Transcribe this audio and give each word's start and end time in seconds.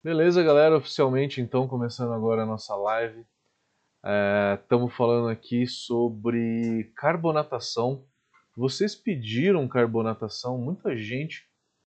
Beleza, 0.00 0.44
galera, 0.44 0.76
oficialmente 0.76 1.40
então 1.40 1.66
começando 1.66 2.12
agora 2.12 2.44
a 2.44 2.46
nossa 2.46 2.72
live. 2.76 3.26
Estamos 4.62 4.92
é, 4.92 4.96
falando 4.96 5.28
aqui 5.28 5.66
sobre 5.66 6.92
carbonatação. 6.94 8.06
Vocês 8.56 8.94
pediram 8.94 9.66
carbonatação, 9.66 10.56
muita 10.56 10.96
gente 10.96 11.48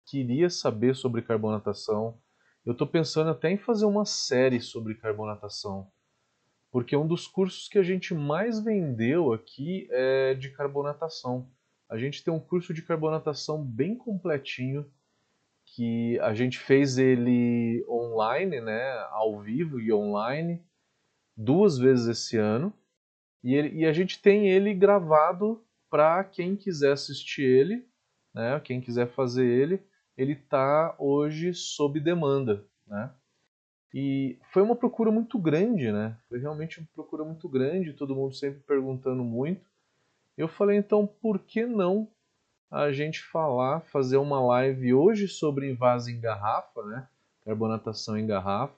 queria 0.05 0.51
saber 0.51 0.95
sobre 0.95 1.23
carbonatação. 1.23 2.21
Eu 2.63 2.73
estou 2.73 2.85
pensando 2.85 3.31
até 3.31 3.49
em 3.49 3.57
fazer 3.57 3.85
uma 3.85 4.05
série 4.05 4.61
sobre 4.61 4.93
carbonatação, 4.93 5.91
porque 6.71 6.95
um 6.95 7.07
dos 7.07 7.25
cursos 7.25 7.67
que 7.67 7.79
a 7.79 7.83
gente 7.83 8.13
mais 8.13 8.63
vendeu 8.63 9.33
aqui 9.33 9.87
é 9.89 10.35
de 10.35 10.51
carbonatação. 10.51 11.49
A 11.89 11.97
gente 11.97 12.23
tem 12.23 12.31
um 12.31 12.39
curso 12.39 12.71
de 12.71 12.83
carbonatação 12.83 13.65
bem 13.65 13.97
completinho 13.97 14.85
que 15.75 16.17
a 16.21 16.33
gente 16.33 16.57
fez 16.57 16.97
ele 16.97 17.85
online, 17.89 18.61
né, 18.61 18.97
ao 19.09 19.41
vivo 19.41 19.77
e 19.77 19.91
online, 19.91 20.63
duas 21.35 21.77
vezes 21.77 22.07
esse 22.07 22.37
ano. 22.37 22.73
E, 23.43 23.53
ele, 23.53 23.81
e 23.81 23.85
a 23.85 23.91
gente 23.91 24.21
tem 24.21 24.49
ele 24.49 24.73
gravado 24.73 25.61
para 25.89 26.23
quem 26.23 26.55
quiser 26.55 26.93
assistir 26.93 27.43
ele, 27.43 27.85
né, 28.33 28.57
quem 28.61 28.79
quiser 28.79 29.07
fazer 29.07 29.45
ele, 29.45 29.83
ele 30.17 30.31
está 30.31 30.95
hoje 30.97 31.53
sob 31.53 31.99
demanda, 31.99 32.65
né? 32.87 33.13
E 33.93 34.37
foi 34.51 34.61
uma 34.61 34.75
procura 34.75 35.11
muito 35.11 35.37
grande, 35.37 35.91
né? 35.91 36.17
Foi 36.27 36.39
realmente 36.39 36.79
uma 36.79 36.87
procura 36.93 37.23
muito 37.23 37.47
grande, 37.47 37.93
todo 37.93 38.15
mundo 38.15 38.33
sempre 38.33 38.61
perguntando 38.61 39.23
muito. 39.23 39.69
Eu 40.37 40.47
falei, 40.47 40.77
então, 40.77 41.05
por 41.07 41.39
que 41.39 41.65
não 41.65 42.09
a 42.75 42.91
gente 42.91 43.23
falar, 43.23 43.79
fazer 43.85 44.17
uma 44.17 44.41
live 44.41 44.93
hoje 44.93 45.29
sobre 45.29 45.71
invase 45.71 46.11
em 46.11 46.19
garrafa, 46.19 46.83
né? 46.83 47.07
Carbonatação 47.45 48.17
em 48.17 48.27
garrafa. 48.27 48.75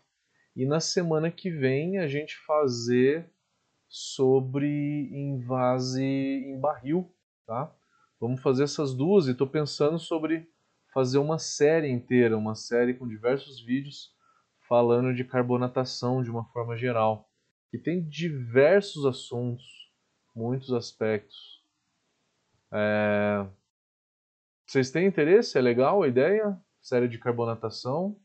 E 0.55 0.65
na 0.65 0.79
semana 0.79 1.31
que 1.31 1.49
vem 1.49 1.97
a 1.97 2.07
gente 2.07 2.37
fazer 2.45 3.27
sobre 3.87 5.09
invase 5.11 6.03
em 6.03 6.59
barril, 6.59 7.11
tá? 7.47 7.73
Vamos 8.19 8.39
fazer 8.39 8.65
essas 8.65 8.93
duas 8.93 9.27
e 9.27 9.31
estou 9.31 9.47
pensando 9.47 9.97
sobre 9.97 10.47
fazer 10.93 11.17
uma 11.17 11.39
série 11.39 11.89
inteira, 11.89 12.37
uma 12.37 12.53
série 12.53 12.93
com 12.93 13.07
diversos 13.07 13.59
vídeos 13.59 14.15
falando 14.69 15.11
de 15.11 15.23
carbonatação 15.23 16.21
de 16.21 16.29
uma 16.29 16.45
forma 16.45 16.77
geral. 16.77 17.27
E 17.73 17.79
tem 17.79 18.07
diversos 18.07 19.07
assuntos, 19.07 19.65
muitos 20.35 20.71
aspectos. 20.71 21.63
É... 22.71 23.45
Vocês 24.67 24.91
têm 24.91 25.07
interesse? 25.07 25.57
É 25.57 25.61
legal 25.61 26.03
a 26.03 26.09
ideia? 26.09 26.59
Série 26.81 27.07
de 27.07 27.17
carbonatação? 27.17 28.19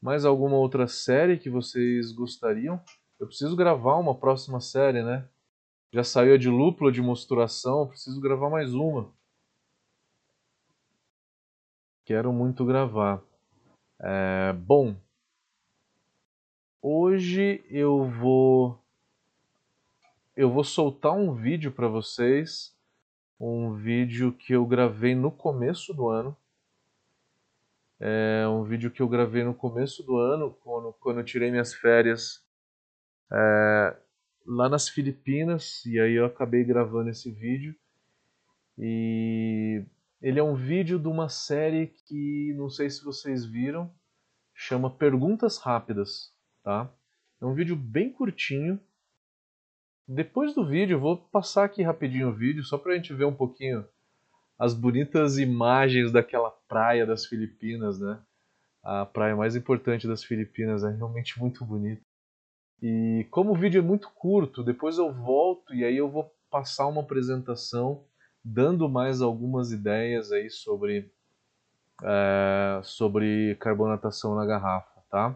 Mais 0.00 0.24
alguma 0.24 0.56
outra 0.56 0.86
série 0.86 1.38
que 1.38 1.50
vocês 1.50 2.12
gostariam? 2.12 2.80
Eu 3.18 3.26
preciso 3.26 3.56
gravar 3.56 3.96
uma 3.96 4.14
próxima 4.14 4.60
série, 4.60 5.02
né? 5.02 5.28
Já 5.92 6.04
saiu 6.04 6.34
a 6.34 6.38
de 6.38 6.48
lúpula 6.48 6.92
de 6.92 7.02
mosturação, 7.02 7.88
preciso 7.88 8.20
gravar 8.20 8.48
mais 8.48 8.74
uma. 8.74 9.12
Quero 12.04 12.32
muito 12.32 12.64
gravar. 12.64 13.20
É, 13.98 14.52
bom, 14.52 14.94
hoje 16.80 17.64
eu 17.68 18.04
vou 18.08 18.80
eu 20.36 20.48
vou 20.50 20.62
soltar 20.62 21.12
um 21.12 21.34
vídeo 21.34 21.72
para 21.72 21.88
vocês 21.88 22.74
um 23.38 23.74
vídeo 23.74 24.32
que 24.32 24.52
eu 24.54 24.64
gravei 24.66 25.14
no 25.14 25.30
começo 25.30 25.92
do 25.92 26.08
ano. 26.08 26.36
É 28.00 28.46
um 28.48 28.64
vídeo 28.64 28.90
que 28.90 29.00
eu 29.00 29.08
gravei 29.08 29.44
no 29.44 29.54
começo 29.54 30.02
do 30.02 30.16
ano, 30.16 30.52
quando, 30.62 30.92
quando 30.94 31.20
eu 31.20 31.24
tirei 31.24 31.50
minhas 31.50 31.72
férias 31.72 32.44
é, 33.32 33.96
lá 34.46 34.68
nas 34.68 34.88
Filipinas, 34.88 35.84
e 35.86 35.98
aí 35.98 36.14
eu 36.14 36.26
acabei 36.26 36.64
gravando 36.64 37.10
esse 37.10 37.30
vídeo. 37.30 37.74
E 38.76 39.84
ele 40.20 40.38
é 40.38 40.42
um 40.42 40.54
vídeo 40.54 40.98
de 40.98 41.08
uma 41.08 41.28
série 41.28 41.88
que 42.06 42.52
não 42.56 42.68
sei 42.68 42.90
se 42.90 43.04
vocês 43.04 43.44
viram, 43.44 43.92
chama 44.52 44.90
Perguntas 44.90 45.58
Rápidas, 45.58 46.32
tá? 46.62 46.90
É 47.40 47.46
um 47.46 47.54
vídeo 47.54 47.76
bem 47.76 48.10
curtinho, 48.10 48.80
depois 50.06 50.54
do 50.54 50.66
vídeo, 50.66 51.00
vou 51.00 51.16
passar 51.16 51.64
aqui 51.64 51.82
rapidinho 51.82 52.28
o 52.28 52.32
vídeo, 52.32 52.62
só 52.62 52.76
para 52.76 52.92
a 52.92 52.96
gente 52.96 53.12
ver 53.14 53.24
um 53.24 53.34
pouquinho 53.34 53.84
as 54.58 54.74
bonitas 54.74 55.38
imagens 55.38 56.12
daquela 56.12 56.50
praia 56.68 57.06
das 57.06 57.26
Filipinas, 57.26 57.98
né? 57.98 58.20
A 58.82 59.06
praia 59.06 59.34
mais 59.34 59.56
importante 59.56 60.06
das 60.06 60.22
Filipinas, 60.22 60.84
é 60.84 60.90
realmente 60.90 61.38
muito 61.40 61.64
bonita. 61.64 62.02
E 62.82 63.26
como 63.30 63.52
o 63.52 63.56
vídeo 63.56 63.78
é 63.78 63.82
muito 63.82 64.10
curto, 64.10 64.62
depois 64.62 64.98
eu 64.98 65.12
volto 65.12 65.74
e 65.74 65.84
aí 65.84 65.96
eu 65.96 66.08
vou 66.08 66.30
passar 66.50 66.86
uma 66.86 67.00
apresentação 67.00 68.04
dando 68.44 68.88
mais 68.88 69.22
algumas 69.22 69.72
ideias 69.72 70.30
aí 70.30 70.50
sobre, 70.50 71.10
é, 72.02 72.80
sobre 72.82 73.56
carbonatação 73.56 74.34
na 74.34 74.44
garrafa, 74.44 75.00
tá? 75.10 75.34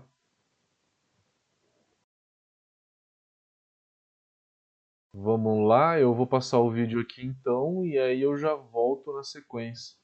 Vamos 5.21 5.67
lá, 5.67 5.99
eu 5.99 6.15
vou 6.15 6.29
passar 6.29 6.61
o 6.61 6.71
vídeo 6.71 7.01
aqui 7.01 7.27
então 7.27 7.85
e 7.85 7.99
aí 7.99 8.23
eu 8.23 8.39
já 8.39 8.55
volto 8.55 9.13
na 9.13 9.25
sequência 9.25 9.97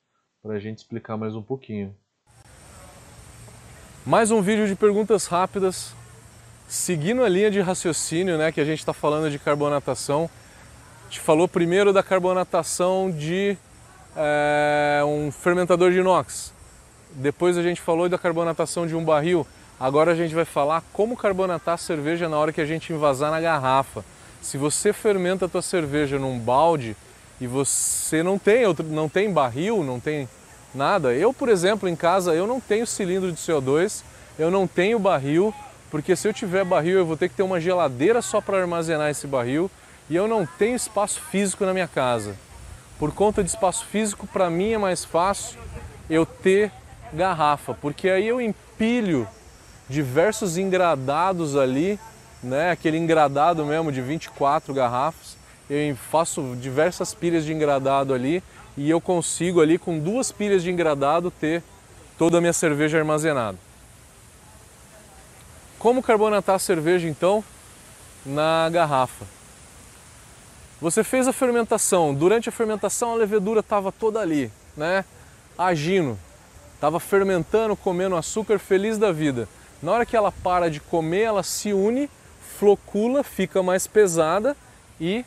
para 0.43 0.55
a 0.55 0.59
gente 0.59 0.79
explicar 0.79 1.17
mais 1.17 1.37
um 1.37 1.43
pouquinho. 1.43 1.95
Mais 4.05 4.33
um 4.33 4.43
vídeo 4.43 4.67
de 4.67 4.75
perguntas 4.75 5.27
rápidas, 5.27 5.95
seguindo 6.67 7.23
a 7.23 7.29
linha 7.29 7.49
de 7.49 7.61
raciocínio 7.61 8.37
né, 8.37 8.51
que 8.51 8.61
a 8.61 8.65
gente 8.65 8.81
está 8.81 8.93
falando 8.93 9.31
de 9.31 9.39
carbonatação. 9.39 10.29
A 11.03 11.05
gente 11.05 11.21
falou 11.21 11.47
primeiro 11.47 11.93
da 11.93 12.03
carbonatação 12.03 13.09
de 13.09 13.57
é, 14.17 15.01
um 15.07 15.31
fermentador 15.31 15.93
de 15.93 16.01
inox, 16.01 16.53
depois 17.13 17.57
a 17.57 17.63
gente 17.63 17.81
falou 17.81 18.09
da 18.09 18.19
carbonatação 18.19 18.85
de 18.85 18.97
um 18.97 19.05
barril, 19.05 19.47
agora 19.79 20.11
a 20.11 20.17
gente 20.17 20.35
vai 20.35 20.45
falar 20.45 20.83
como 20.93 21.17
carbonatar 21.17 21.75
a 21.75 21.79
cerveja 21.79 22.29
na 22.29 22.37
hora 22.37 22.53
que 22.53 22.61
a 22.61 22.67
gente 22.67 22.93
invasar 22.93 23.31
na 23.31 23.41
garrafa. 23.41 24.05
Se 24.45 24.59
você 24.59 24.93
fermenta 24.93 25.47
a 25.47 25.49
tua 25.49 25.63
cerveja 25.63 26.19
num 26.19 26.39
balde 26.39 26.95
e 27.41 27.47
você 27.47 28.23
não 28.23 28.39
tem, 28.39 28.65
não 28.91 29.09
tem 29.09 29.33
barril, 29.33 29.83
não 29.83 29.99
tem 29.99 30.29
nada. 30.75 31.15
Eu, 31.15 31.33
por 31.33 31.49
exemplo, 31.49 31.89
em 31.89 31.97
casa, 31.97 32.35
eu 32.35 32.47
não 32.47 32.61
tenho 32.61 32.87
cilindro 32.87 33.33
de 33.33 33.39
CO2, 33.39 34.03
eu 34.39 34.51
não 34.51 34.67
tenho 34.67 34.99
barril, 34.99 35.53
porque 35.91 36.15
se 36.15 36.29
eu 36.29 36.35
tiver 36.35 36.63
barril 36.63 36.99
eu 36.99 37.07
vou 37.07 37.17
ter 37.17 37.31
que 37.31 37.35
ter 37.35 37.43
uma 37.43 37.59
geladeira 37.59 38.21
só 38.21 38.39
para 38.39 38.61
armazenar 38.61 39.09
esse 39.09 39.27
barril 39.27 39.71
e 40.11 40.15
eu 40.15 40.29
não 40.29 40.45
tenho 40.45 40.77
espaço 40.77 41.23
físico 41.23 41.65
na 41.65 41.73
minha 41.73 41.89
casa. 41.89 42.37
Por 42.99 43.13
conta 43.13 43.43
de 43.43 43.49
espaço 43.49 43.87
físico, 43.87 44.27
para 44.27 44.51
mim 44.51 44.73
é 44.73 44.79
mais 44.79 45.07
fácil 45.07 45.59
eu 46.11 46.27
ter 46.27 46.71
garrafa, 47.15 47.73
porque 47.73 48.11
aí 48.11 48.29
eu 48.29 48.43
empilho 48.43 49.27
diversos 49.89 50.59
engradados 50.59 51.57
ali 51.57 51.99
né, 52.45 52.71
aquele 52.71 52.99
engradado 52.99 53.65
mesmo 53.65 53.91
de 53.91 54.01
24 54.01 54.73
garrafas. 54.73 55.37
Eu 55.69 55.97
faço 55.97 56.55
diversas 56.61 57.15
pilhas 57.15 57.45
de 57.45 57.53
engradado 57.53 58.13
ali 58.13 58.43
e 58.77 58.89
eu 58.89 59.01
consigo 59.01 59.61
ali 59.61 59.79
com 59.79 59.99
duas 59.99 60.31
pilhas 60.31 60.63
de 60.63 60.71
engradado 60.71 61.31
ter 61.31 61.63
toda 62.19 62.39
a 62.39 62.41
minha 62.41 62.53
cerveja 62.53 62.99
armazenada. 62.99 63.59
Como 65.79 66.03
carbonatar 66.03 66.57
a 66.57 66.59
cerveja 66.59 67.09
então 67.09 67.43
na 68.25 68.69
garrafa? 68.71 69.25
Você 70.81 71.03
fez 71.03 71.27
a 71.27 71.33
fermentação, 71.33 72.15
durante 72.15 72.49
a 72.49 72.53
fermentação 72.53 73.13
a 73.13 73.17
levedura 73.17 73.61
estava 73.61 73.91
toda 73.91 74.21
ali, 74.21 74.51
né? 74.77 75.05
Agindo, 75.57 76.19
estava 76.75 77.01
fermentando, 77.01 77.77
comendo 77.77 78.17
açúcar, 78.17 78.59
feliz 78.59 78.99
da 78.99 79.13
vida. 79.13 79.49
Na 79.83 79.93
hora 79.93 80.07
que 80.07 80.17
ela 80.17 80.33
para 80.33 80.71
de 80.71 80.81
comer, 80.81 81.23
ela 81.23 81.43
se 81.43 81.73
une 81.73 82.11
flocula, 82.59 83.23
fica 83.23 83.63
mais 83.63 83.87
pesada 83.87 84.57
e 85.01 85.25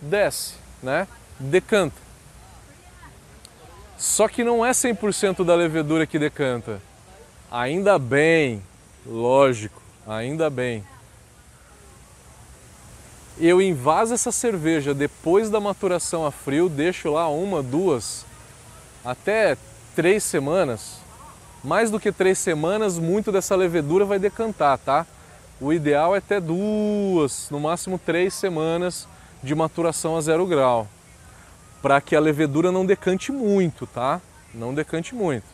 desce, 0.00 0.54
né? 0.82 1.06
Decanta. 1.38 2.06
Só 3.98 4.28
que 4.28 4.44
não 4.44 4.64
é 4.64 4.70
100% 4.70 5.44
da 5.44 5.54
levedura 5.54 6.06
que 6.06 6.18
decanta. 6.18 6.80
Ainda 7.50 7.98
bem, 7.98 8.62
lógico, 9.04 9.80
ainda 10.06 10.50
bem. 10.50 10.84
Eu 13.38 13.60
invaso 13.60 14.14
essa 14.14 14.32
cerveja 14.32 14.94
depois 14.94 15.50
da 15.50 15.60
maturação 15.60 16.24
a 16.24 16.30
frio, 16.30 16.68
deixo 16.68 17.10
lá 17.12 17.28
uma, 17.28 17.62
duas, 17.62 18.24
até 19.04 19.56
três 19.94 20.24
semanas. 20.24 20.98
Mais 21.62 21.90
do 21.90 21.98
que 21.98 22.12
três 22.12 22.38
semanas, 22.38 22.98
muito 22.98 23.32
dessa 23.32 23.56
levedura 23.56 24.04
vai 24.04 24.18
decantar, 24.18 24.78
tá? 24.78 25.06
O 25.60 25.72
ideal 25.72 26.14
é 26.14 26.20
ter 26.20 26.40
duas, 26.40 27.48
no 27.50 27.58
máximo 27.58 27.98
três 27.98 28.34
semanas 28.34 29.08
de 29.42 29.54
maturação 29.54 30.16
a 30.16 30.20
zero 30.20 30.46
grau, 30.46 30.86
para 31.80 32.00
que 32.00 32.14
a 32.14 32.20
levedura 32.20 32.70
não 32.70 32.84
decante 32.84 33.32
muito, 33.32 33.86
tá? 33.86 34.20
Não 34.54 34.74
decante 34.74 35.14
muito. 35.14 35.46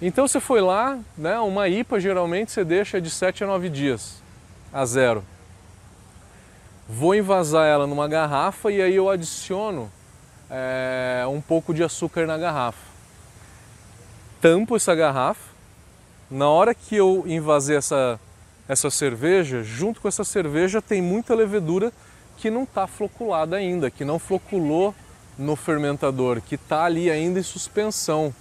Então 0.00 0.26
você 0.26 0.40
foi 0.40 0.60
lá, 0.60 0.98
né, 1.16 1.38
uma 1.38 1.68
IPA 1.68 2.00
geralmente 2.00 2.52
você 2.52 2.64
deixa 2.64 3.00
de 3.00 3.08
7 3.08 3.44
a 3.44 3.46
9 3.46 3.68
dias 3.68 4.22
a 4.72 4.84
zero. 4.84 5.24
Vou 6.88 7.14
envasar 7.14 7.66
ela 7.66 7.86
numa 7.86 8.06
garrafa 8.06 8.70
e 8.70 8.82
aí 8.82 8.94
eu 8.94 9.08
adiciono 9.08 9.90
é, 10.50 11.24
um 11.28 11.40
pouco 11.40 11.72
de 11.72 11.82
açúcar 11.82 12.26
na 12.26 12.36
garrafa. 12.36 12.92
Tampo 14.40 14.76
essa 14.76 14.94
garrafa. 14.94 15.53
Na 16.34 16.48
hora 16.48 16.74
que 16.74 16.96
eu 16.96 17.22
envasei 17.28 17.76
essa, 17.76 18.18
essa 18.68 18.90
cerveja, 18.90 19.62
junto 19.62 20.00
com 20.00 20.08
essa 20.08 20.24
cerveja 20.24 20.82
tem 20.82 21.00
muita 21.00 21.32
levedura 21.32 21.92
que 22.36 22.50
não 22.50 22.64
está 22.64 22.88
floculada 22.88 23.54
ainda, 23.54 23.88
que 23.88 24.04
não 24.04 24.18
floculou 24.18 24.92
no 25.38 25.54
fermentador, 25.54 26.40
que 26.40 26.56
está 26.56 26.86
ali 26.86 27.08
ainda 27.08 27.38
em 27.38 27.42
suspensão. 27.44 28.34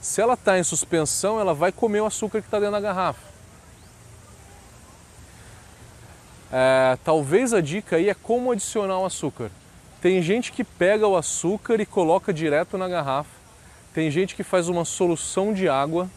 Se 0.00 0.22
ela 0.22 0.32
está 0.32 0.58
em 0.58 0.62
suspensão, 0.62 1.38
ela 1.38 1.52
vai 1.52 1.70
comer 1.70 2.00
o 2.00 2.06
açúcar 2.06 2.40
que 2.40 2.46
está 2.46 2.58
dentro 2.58 2.72
da 2.72 2.80
garrafa. 2.80 3.20
É, 6.50 6.96
talvez 7.04 7.52
a 7.52 7.60
dica 7.60 7.96
aí 7.96 8.08
é 8.08 8.14
como 8.14 8.50
adicionar 8.50 8.98
o 8.98 9.04
açúcar. 9.04 9.50
Tem 10.00 10.22
gente 10.22 10.50
que 10.52 10.64
pega 10.64 11.06
o 11.06 11.14
açúcar 11.14 11.82
e 11.82 11.84
coloca 11.84 12.32
direto 12.32 12.78
na 12.78 12.88
garrafa. 12.88 13.28
Tem 13.92 14.10
gente 14.10 14.34
que 14.34 14.42
faz 14.42 14.70
uma 14.70 14.86
solução 14.86 15.52
de 15.52 15.68
água 15.68 16.08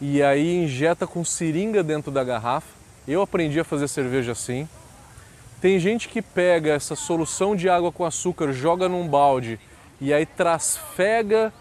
e 0.00 0.22
aí 0.22 0.64
injeta 0.64 1.06
com 1.06 1.24
seringa 1.24 1.82
dentro 1.82 2.10
da 2.10 2.22
garrafa. 2.22 2.68
Eu 3.06 3.22
aprendi 3.22 3.58
a 3.58 3.64
fazer 3.64 3.88
cerveja 3.88 4.32
assim. 4.32 4.68
Tem 5.60 5.78
gente 5.78 6.08
que 6.08 6.20
pega 6.20 6.72
essa 6.72 6.94
solução 6.94 7.56
de 7.56 7.68
água 7.68 7.90
com 7.90 8.04
açúcar, 8.04 8.52
joga 8.52 8.88
num 8.88 9.08
balde 9.08 9.58
e 10.00 10.12
aí 10.12 10.26
trasfega 10.26 11.52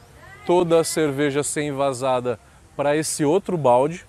toda 0.45 0.79
a 0.79 0.83
cerveja 0.83 1.43
sem 1.43 1.69
envasada 1.69 2.39
para 2.75 2.95
esse 2.95 3.23
outro 3.23 3.57
balde 3.57 4.05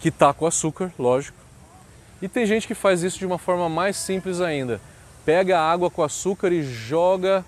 que 0.00 0.10
tá 0.10 0.32
com 0.32 0.46
açúcar, 0.46 0.92
lógico. 0.98 1.38
E 2.20 2.28
tem 2.28 2.44
gente 2.46 2.66
que 2.66 2.74
faz 2.74 3.02
isso 3.02 3.18
de 3.18 3.26
uma 3.26 3.38
forma 3.38 3.68
mais 3.68 3.96
simples 3.96 4.40
ainda. 4.40 4.80
Pega 5.24 5.58
a 5.58 5.70
água 5.70 5.90
com 5.90 6.02
açúcar 6.02 6.52
e 6.52 6.62
joga 6.62 7.44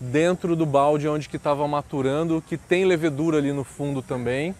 dentro 0.00 0.54
do 0.54 0.66
balde 0.66 1.08
onde 1.08 1.28
que 1.28 1.36
estava 1.36 1.66
maturando, 1.66 2.42
que 2.46 2.56
tem 2.56 2.84
levedura 2.84 3.38
ali 3.38 3.52
no 3.52 3.64
fundo 3.64 4.02
também. 4.02 4.54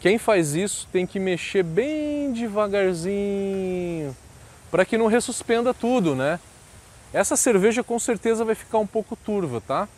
Quem 0.00 0.18
faz 0.18 0.54
isso 0.54 0.88
tem 0.92 1.06
que 1.06 1.18
mexer 1.18 1.62
bem 1.62 2.32
devagarzinho 2.32 4.16
para 4.70 4.84
que 4.84 4.96
não 4.96 5.06
ressuspenda 5.06 5.74
tudo, 5.74 6.14
né? 6.14 6.38
Essa 7.12 7.36
cerveja 7.36 7.82
com 7.82 7.98
certeza 7.98 8.44
vai 8.44 8.54
ficar 8.54 8.78
um 8.78 8.86
pouco 8.86 9.16
turva, 9.16 9.60
tá? 9.60 9.88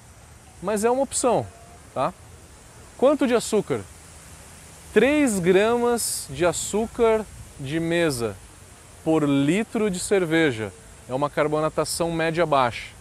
Mas 0.63 0.85
é 0.85 0.91
uma 0.91 1.03
opção, 1.03 1.47
tá? 1.93 2.15
Quanto 2.97 3.27
de 3.27 3.35
açúcar? 3.35 3.81
3 4.93 5.39
gramas 5.39 6.27
de 6.31 6.47
açúcar 6.47 7.25
de 7.59 7.79
mesa 7.79 8.37
por 9.05 9.23
litro 9.23 9.91
de 9.91 9.99
cerveja. 9.99 10.73
É 11.09 11.15
uma 11.15 11.29
carbonatação 11.29 12.11
média-baixa. 12.13 13.00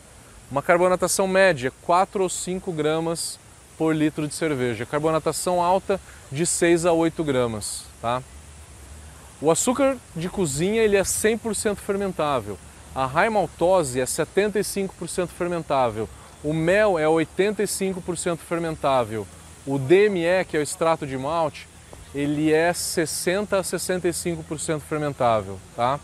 Uma 0.52 0.64
carbonatação 0.64 1.28
média, 1.28 1.72
4 1.84 2.24
ou 2.24 2.30
5 2.30 2.72
gramas 2.72 3.40
por 3.78 3.96
litro 3.96 4.28
de 4.28 4.34
cerveja. 4.34 4.86
Carbonatação 4.86 5.62
alta, 5.62 6.02
de 6.32 6.46
6 6.46 6.86
a 6.86 6.92
8 6.92 7.24
gramas. 7.24 7.84
Tá? 8.02 8.24
O 9.40 9.52
açúcar 9.52 9.96
de 10.16 10.28
cozinha 10.28 10.82
ele 10.82 10.98
é 10.98 11.04
100% 11.04 11.76
fermentável. 11.78 12.58
A 12.96 13.06
high 13.06 13.30
maltose 13.30 14.02
é 14.02 14.06
75% 14.06 15.28
fermentável. 15.30 16.10
O 16.44 16.54
mel 16.54 16.98
é 16.98 17.06
85% 17.06 18.40
fermentável. 18.40 19.28
O 19.68 19.78
DME, 19.78 20.46
que 20.48 20.58
é 20.58 20.60
o 20.60 20.64
extrato 20.64 21.06
de 21.06 21.18
malte, 21.18 21.68
ele 22.14 22.52
é 22.52 22.74
60 22.74 23.60
a 23.60 23.62
65% 23.62 24.80
fermentável, 24.82 25.60
tá? 25.76 26.00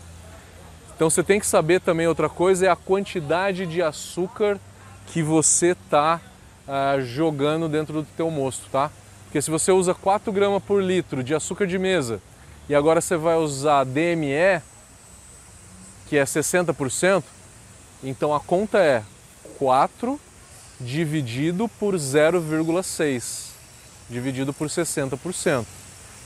Então 0.96 1.10
você 1.10 1.22
tem 1.22 1.38
que 1.38 1.46
saber 1.46 1.78
também 1.78 2.08
outra 2.08 2.26
coisa 2.26 2.64
é 2.64 2.70
a 2.70 2.74
quantidade 2.74 3.66
de 3.66 3.82
açúcar 3.82 4.58
que 5.08 5.22
você 5.22 5.72
está 5.72 6.18
ah, 6.66 6.96
jogando 7.00 7.68
dentro 7.68 8.00
do 8.00 8.08
teu 8.16 8.30
mosto, 8.30 8.70
tá? 8.70 8.90
Porque 9.24 9.42
se 9.42 9.50
você 9.50 9.70
usa 9.70 9.92
4 9.92 10.32
gramas 10.32 10.62
por 10.62 10.82
litro 10.82 11.22
de 11.22 11.34
açúcar 11.34 11.66
de 11.66 11.78
mesa 11.78 12.18
e 12.66 12.74
agora 12.74 13.02
você 13.02 13.14
vai 13.14 13.36
usar 13.36 13.84
DME, 13.84 14.62
que 16.08 16.16
é 16.16 16.24
60%, 16.24 17.22
então 18.02 18.34
a 18.34 18.40
conta 18.40 18.78
é 18.78 19.02
4 19.58 20.18
dividido 20.80 21.68
por 21.68 21.94
0,6 21.94 23.48
dividido 24.08 24.54
por 24.54 24.68
60%. 24.68 25.66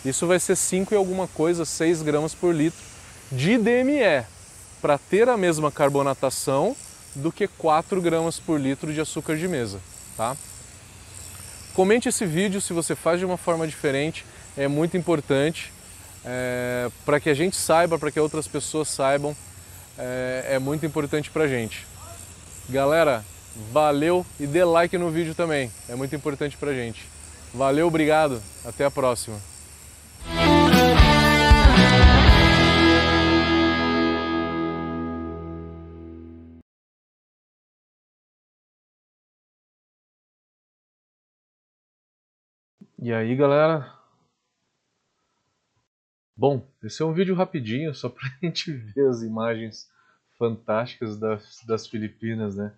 Isso 0.05 0.29
vai 0.29 0.39
ser 0.39 0.55
5 0.55 0.95
e 0.95 0.97
alguma 0.97 1.27
coisa, 1.27 1.65
6 1.65 2.03
gramas 2.03 2.37
por 2.37 2.55
litro 2.55 2.79
de 3.33 3.59
DME 3.59 4.25
para 4.81 4.99
ter 4.99 5.29
a 5.29 5.37
mesma 5.37 5.71
carbonatação 5.71 6.77
do 7.15 7.33
que 7.33 7.47
4 7.47 8.01
gramas 8.01 8.39
por 8.39 8.61
litro 8.61 8.93
de 8.93 9.01
açúcar 9.01 9.37
de 9.37 9.49
mesa, 9.49 9.81
tá? 10.17 10.37
Comente 11.75 12.09
esse 12.09 12.27
vídeo 12.27 12.61
se 12.61 12.73
você 12.73 12.95
faz 12.95 13.19
de 13.19 13.25
uma 13.25 13.37
forma 13.37 13.67
diferente, 13.67 14.25
é 14.57 14.69
muito 14.69 14.97
importante 14.97 15.73
é, 16.25 16.91
para 17.05 17.21
que 17.21 17.31
a 17.31 17.35
gente 17.35 17.57
saiba, 17.57 17.99
para 17.99 18.11
que 18.11 18.21
outras 18.21 18.47
pessoas 18.47 18.89
saibam, 18.89 19.37
é, 19.99 20.47
é 20.51 20.59
muito 20.59 20.85
importante 20.85 21.31
para 21.31 21.45
a 21.45 21.49
gente. 21.49 21.87
Galera, 22.69 23.25
valeu 23.73 24.25
e 24.39 24.47
dê 24.47 24.65
like 24.65 24.97
no 24.97 25.11
vídeo 25.11 25.35
também, 25.35 25.71
é 25.89 25.95
muito 25.95 26.15
importante 26.15 26.57
para 26.57 26.71
a 26.71 26.75
gente. 26.75 27.09
Valeu, 27.53 27.87
obrigado, 27.87 28.41
até 28.65 28.85
a 28.85 28.91
próxima. 28.91 29.41
E 43.03 43.15
aí, 43.15 43.35
galera? 43.35 43.91
Bom, 46.37 46.69
esse 46.85 47.01
é 47.01 47.05
um 47.07 47.15
vídeo 47.15 47.35
rapidinho, 47.35 47.95
só 47.95 48.11
para 48.11 48.27
a 48.29 48.31
gente 48.45 48.71
ver 48.71 49.09
as 49.09 49.23
imagens 49.23 49.91
fantásticas 50.39 51.19
das, 51.19 51.65
das 51.67 51.87
Filipinas, 51.87 52.57
né? 52.57 52.75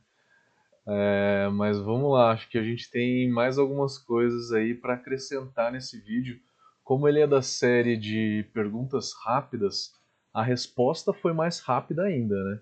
É, 0.87 1.49
mas 1.53 1.77
vamos 1.77 2.13
lá, 2.13 2.31
acho 2.31 2.49
que 2.49 2.57
a 2.57 2.63
gente 2.63 2.89
tem 2.89 3.29
mais 3.33 3.59
algumas 3.59 3.99
coisas 3.99 4.53
aí 4.53 4.75
para 4.75 4.95
acrescentar 4.95 5.73
nesse 5.73 5.99
vídeo. 5.99 6.39
Como 6.85 7.09
ele 7.09 7.19
é 7.19 7.27
da 7.27 7.43
série 7.43 7.97
de 7.97 8.49
perguntas 8.55 9.13
rápidas, 9.25 9.93
a 10.33 10.41
resposta 10.41 11.13
foi 11.13 11.33
mais 11.33 11.59
rápida 11.59 12.05
ainda, 12.05 12.37
né? 12.45 12.61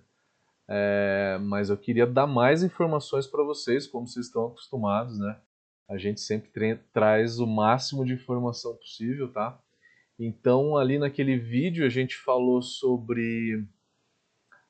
É, 0.66 1.38
mas 1.42 1.68
eu 1.68 1.76
queria 1.76 2.06
dar 2.06 2.26
mais 2.26 2.62
informações 2.62 3.26
para 3.26 3.44
vocês, 3.44 3.86
como 3.86 4.08
vocês 4.08 4.28
estão 4.28 4.46
acostumados, 4.46 5.18
né? 5.18 5.38
A 5.90 5.98
gente 5.98 6.20
sempre 6.20 6.76
traz 6.92 7.40
o 7.40 7.46
máximo 7.48 8.04
de 8.04 8.12
informação 8.12 8.76
possível, 8.76 9.30
tá? 9.32 9.60
Então, 10.16 10.76
ali 10.76 10.98
naquele 10.98 11.36
vídeo, 11.36 11.84
a 11.84 11.88
gente 11.88 12.16
falou 12.16 12.62
sobre 12.62 13.66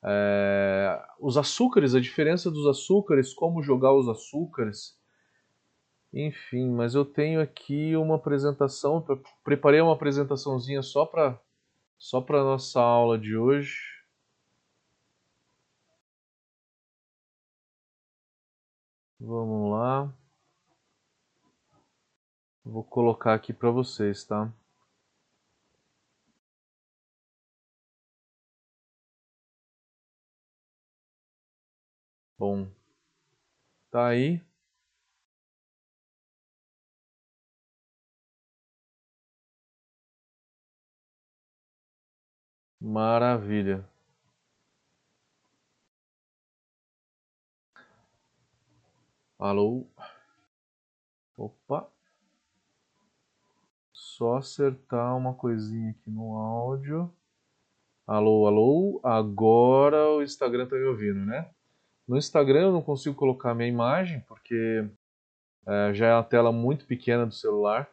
é, 0.03 0.99
os 1.19 1.37
açúcares, 1.37 1.93
a 1.93 1.99
diferença 1.99 2.49
dos 2.49 2.65
açúcares, 2.65 3.35
como 3.35 3.61
jogar 3.61 3.93
os 3.93 4.09
açúcares. 4.09 4.99
Enfim, 6.11 6.71
mas 6.71 6.95
eu 6.95 7.05
tenho 7.05 7.39
aqui 7.39 7.95
uma 7.95 8.15
apresentação, 8.15 9.05
preparei 9.43 9.79
uma 9.79 9.93
apresentaçãozinha 9.93 10.81
só 10.81 11.05
para 11.05 11.39
só 11.99 12.19
para 12.19 12.43
nossa 12.43 12.81
aula 12.81 13.17
de 13.17 13.37
hoje. 13.37 13.77
Vamos 19.19 19.71
lá. 19.71 20.20
Vou 22.71 22.85
colocar 22.85 23.33
aqui 23.33 23.51
para 23.51 23.69
vocês, 23.69 24.23
tá? 24.23 24.49
Bom, 32.37 32.67
tá 33.89 34.07
aí. 34.07 34.41
Maravilha. 42.81 43.87
Alô? 49.37 49.85
Opa 51.35 51.91
só 54.21 54.37
acertar 54.37 55.17
uma 55.17 55.33
coisinha 55.33 55.89
aqui 55.89 56.11
no 56.11 56.35
áudio. 56.35 57.11
Alô, 58.05 58.45
alô, 58.45 59.01
agora 59.03 60.09
o 60.11 60.21
Instagram 60.21 60.67
tá 60.67 60.75
me 60.75 60.83
ouvindo, 60.83 61.25
né? 61.25 61.49
No 62.07 62.15
Instagram 62.19 62.65
eu 62.65 62.71
não 62.71 62.83
consigo 62.83 63.15
colocar 63.15 63.55
minha 63.55 63.67
imagem 63.67 64.19
porque 64.27 64.87
é, 65.67 65.93
já 65.95 66.05
é 66.05 66.13
uma 66.13 66.23
tela 66.23 66.51
muito 66.51 66.85
pequena 66.85 67.25
do 67.25 67.33
celular 67.33 67.89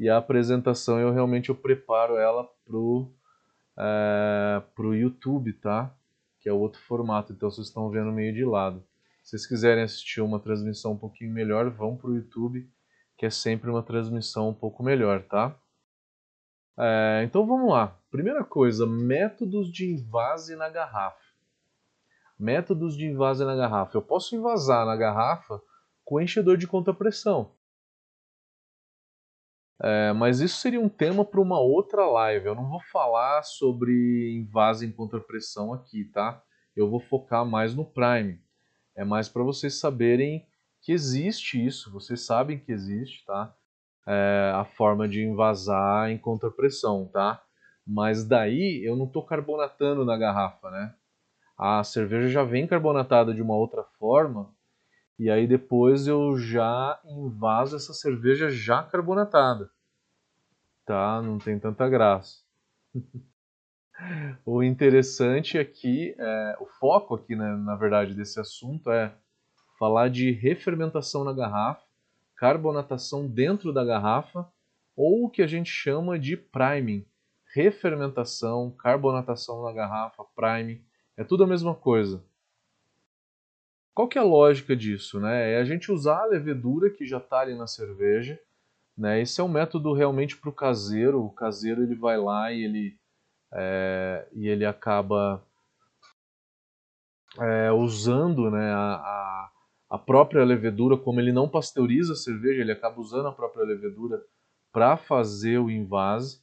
e 0.00 0.08
a 0.08 0.16
apresentação 0.16 0.98
eu 0.98 1.12
realmente 1.12 1.48
eu 1.48 1.54
preparo 1.54 2.16
ela 2.16 2.50
pro 2.64 3.08
é, 3.78 4.62
pro 4.74 4.96
YouTube, 4.96 5.52
tá? 5.52 5.94
Que 6.40 6.48
é 6.48 6.52
outro 6.52 6.80
formato, 6.80 7.32
então 7.32 7.48
vocês 7.52 7.68
estão 7.68 7.88
vendo 7.88 8.10
meio 8.10 8.34
de 8.34 8.44
lado. 8.44 8.84
Se 9.22 9.30
vocês 9.30 9.46
quiserem 9.46 9.84
assistir 9.84 10.22
uma 10.22 10.40
transmissão 10.40 10.94
um 10.94 10.98
pouquinho 10.98 11.32
melhor, 11.32 11.70
vão 11.70 11.96
pro 11.96 12.16
YouTube, 12.16 12.68
que 13.16 13.26
é 13.26 13.30
sempre 13.30 13.70
uma 13.70 13.82
transmissão 13.82 14.48
um 14.48 14.54
pouco 14.54 14.82
melhor, 14.82 15.22
tá? 15.22 15.56
É, 16.78 17.22
então 17.24 17.46
vamos 17.46 17.70
lá. 17.70 17.98
Primeira 18.10 18.44
coisa, 18.44 18.86
métodos 18.86 19.70
de 19.72 19.86
invase 19.92 20.56
na 20.56 20.68
garrafa. 20.68 21.22
Métodos 22.38 22.96
de 22.96 23.06
invase 23.06 23.44
na 23.44 23.54
garrafa. 23.54 23.96
Eu 23.96 24.02
posso 24.02 24.34
invasar 24.34 24.84
na 24.84 24.96
garrafa 24.96 25.60
com 26.04 26.20
enchedor 26.20 26.56
de 26.56 26.66
contrapressão. 26.66 27.52
É, 29.80 30.12
mas 30.12 30.40
isso 30.40 30.58
seria 30.58 30.80
um 30.80 30.88
tema 30.88 31.24
para 31.24 31.40
uma 31.40 31.60
outra 31.60 32.06
live. 32.06 32.46
Eu 32.46 32.54
não 32.54 32.68
vou 32.68 32.80
falar 32.92 33.42
sobre 33.42 34.36
invase 34.36 34.86
em 34.86 34.92
contrapressão 34.92 35.72
aqui, 35.72 36.04
tá? 36.04 36.42
Eu 36.76 36.90
vou 36.90 37.00
focar 37.00 37.44
mais 37.44 37.74
no 37.74 37.84
Prime. 37.84 38.40
É 38.96 39.04
mais 39.04 39.28
para 39.28 39.42
vocês 39.42 39.78
saberem 39.78 40.46
que 40.84 40.92
existe 40.92 41.64
isso, 41.64 41.90
vocês 41.90 42.20
sabem 42.26 42.58
que 42.58 42.70
existe, 42.70 43.24
tá? 43.24 43.54
É, 44.06 44.52
a 44.54 44.66
forma 44.66 45.08
de 45.08 45.24
invasar 45.24 46.10
em 46.10 46.18
contrapressão, 46.18 47.08
tá? 47.10 47.42
Mas 47.86 48.22
daí 48.22 48.82
eu 48.84 48.94
não 48.94 49.06
estou 49.06 49.24
carbonatando 49.24 50.04
na 50.04 50.14
garrafa, 50.18 50.70
né? 50.70 50.94
A 51.56 51.82
cerveja 51.82 52.28
já 52.28 52.44
vem 52.44 52.66
carbonatada 52.66 53.32
de 53.32 53.40
uma 53.40 53.54
outra 53.54 53.82
forma 53.98 54.54
e 55.18 55.30
aí 55.30 55.46
depois 55.46 56.06
eu 56.06 56.36
já 56.36 57.00
invaso 57.06 57.76
essa 57.76 57.94
cerveja 57.94 58.50
já 58.50 58.82
carbonatada. 58.82 59.70
Tá? 60.84 61.22
Não 61.22 61.38
tem 61.38 61.58
tanta 61.58 61.88
graça. 61.88 62.42
o 64.44 64.62
interessante 64.62 65.56
aqui, 65.56 66.14
é, 66.18 66.56
o 66.60 66.66
foco 66.66 67.14
aqui, 67.14 67.34
né, 67.34 67.56
na 67.56 67.74
verdade, 67.74 68.12
desse 68.14 68.38
assunto 68.38 68.90
é 68.90 69.16
falar 69.78 70.08
de 70.08 70.30
refermentação 70.30 71.24
na 71.24 71.32
garrafa, 71.32 71.82
carbonatação 72.36 73.26
dentro 73.26 73.72
da 73.72 73.84
garrafa, 73.84 74.46
ou 74.96 75.24
o 75.24 75.30
que 75.30 75.42
a 75.42 75.46
gente 75.46 75.70
chama 75.70 76.18
de 76.18 76.36
priming. 76.36 77.04
Refermentação, 77.54 78.70
carbonatação 78.70 79.62
na 79.62 79.72
garrafa, 79.72 80.24
priming, 80.34 80.82
é 81.16 81.22
tudo 81.22 81.44
a 81.44 81.46
mesma 81.46 81.74
coisa. 81.74 82.22
Qual 83.94 84.08
que 84.08 84.18
é 84.18 84.20
a 84.20 84.24
lógica 84.24 84.74
disso? 84.74 85.20
Né? 85.20 85.52
É 85.52 85.60
a 85.60 85.64
gente 85.64 85.92
usar 85.92 86.22
a 86.22 86.26
levedura 86.26 86.90
que 86.90 87.06
já 87.06 87.18
está 87.18 87.40
ali 87.40 87.54
na 87.54 87.68
cerveja. 87.68 88.38
Né? 88.98 89.20
Esse 89.20 89.40
é 89.40 89.44
um 89.44 89.48
método 89.48 89.92
realmente 89.92 90.36
para 90.36 90.50
o 90.50 90.52
caseiro. 90.52 91.24
O 91.24 91.30
caseiro 91.30 91.84
ele 91.84 91.94
vai 91.94 92.18
lá 92.18 92.52
e 92.52 92.64
ele, 92.64 92.98
é, 93.52 94.26
e 94.32 94.48
ele 94.48 94.66
acaba 94.66 95.44
é, 97.38 97.70
usando 97.70 98.50
né, 98.50 98.72
a, 98.72 98.94
a, 98.96 99.43
a, 99.88 99.98
própria 99.98 100.44
levedura, 100.44 100.96
como 100.96 101.20
ele 101.20 101.32
não 101.32 101.48
pasteuriza 101.48 102.12
a 102.12 102.16
cerveja, 102.16 102.60
ele 102.60 102.72
acaba 102.72 103.00
usando 103.00 103.28
a 103.28 103.32
própria 103.32 103.64
levedura 103.64 104.22
para 104.72 104.96
fazer 104.96 105.58
o 105.58 105.70
invase. 105.70 106.42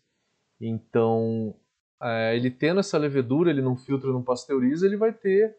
Então, 0.60 1.56
é, 2.02 2.36
ele 2.36 2.50
tendo 2.50 2.80
essa 2.80 2.98
levedura, 2.98 3.50
ele 3.50 3.62
não 3.62 3.76
filtra, 3.76 4.12
não 4.12 4.24
pasteuriza, 4.24 4.86
ele 4.86 4.98
vai 4.98 5.12
ter 5.12 5.58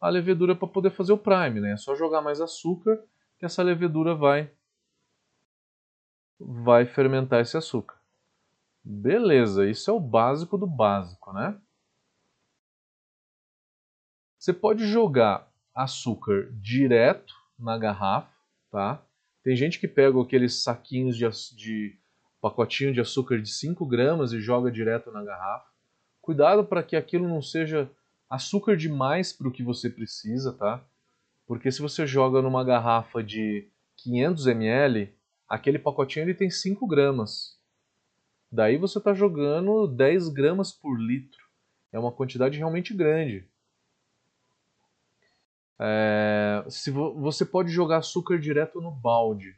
a 0.00 0.08
levedura 0.08 0.54
para 0.54 0.68
poder 0.68 0.90
fazer 0.90 1.12
o 1.12 1.18
prime, 1.18 1.60
né? 1.60 1.72
É 1.72 1.76
só 1.76 1.94
jogar 1.94 2.20
mais 2.20 2.40
açúcar 2.40 3.02
que 3.38 3.44
essa 3.44 3.62
levedura 3.62 4.14
vai 4.14 4.50
vai 6.38 6.84
fermentar 6.84 7.40
esse 7.40 7.56
açúcar. 7.56 7.96
Beleza, 8.82 9.66
isso 9.66 9.90
é 9.90 9.94
o 9.94 10.00
básico 10.00 10.58
do 10.58 10.66
básico, 10.66 11.32
né? 11.32 11.58
Você 14.38 14.52
pode 14.52 14.86
jogar 14.86 15.50
açúcar 15.74 16.50
direto 16.52 17.34
na 17.58 17.76
garrafa, 17.76 18.30
tá? 18.70 19.02
Tem 19.42 19.56
gente 19.56 19.78
que 19.78 19.88
pega 19.88 20.20
aqueles 20.20 20.62
saquinhos 20.62 21.16
de, 21.16 21.28
de 21.56 21.98
pacotinho 22.40 22.92
de 22.92 23.00
açúcar 23.00 23.40
de 23.40 23.50
5 23.50 23.84
gramas 23.86 24.32
e 24.32 24.40
joga 24.40 24.70
direto 24.70 25.10
na 25.10 25.22
garrafa. 25.22 25.66
Cuidado 26.20 26.64
para 26.64 26.82
que 26.82 26.96
aquilo 26.96 27.28
não 27.28 27.42
seja 27.42 27.90
açúcar 28.28 28.76
demais 28.76 29.32
para 29.32 29.48
o 29.48 29.52
que 29.52 29.62
você 29.62 29.90
precisa, 29.90 30.52
tá? 30.52 30.82
Porque 31.46 31.70
se 31.70 31.82
você 31.82 32.06
joga 32.06 32.40
numa 32.40 32.64
garrafa 32.64 33.22
de 33.22 33.68
500 33.96 34.46
ml, 34.46 35.14
aquele 35.48 35.78
pacotinho 35.78 36.24
ele 36.24 36.34
tem 36.34 36.50
5 36.50 36.86
gramas. 36.86 37.58
Daí 38.50 38.76
você 38.76 38.98
está 38.98 39.12
jogando 39.12 39.86
10 39.86 40.28
gramas 40.28 40.72
por 40.72 40.96
litro. 40.98 41.44
É 41.92 41.98
uma 41.98 42.12
quantidade 42.12 42.56
realmente 42.56 42.94
grande. 42.94 43.46
É, 45.78 46.64
se 46.68 46.90
vo 46.90 47.14
você 47.14 47.44
pode 47.44 47.70
jogar 47.70 47.98
açúcar 47.98 48.38
direto 48.38 48.80
no 48.80 48.90
balde. 48.90 49.56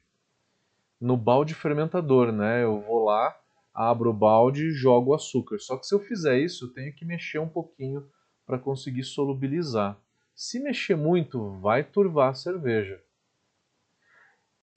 No 1.00 1.16
balde 1.16 1.54
fermentador, 1.54 2.32
né? 2.32 2.62
Eu 2.62 2.80
vou 2.80 3.04
lá, 3.04 3.38
abro 3.74 4.10
o 4.10 4.14
balde 4.14 4.66
e 4.66 4.72
jogo 4.72 5.10
o 5.10 5.14
açúcar. 5.14 5.58
Só 5.58 5.76
que 5.76 5.86
se 5.86 5.94
eu 5.94 6.00
fizer 6.00 6.38
isso, 6.38 6.66
eu 6.66 6.72
tenho 6.72 6.94
que 6.94 7.04
mexer 7.04 7.38
um 7.38 7.48
pouquinho 7.48 8.08
para 8.46 8.58
conseguir 8.58 9.04
solubilizar. 9.04 9.98
Se 10.34 10.58
mexer 10.60 10.96
muito, 10.96 11.58
vai 11.60 11.84
turvar 11.84 12.30
a 12.30 12.34
cerveja. 12.34 13.02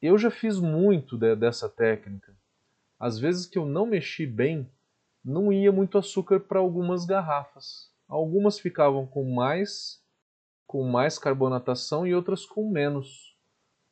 Eu 0.01 0.17
já 0.17 0.31
fiz 0.31 0.59
muito 0.59 1.17
de, 1.17 1.35
dessa 1.35 1.69
técnica. 1.69 2.33
Às 2.99 3.19
vezes 3.19 3.45
que 3.45 3.57
eu 3.57 3.65
não 3.65 3.85
mexi 3.85 4.25
bem, 4.25 4.69
não 5.23 5.51
ia 5.51 5.71
muito 5.71 5.97
açúcar 5.97 6.39
para 6.39 6.59
algumas 6.59 7.05
garrafas. 7.05 7.93
Algumas 8.07 8.59
ficavam 8.59 9.05
com 9.05 9.23
mais 9.33 10.01
com 10.69 10.83
mais 10.83 11.17
carbonatação 11.17 12.05
e 12.05 12.13
outras 12.13 12.45
com 12.45 12.69
menos, 12.69 13.35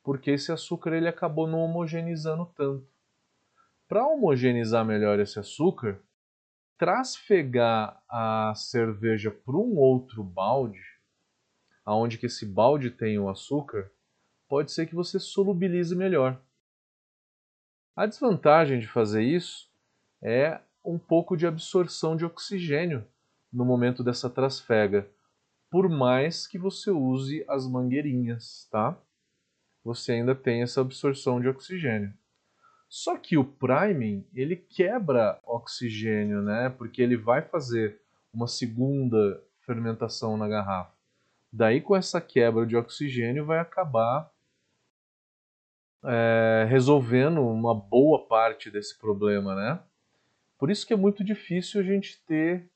porque 0.00 0.30
esse 0.30 0.52
açúcar 0.52 0.92
ele 0.92 1.08
acabou 1.08 1.48
não 1.48 1.58
homogeneizando 1.58 2.46
tanto. 2.54 2.88
Para 3.88 4.06
homogeneizar 4.06 4.84
melhor 4.84 5.18
esse 5.18 5.40
açúcar, 5.40 6.00
trasfegar 6.78 8.00
a 8.08 8.52
cerveja 8.54 9.28
para 9.28 9.56
um 9.56 9.76
outro 9.76 10.22
balde, 10.22 10.80
aonde 11.84 12.16
que 12.16 12.26
esse 12.26 12.46
balde 12.46 12.92
tem 12.92 13.18
o 13.18 13.28
açúcar, 13.28 13.90
pode 14.48 14.70
ser 14.70 14.86
que 14.86 14.94
você 14.94 15.18
solubilize 15.18 15.96
melhor. 15.96 16.40
A 17.96 18.06
desvantagem 18.06 18.78
de 18.78 18.86
fazer 18.86 19.24
isso 19.24 19.68
é 20.22 20.60
um 20.84 20.96
pouco 20.96 21.36
de 21.36 21.44
absorção 21.44 22.16
de 22.16 22.24
oxigênio 22.24 23.04
no 23.52 23.64
momento 23.64 24.04
dessa 24.04 24.30
trasfega, 24.30 25.10
por 25.70 25.88
mais 25.88 26.46
que 26.46 26.58
você 26.58 26.90
use 26.90 27.44
as 27.48 27.66
mangueirinhas, 27.66 28.68
tá? 28.70 28.96
Você 29.84 30.12
ainda 30.12 30.34
tem 30.34 30.62
essa 30.62 30.80
absorção 30.80 31.40
de 31.40 31.48
oxigênio. 31.48 32.12
Só 32.88 33.18
que 33.18 33.36
o 33.36 33.44
priming, 33.44 34.26
ele 34.32 34.56
quebra 34.56 35.38
oxigênio, 35.44 36.42
né? 36.42 36.70
Porque 36.70 37.02
ele 37.02 37.16
vai 37.16 37.42
fazer 37.42 38.00
uma 38.32 38.46
segunda 38.46 39.42
fermentação 39.60 40.36
na 40.36 40.48
garrafa. 40.48 40.92
Daí, 41.52 41.80
com 41.80 41.94
essa 41.94 42.20
quebra 42.20 42.66
de 42.66 42.76
oxigênio, 42.76 43.44
vai 43.44 43.58
acabar 43.58 44.30
é, 46.04 46.66
resolvendo 46.68 47.42
uma 47.42 47.74
boa 47.74 48.26
parte 48.26 48.70
desse 48.70 48.98
problema, 48.98 49.54
né? 49.54 49.80
Por 50.58 50.70
isso 50.70 50.86
que 50.86 50.92
é 50.92 50.96
muito 50.96 51.22
difícil 51.22 51.80
a 51.80 51.84
gente 51.84 52.22
ter 52.24 52.70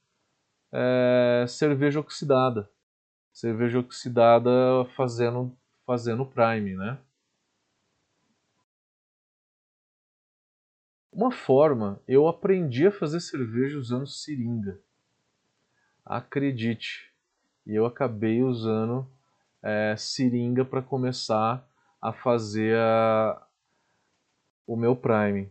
é, 0.72 1.44
cerveja 1.48 2.00
oxidada. 2.00 2.70
Cerveja 3.32 3.78
oxidada 3.78 4.50
fazendo, 4.96 5.56
fazendo 5.86 6.26
prime, 6.26 6.76
né? 6.76 6.98
Uma 11.12 11.30
forma, 11.30 12.00
eu 12.08 12.26
aprendi 12.26 12.86
a 12.86 12.92
fazer 12.92 13.20
cerveja 13.20 13.78
usando 13.78 14.06
seringa. 14.06 14.80
Acredite. 16.04 17.12
E 17.66 17.74
eu 17.74 17.84
acabei 17.84 18.42
usando 18.42 19.06
é, 19.62 19.94
seringa 19.96 20.64
para 20.64 20.82
começar 20.82 21.66
a 22.00 22.12
fazer 22.12 22.76
a, 22.76 23.46
o 24.66 24.74
meu 24.74 24.96
prime. 24.96 25.50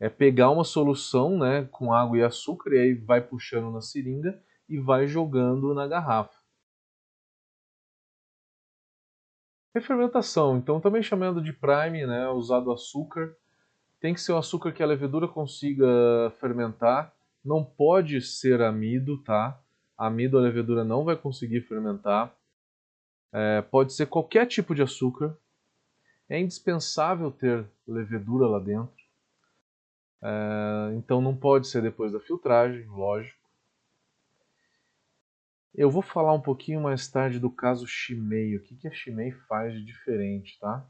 É 0.00 0.08
pegar 0.08 0.50
uma 0.50 0.64
solução 0.64 1.38
né, 1.38 1.68
com 1.70 1.92
água 1.92 2.18
e 2.18 2.22
açúcar 2.22 2.74
e 2.74 2.78
aí 2.78 2.94
vai 2.94 3.20
puxando 3.20 3.72
na 3.72 3.80
seringa 3.80 4.42
e 4.68 4.78
vai 4.78 5.06
jogando 5.06 5.72
na 5.72 5.86
garrafa. 5.86 6.33
Refermentação, 9.74 10.56
então 10.56 10.80
também 10.80 11.02
chamando 11.02 11.42
de 11.42 11.52
prime, 11.52 12.06
né, 12.06 12.28
usado 12.28 12.70
açúcar 12.70 13.34
tem 14.04 14.12
que 14.12 14.20
ser 14.20 14.34
um 14.34 14.36
açúcar 14.36 14.70
que 14.70 14.82
a 14.82 14.86
levedura 14.86 15.26
consiga 15.26 15.86
fermentar. 16.38 17.10
Não 17.42 17.64
pode 17.64 18.20
ser 18.20 18.60
amido, 18.60 19.16
tá? 19.22 19.58
Amido 19.96 20.36
a 20.36 20.42
levedura 20.42 20.84
não 20.84 21.06
vai 21.06 21.16
conseguir 21.16 21.62
fermentar. 21.62 22.30
É, 23.32 23.62
pode 23.62 23.94
ser 23.94 24.04
qualquer 24.04 24.44
tipo 24.46 24.74
de 24.74 24.82
açúcar. 24.82 25.34
É 26.28 26.38
indispensável 26.38 27.30
ter 27.30 27.64
levedura 27.88 28.46
lá 28.46 28.58
dentro. 28.58 28.92
É, 30.22 30.94
então 30.98 31.22
não 31.22 31.34
pode 31.34 31.66
ser 31.66 31.80
depois 31.80 32.12
da 32.12 32.20
filtragem, 32.20 32.84
lógico. 32.84 33.43
Eu 35.76 35.90
vou 35.90 36.02
falar 36.02 36.32
um 36.32 36.40
pouquinho 36.40 36.80
mais 36.80 37.08
tarde 37.08 37.40
do 37.40 37.50
caso 37.50 37.84
Chimei, 37.84 38.56
o 38.56 38.62
que, 38.62 38.76
que 38.76 38.86
a 38.86 38.92
Chimei 38.92 39.32
faz 39.32 39.74
de 39.74 39.84
diferente, 39.84 40.56
tá? 40.60 40.88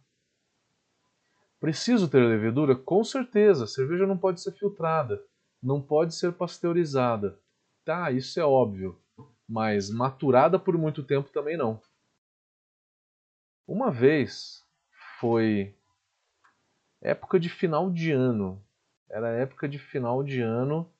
Preciso 1.58 2.06
ter 2.06 2.20
levedura? 2.20 2.76
Com 2.76 3.02
certeza, 3.02 3.64
a 3.64 3.66
cerveja 3.66 4.06
não 4.06 4.18
pode 4.18 4.42
ser 4.42 4.52
filtrada, 4.52 5.24
não 5.62 5.80
pode 5.80 6.14
ser 6.14 6.34
pasteurizada. 6.34 7.40
Tá, 7.82 8.10
isso 8.10 8.38
é 8.38 8.44
óbvio, 8.44 9.00
mas 9.48 9.88
maturada 9.88 10.58
por 10.58 10.76
muito 10.76 11.02
tempo 11.02 11.30
também 11.30 11.56
não. 11.56 11.80
Uma 13.66 13.90
vez 13.90 14.62
foi 15.18 15.74
época 17.00 17.40
de 17.40 17.48
final 17.48 17.90
de 17.90 18.12
ano, 18.12 18.62
era 19.08 19.30
época 19.30 19.66
de 19.66 19.78
final 19.78 20.22
de 20.22 20.42
ano 20.42 20.93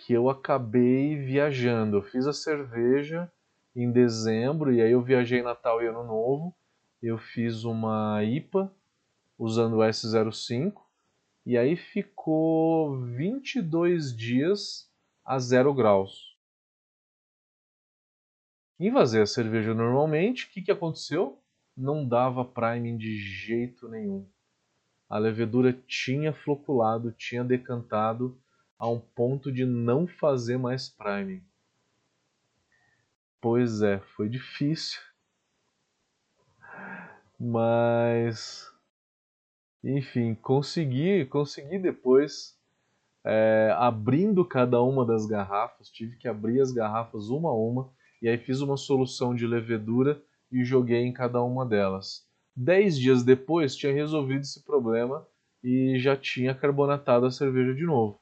que 0.00 0.14
eu 0.14 0.30
acabei 0.30 1.16
viajando. 1.16 1.98
Eu 1.98 2.02
fiz 2.02 2.26
a 2.26 2.32
cerveja 2.32 3.30
em 3.76 3.92
dezembro 3.92 4.72
e 4.72 4.80
aí 4.80 4.92
eu 4.92 5.02
viajei 5.02 5.42
Natal 5.42 5.82
e 5.82 5.86
Ano 5.86 6.02
Novo. 6.02 6.54
Eu 7.02 7.18
fiz 7.18 7.64
uma 7.64 8.24
IPA 8.24 8.72
usando 9.38 9.76
o 9.76 9.80
S05 9.80 10.74
e 11.44 11.56
aí 11.56 11.76
ficou 11.76 12.98
22 12.98 14.16
dias 14.16 14.90
a 15.24 15.38
0 15.38 15.72
graus. 15.74 16.36
Invasei 18.78 19.20
a 19.20 19.26
cerveja 19.26 19.74
normalmente, 19.74 20.46
o 20.46 20.50
que, 20.50 20.62
que 20.62 20.72
aconteceu? 20.72 21.38
Não 21.76 22.06
dava 22.06 22.44
priming 22.44 22.96
de 22.96 23.18
jeito 23.18 23.88
nenhum. 23.88 24.26
A 25.08 25.18
levedura 25.18 25.72
tinha 25.86 26.32
floculado, 26.32 27.12
tinha 27.12 27.44
decantado 27.44 28.40
a 28.80 28.88
um 28.88 28.98
ponto 28.98 29.52
de 29.52 29.66
não 29.66 30.06
fazer 30.06 30.56
mais 30.56 30.88
priming. 30.88 31.44
Pois 33.40 33.82
é, 33.82 34.00
foi 34.00 34.28
difícil. 34.28 34.98
Mas 37.38 38.70
enfim, 39.82 40.34
consegui, 40.34 41.24
consegui 41.26 41.78
depois 41.78 42.58
é, 43.24 43.74
abrindo 43.78 44.44
cada 44.44 44.82
uma 44.82 45.04
das 45.04 45.26
garrafas, 45.26 45.90
tive 45.90 46.16
que 46.16 46.28
abrir 46.28 46.60
as 46.60 46.72
garrafas 46.72 47.28
uma 47.28 47.50
a 47.50 47.54
uma 47.54 47.90
e 48.20 48.28
aí 48.28 48.36
fiz 48.36 48.60
uma 48.60 48.76
solução 48.76 49.34
de 49.34 49.46
levedura 49.46 50.22
e 50.52 50.64
joguei 50.64 51.02
em 51.02 51.12
cada 51.12 51.42
uma 51.42 51.64
delas. 51.64 52.26
Dez 52.54 52.98
dias 52.98 53.22
depois 53.22 53.74
tinha 53.74 53.92
resolvido 53.92 54.42
esse 54.42 54.62
problema 54.64 55.26
e 55.62 55.98
já 55.98 56.16
tinha 56.16 56.54
carbonatado 56.54 57.24
a 57.24 57.30
cerveja 57.30 57.74
de 57.74 57.84
novo. 57.84 58.19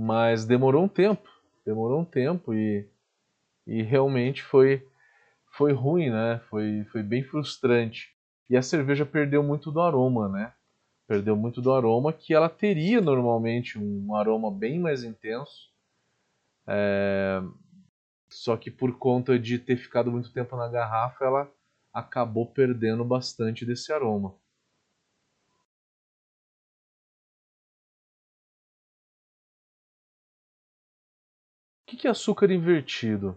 Mas 0.00 0.44
demorou 0.44 0.84
um 0.84 0.88
tempo, 0.88 1.28
demorou 1.66 2.02
um 2.02 2.04
tempo 2.04 2.54
e, 2.54 2.88
e 3.66 3.82
realmente 3.82 4.44
foi, 4.44 4.86
foi 5.50 5.72
ruim, 5.72 6.08
né? 6.08 6.40
Foi, 6.48 6.84
foi 6.92 7.02
bem 7.02 7.24
frustrante. 7.24 8.14
E 8.48 8.56
a 8.56 8.62
cerveja 8.62 9.04
perdeu 9.04 9.42
muito 9.42 9.72
do 9.72 9.80
aroma, 9.80 10.28
né? 10.28 10.54
Perdeu 11.08 11.34
muito 11.34 11.60
do 11.60 11.72
aroma 11.72 12.12
que 12.12 12.32
ela 12.32 12.48
teria 12.48 13.00
normalmente 13.00 13.76
um 13.76 14.14
aroma 14.14 14.52
bem 14.52 14.78
mais 14.78 15.02
intenso. 15.02 15.68
É... 16.64 17.42
Só 18.30 18.56
que 18.56 18.70
por 18.70 18.96
conta 18.98 19.36
de 19.36 19.58
ter 19.58 19.76
ficado 19.76 20.12
muito 20.12 20.32
tempo 20.32 20.56
na 20.56 20.68
garrafa, 20.68 21.24
ela 21.24 21.52
acabou 21.92 22.46
perdendo 22.46 23.04
bastante 23.04 23.66
desse 23.66 23.92
aroma. 23.92 24.32
Que 31.98 32.06
é 32.06 32.10
açúcar 32.10 32.50
invertido? 32.50 33.36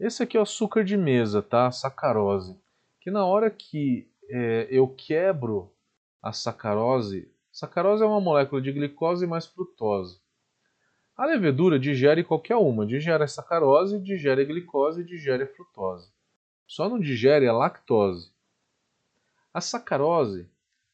Esse 0.00 0.22
aqui 0.22 0.36
é 0.36 0.40
o 0.40 0.42
açúcar 0.42 0.82
de 0.84 0.96
mesa, 0.96 1.42
tá? 1.42 1.70
Sacarose. 1.70 2.58
Que 3.00 3.10
na 3.10 3.26
hora 3.26 3.50
que 3.50 4.08
é, 4.28 4.66
eu 4.70 4.88
quebro 4.88 5.70
a 6.22 6.32
sacarose, 6.32 7.30
sacarose 7.52 8.02
é 8.02 8.06
uma 8.06 8.20
molécula 8.20 8.60
de 8.62 8.72
glicose 8.72 9.26
mais 9.26 9.46
frutose. 9.46 10.18
A 11.16 11.26
levedura 11.26 11.78
digere 11.78 12.24
qualquer 12.24 12.56
uma, 12.56 12.86
digere 12.86 13.24
a 13.24 13.28
sacarose, 13.28 14.00
digere 14.00 14.42
a 14.42 14.44
glicose 14.44 15.04
digere 15.04 15.42
a 15.42 15.46
frutose. 15.46 16.10
Só 16.66 16.88
não 16.88 16.98
digere 16.98 17.46
a 17.46 17.52
lactose. 17.52 18.32
A 19.52 19.60
sacarose, 19.60 20.48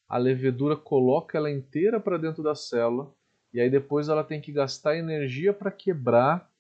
a 0.09 0.19
levedura 0.19 0.77
coloca 0.77 1.39
ela 1.39 1.51
inteira 1.51 2.01
para 2.01 2.17
dentro 2.17 2.43
da 2.43 2.55
célula 2.55 3.15
e 3.53 3.61
aí 3.61 3.71
depois 3.71 4.09
ela 4.09 4.25
tem 4.25 4.41
que 4.41 4.51
gastar 4.51 4.97
energia 4.97 5.53
para 5.53 5.71
quebrar 5.71 6.51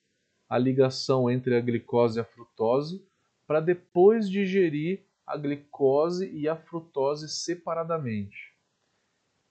a 0.55 0.59
ligação 0.59 1.29
entre 1.29 1.57
a 1.57 1.61
glicose 1.61 2.17
e 2.17 2.21
a 2.21 2.25
frutose 2.25 3.05
para 3.45 3.59
depois 3.59 4.31
digerir 4.31 5.05
a 5.27 5.37
glicose 5.37 6.31
e 6.31 6.49
a 6.49 6.55
frutose 6.55 7.29
separadamente. 7.29 8.55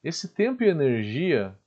Esse 0.01 0.33
tempo 0.33 0.63
e 0.63 0.69
energia 0.69 1.59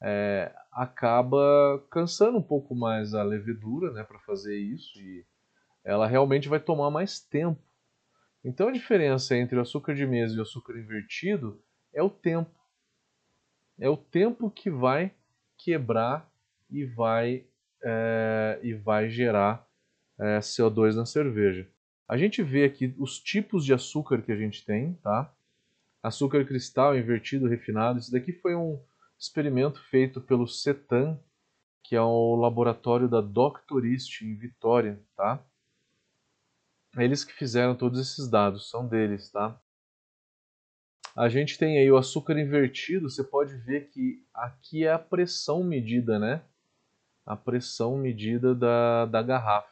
é, 0.00 0.54
acaba 0.70 1.84
cansando 1.90 2.38
um 2.38 2.42
pouco 2.42 2.76
mais 2.76 3.12
a 3.12 3.24
levedura 3.24 3.90
né, 3.90 4.04
para 4.04 4.20
fazer 4.20 4.56
isso 4.56 5.00
e 5.00 5.26
ela 5.82 6.06
realmente 6.06 6.48
vai 6.48 6.60
tomar 6.60 6.88
mais 6.88 7.18
tempo. 7.18 7.60
Então 8.44 8.68
a 8.68 8.72
diferença 8.72 9.36
entre 9.36 9.58
o 9.58 9.62
açúcar 9.62 9.96
de 9.96 10.06
mesa 10.06 10.36
e 10.36 10.38
o 10.38 10.42
açúcar 10.42 10.78
invertido 10.78 11.60
é 11.92 12.04
o 12.04 12.08
tempo. 12.08 12.54
É 13.80 13.90
o 13.90 13.96
tempo 13.96 14.48
que 14.48 14.70
vai 14.70 15.12
quebrar 15.58 16.30
e 16.70 16.84
vai 16.84 17.44
é, 17.88 18.58
e 18.64 18.74
vai 18.74 19.08
gerar 19.08 19.64
é, 20.18 20.40
CO2 20.40 20.96
na 20.96 21.06
cerveja. 21.06 21.70
A 22.08 22.16
gente 22.16 22.42
vê 22.42 22.64
aqui 22.64 22.92
os 22.98 23.20
tipos 23.20 23.64
de 23.64 23.72
açúcar 23.72 24.22
que 24.22 24.32
a 24.32 24.36
gente 24.36 24.64
tem, 24.64 24.94
tá? 24.94 25.32
Açúcar 26.02 26.44
cristal, 26.44 26.98
invertido, 26.98 27.46
refinado. 27.46 28.00
Isso 28.00 28.10
daqui 28.10 28.32
foi 28.32 28.56
um 28.56 28.82
experimento 29.18 29.80
feito 29.88 30.20
pelo 30.20 30.48
CETAM, 30.48 31.18
que 31.84 31.94
é 31.94 32.00
o 32.00 32.34
laboratório 32.34 33.08
da 33.08 33.20
Doctorist 33.20 34.22
em 34.22 34.34
Vitória, 34.36 35.00
tá? 35.16 35.44
Eles 36.96 37.22
que 37.22 37.32
fizeram 37.32 37.76
todos 37.76 38.00
esses 38.00 38.28
dados, 38.28 38.68
são 38.68 38.86
deles, 38.86 39.30
tá? 39.30 39.60
A 41.14 41.28
gente 41.28 41.56
tem 41.56 41.78
aí 41.78 41.90
o 41.90 41.96
açúcar 41.96 42.38
invertido, 42.38 43.08
você 43.08 43.22
pode 43.22 43.56
ver 43.58 43.88
que 43.90 44.24
aqui 44.34 44.84
é 44.84 44.92
a 44.92 44.98
pressão 44.98 45.62
medida, 45.62 46.18
né? 46.18 46.42
A 47.26 47.36
pressão 47.36 47.98
medida 47.98 48.54
da, 48.54 49.04
da 49.06 49.20
garrafa. 49.20 49.68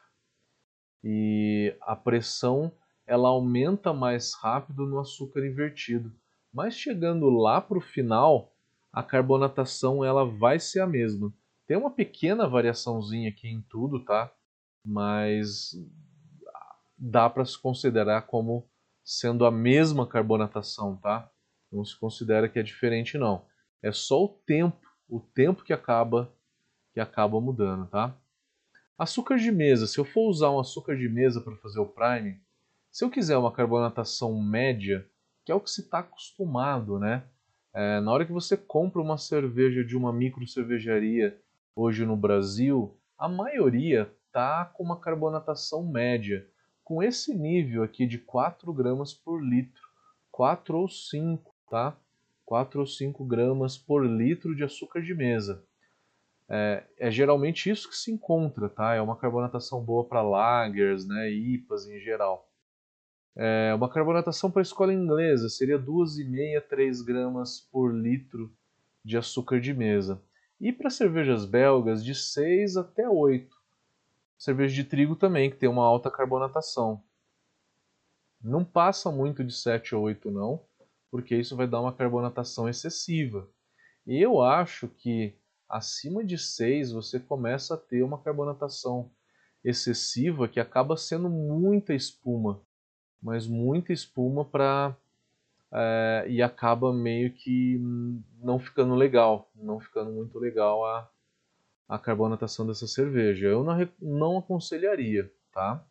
E 1.03 1.77
a 1.83 1.95
pressão 1.95 2.73
ela 3.07 3.29
aumenta 3.29 3.93
mais 3.93 4.35
rápido 4.35 4.87
no 4.87 4.99
açúcar 4.99 5.47
invertido. 5.47 6.13
Mas 6.53 6.75
chegando 6.75 7.31
lá 7.31 7.61
para 7.61 7.79
o 7.79 7.83
final, 7.83 8.53
a 8.93 9.03
carbonatação 9.03 10.05
ela 10.05 10.25
vai 10.25 10.59
ser 10.59 10.81
a 10.81 10.87
mesma. 10.87 11.33
Tem 11.67 11.77
uma 11.77 11.91
pequena 11.91 12.49
variaçãozinha 12.49 13.29
aqui 13.29 13.49
em 13.49 13.63
tudo, 13.63 14.05
tá? 14.05 14.33
Mas 14.85 15.73
dá 16.97 17.29
para 17.29 17.45
se 17.45 17.59
considerar 17.59 18.23
como 18.23 18.69
sendo 19.03 19.45
a 19.45 19.51
mesma 19.51 20.07
carbonatação, 20.07 20.97
tá? 20.97 21.31
Não 21.71 21.85
se 21.85 21.99
considera 21.99 22.49
que 22.49 22.59
é 22.59 22.63
diferente 22.63 23.19
não. 23.19 23.45
É 23.83 23.93
só 23.93 24.25
o 24.25 24.29
tempo, 24.29 24.81
o 25.09 25.21
tempo 25.21 25.65
que 25.65 25.73
acaba 25.73 26.33
que 26.95 27.01
acaba 27.01 27.41
mudando, 27.41 27.87
tá? 27.89 28.17
Açúcar 28.97 29.37
de 29.37 29.51
mesa, 29.51 29.89
se 29.89 29.99
eu 29.99 30.05
for 30.05 30.29
usar 30.29 30.51
um 30.53 30.61
açúcar 30.61 30.97
de 30.97 31.09
mesa 31.09 31.41
para 31.41 31.57
fazer 31.57 31.81
o 31.81 31.87
prime, 31.87 32.41
se 32.93 33.05
eu 33.05 33.11
quiser 33.11 33.37
uma 33.37 33.51
carbonatação 33.51 34.41
média, 34.41 35.05
que 35.45 35.51
é 35.51 35.55
o 35.55 35.61
que 35.61 35.69
se 35.69 35.81
está 35.81 35.99
acostumado, 35.99 37.01
né? 37.01 37.25
É, 37.75 37.99
na 37.99 38.13
hora 38.13 38.25
que 38.25 38.31
você 38.31 38.57
compra 38.57 39.03
uma 39.03 39.19
cerveja 39.19 39.85
de 39.85 39.97
uma 39.97 40.13
micro 40.13 40.47
cervejaria 40.47 41.37
hoje 41.75 42.07
no 42.07 42.17
Brasil, 42.17 42.97
a 43.19 43.29
maioria 43.29 44.09
tá 44.31 44.65
com 44.65 44.85
uma 44.85 45.01
carbonatação 45.01 45.85
média, 45.85 46.47
com 46.85 47.03
esse 47.03 47.35
nível 47.35 47.83
aqui 47.83 48.07
de 48.07 48.19
4 48.19 48.73
gramas 48.73 49.13
por 49.13 49.43
litro, 49.43 49.83
4 50.31 50.79
ou 50.79 50.89
5, 50.89 51.53
tá? 51.69 51.97
4 52.47 52.79
ou 52.79 52.87
5 52.87 53.25
gramas 53.25 53.77
por 53.77 54.07
litro 54.07 54.55
de 54.55 54.63
açúcar 54.63 55.03
de 55.03 55.13
mesa. 55.13 55.65
É, 56.49 56.85
é, 56.99 57.11
geralmente 57.11 57.71
isso 57.71 57.89
que 57.89 57.97
se 57.97 58.13
encontra, 58.13 58.69
tá? 58.69 58.95
É 58.95 59.01
uma 59.01 59.17
carbonatação 59.17 59.83
boa 59.83 60.07
para 60.07 60.23
lagers, 60.23 61.07
né, 61.07 61.31
IPAs 61.31 61.87
em 61.87 61.99
geral. 62.01 62.51
É, 63.37 63.75
uma 63.75 63.89
carbonatação 63.89 64.51
para 64.51 64.63
escola 64.63 64.93
inglesa 64.93 65.49
seria 65.49 65.79
2,5 65.79 66.59
a 66.59 66.61
3 66.61 67.03
gramas 67.03 67.61
por 67.73 67.93
litro 67.93 68.55
de 69.05 69.17
açúcar 69.17 69.61
de 69.61 69.75
mesa. 69.75 70.23
E 70.61 70.73
para 70.73 70.91
cervejas 70.91 71.45
belgas, 71.45 72.05
de 72.05 72.15
6 72.15 72.77
até 72.77 73.09
8. 73.09 73.55
cerveja 74.39 74.75
de 74.75 74.85
trigo 74.85 75.17
também, 75.17 75.51
que 75.51 75.57
tem 75.57 75.69
uma 75.69 75.85
alta 75.85 76.11
carbonatação. 76.11 77.03
Não 78.41 78.65
passa 78.65 79.11
muito 79.11 79.43
de 79.43 79.55
7 79.55 79.95
ou 79.95 80.03
8 80.05 80.31
não, 80.31 80.65
porque 81.11 81.35
isso 81.35 81.57
vai 81.57 81.67
dar 81.67 81.81
uma 81.81 81.95
carbonatação 81.95 82.69
excessiva. 82.69 83.49
E 84.07 84.21
eu 84.21 84.43
acho 84.43 84.89
que 84.89 85.35
acima 85.75 86.23
de 86.23 86.39
6 86.39 86.93
você 86.93 87.19
começa 87.19 87.75
a 87.75 87.77
ter 87.77 88.05
uma 88.05 88.19
carbonatação 88.19 89.11
excessiva 89.65 90.47
que 90.47 90.61
acaba 90.61 90.97
sendo 90.97 91.29
muita 91.29 91.93
espuma, 91.93 92.61
mas 93.21 93.49
muita 93.49 93.93
espuma 93.93 94.45
para 94.45 94.97
é, 95.73 96.27
e 96.29 96.41
acaba 96.41 96.93
meio 96.93 97.33
que 97.33 97.81
não 98.41 98.61
ficando 98.61 98.95
legal, 98.95 99.51
não 99.53 99.81
ficando 99.81 100.13
muito 100.13 100.39
legal 100.39 100.87
a, 100.87 101.11
a 101.89 101.99
carbonatação 101.99 102.65
dessa 102.65 102.87
cerveja. 102.87 103.49
Eu 103.49 103.65
não, 103.65 103.89
não 104.01 104.39
aconselharia, 104.39 105.29
tá? 105.53 105.85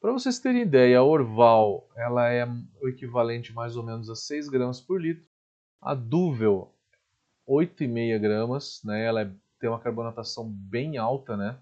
Para 0.00 0.10
vocês 0.10 0.40
terem 0.40 0.62
ideia, 0.62 0.98
a 0.98 1.04
Orval 1.04 1.88
ela 1.94 2.28
é 2.32 2.44
o 2.82 2.88
equivalente 2.88 3.52
mais 3.52 3.76
ou 3.76 3.84
menos 3.84 4.10
a 4.10 4.16
6 4.16 4.48
gramas 4.48 4.80
por 4.80 5.00
litro. 5.00 5.24
A 5.80 5.94
Duvel, 5.94 6.74
8,5 7.48 8.18
gramas, 8.20 8.82
né? 8.84 9.04
ela 9.04 9.22
é, 9.22 9.30
tem 9.60 9.70
uma 9.70 9.80
carbonatação 9.80 10.48
bem 10.48 10.96
alta. 10.96 11.36
Né? 11.36 11.58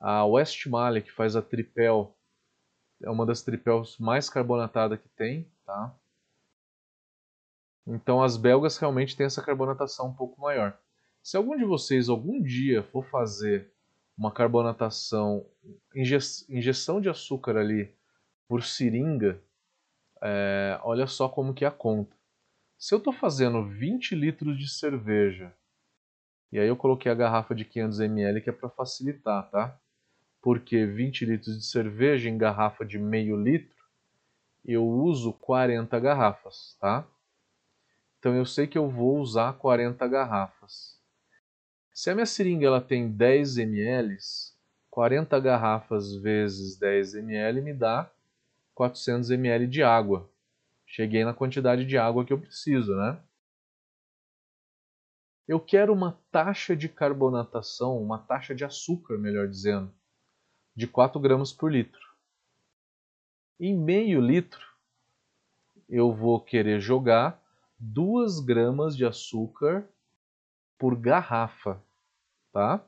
A 0.00 0.24
Westmalia, 0.24 1.02
que 1.02 1.12
faz 1.12 1.36
a 1.36 1.42
Tripel, 1.42 2.16
é 3.02 3.10
uma 3.10 3.26
das 3.26 3.42
tripels 3.42 3.98
mais 3.98 4.30
carbonatadas 4.30 4.98
que 5.00 5.08
tem. 5.08 5.50
Tá? 5.66 5.94
Então 7.86 8.22
as 8.22 8.36
belgas 8.36 8.78
realmente 8.78 9.16
têm 9.16 9.26
essa 9.26 9.42
carbonatação 9.42 10.08
um 10.08 10.14
pouco 10.14 10.40
maior. 10.40 10.78
Se 11.22 11.36
algum 11.36 11.56
de 11.56 11.64
vocês 11.64 12.08
algum 12.08 12.42
dia 12.42 12.82
for 12.82 13.04
fazer 13.04 13.72
uma 14.16 14.30
carbonatação, 14.30 15.46
injeção 15.94 17.00
de 17.00 17.08
açúcar 17.08 17.56
ali 17.56 17.94
por 18.48 18.62
seringa, 18.62 19.42
é, 20.20 20.78
olha 20.82 21.06
só 21.06 21.28
como 21.28 21.54
que 21.54 21.64
é 21.64 21.68
a 21.68 21.72
conta. 21.72 22.16
Se 22.82 22.92
eu 22.92 22.98
estou 22.98 23.12
fazendo 23.12 23.64
20 23.64 24.16
litros 24.16 24.58
de 24.58 24.68
cerveja, 24.68 25.54
e 26.50 26.58
aí 26.58 26.66
eu 26.66 26.76
coloquei 26.76 27.12
a 27.12 27.14
garrafa 27.14 27.54
de 27.54 27.64
500 27.64 28.00
ml 28.00 28.40
que 28.40 28.50
é 28.50 28.52
para 28.52 28.68
facilitar, 28.68 29.48
tá? 29.50 29.78
Porque 30.40 30.84
20 30.84 31.24
litros 31.24 31.56
de 31.56 31.64
cerveja 31.64 32.28
em 32.28 32.36
garrafa 32.36 32.84
de 32.84 32.98
meio 32.98 33.40
litro, 33.40 33.76
eu 34.64 34.84
uso 34.84 35.32
40 35.32 35.96
garrafas, 36.00 36.76
tá? 36.80 37.06
Então 38.18 38.34
eu 38.34 38.44
sei 38.44 38.66
que 38.66 38.76
eu 38.76 38.90
vou 38.90 39.20
usar 39.20 39.52
40 39.52 40.04
garrafas. 40.08 41.00
Se 41.94 42.10
a 42.10 42.14
minha 42.16 42.26
seringa 42.26 42.66
ela 42.66 42.80
tem 42.80 43.08
10 43.08 43.58
ml, 43.58 44.16
40 44.90 45.38
garrafas 45.38 46.16
vezes 46.16 46.76
10 46.76 47.14
ml 47.14 47.60
me 47.60 47.74
dá 47.74 48.10
400 48.74 49.30
ml 49.30 49.68
de 49.68 49.84
água. 49.84 50.31
Cheguei 50.94 51.24
na 51.24 51.32
quantidade 51.32 51.86
de 51.86 51.96
água 51.96 52.22
que 52.22 52.34
eu 52.34 52.38
preciso, 52.38 52.94
né? 52.94 53.18
Eu 55.48 55.58
quero 55.58 55.90
uma 55.90 56.20
taxa 56.30 56.76
de 56.76 56.86
carbonatação, 56.86 57.96
uma 57.96 58.18
taxa 58.18 58.54
de 58.54 58.62
açúcar, 58.62 59.16
melhor 59.16 59.48
dizendo, 59.48 59.90
de 60.76 60.86
4 60.86 61.18
gramas 61.18 61.50
por 61.50 61.72
litro. 61.72 61.98
Em 63.58 63.74
meio 63.74 64.20
litro, 64.20 64.60
eu 65.88 66.12
vou 66.12 66.38
querer 66.38 66.78
jogar 66.78 67.42
2 67.78 68.40
gramas 68.40 68.94
de 68.94 69.06
açúcar 69.06 69.88
por 70.78 70.94
garrafa, 70.94 71.82
tá? 72.52 72.86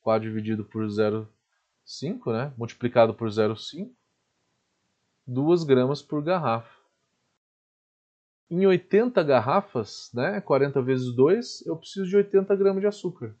4 0.00 0.26
dividido 0.26 0.64
por 0.64 0.86
0,5, 0.86 2.32
né? 2.32 2.54
Multiplicado 2.56 3.12
por 3.12 3.28
0,5, 3.28 3.94
2 5.26 5.64
gramas 5.64 6.00
por 6.00 6.22
garrafa. 6.22 6.81
Em 8.52 8.66
80 8.66 9.22
garrafas, 9.22 10.10
né, 10.12 10.38
40 10.42 10.82
vezes 10.82 11.10
2, 11.14 11.64
eu 11.64 11.74
preciso 11.74 12.06
de 12.06 12.16
80 12.18 12.54
gramas 12.54 12.82
de 12.82 12.86
açúcar. 12.86 13.34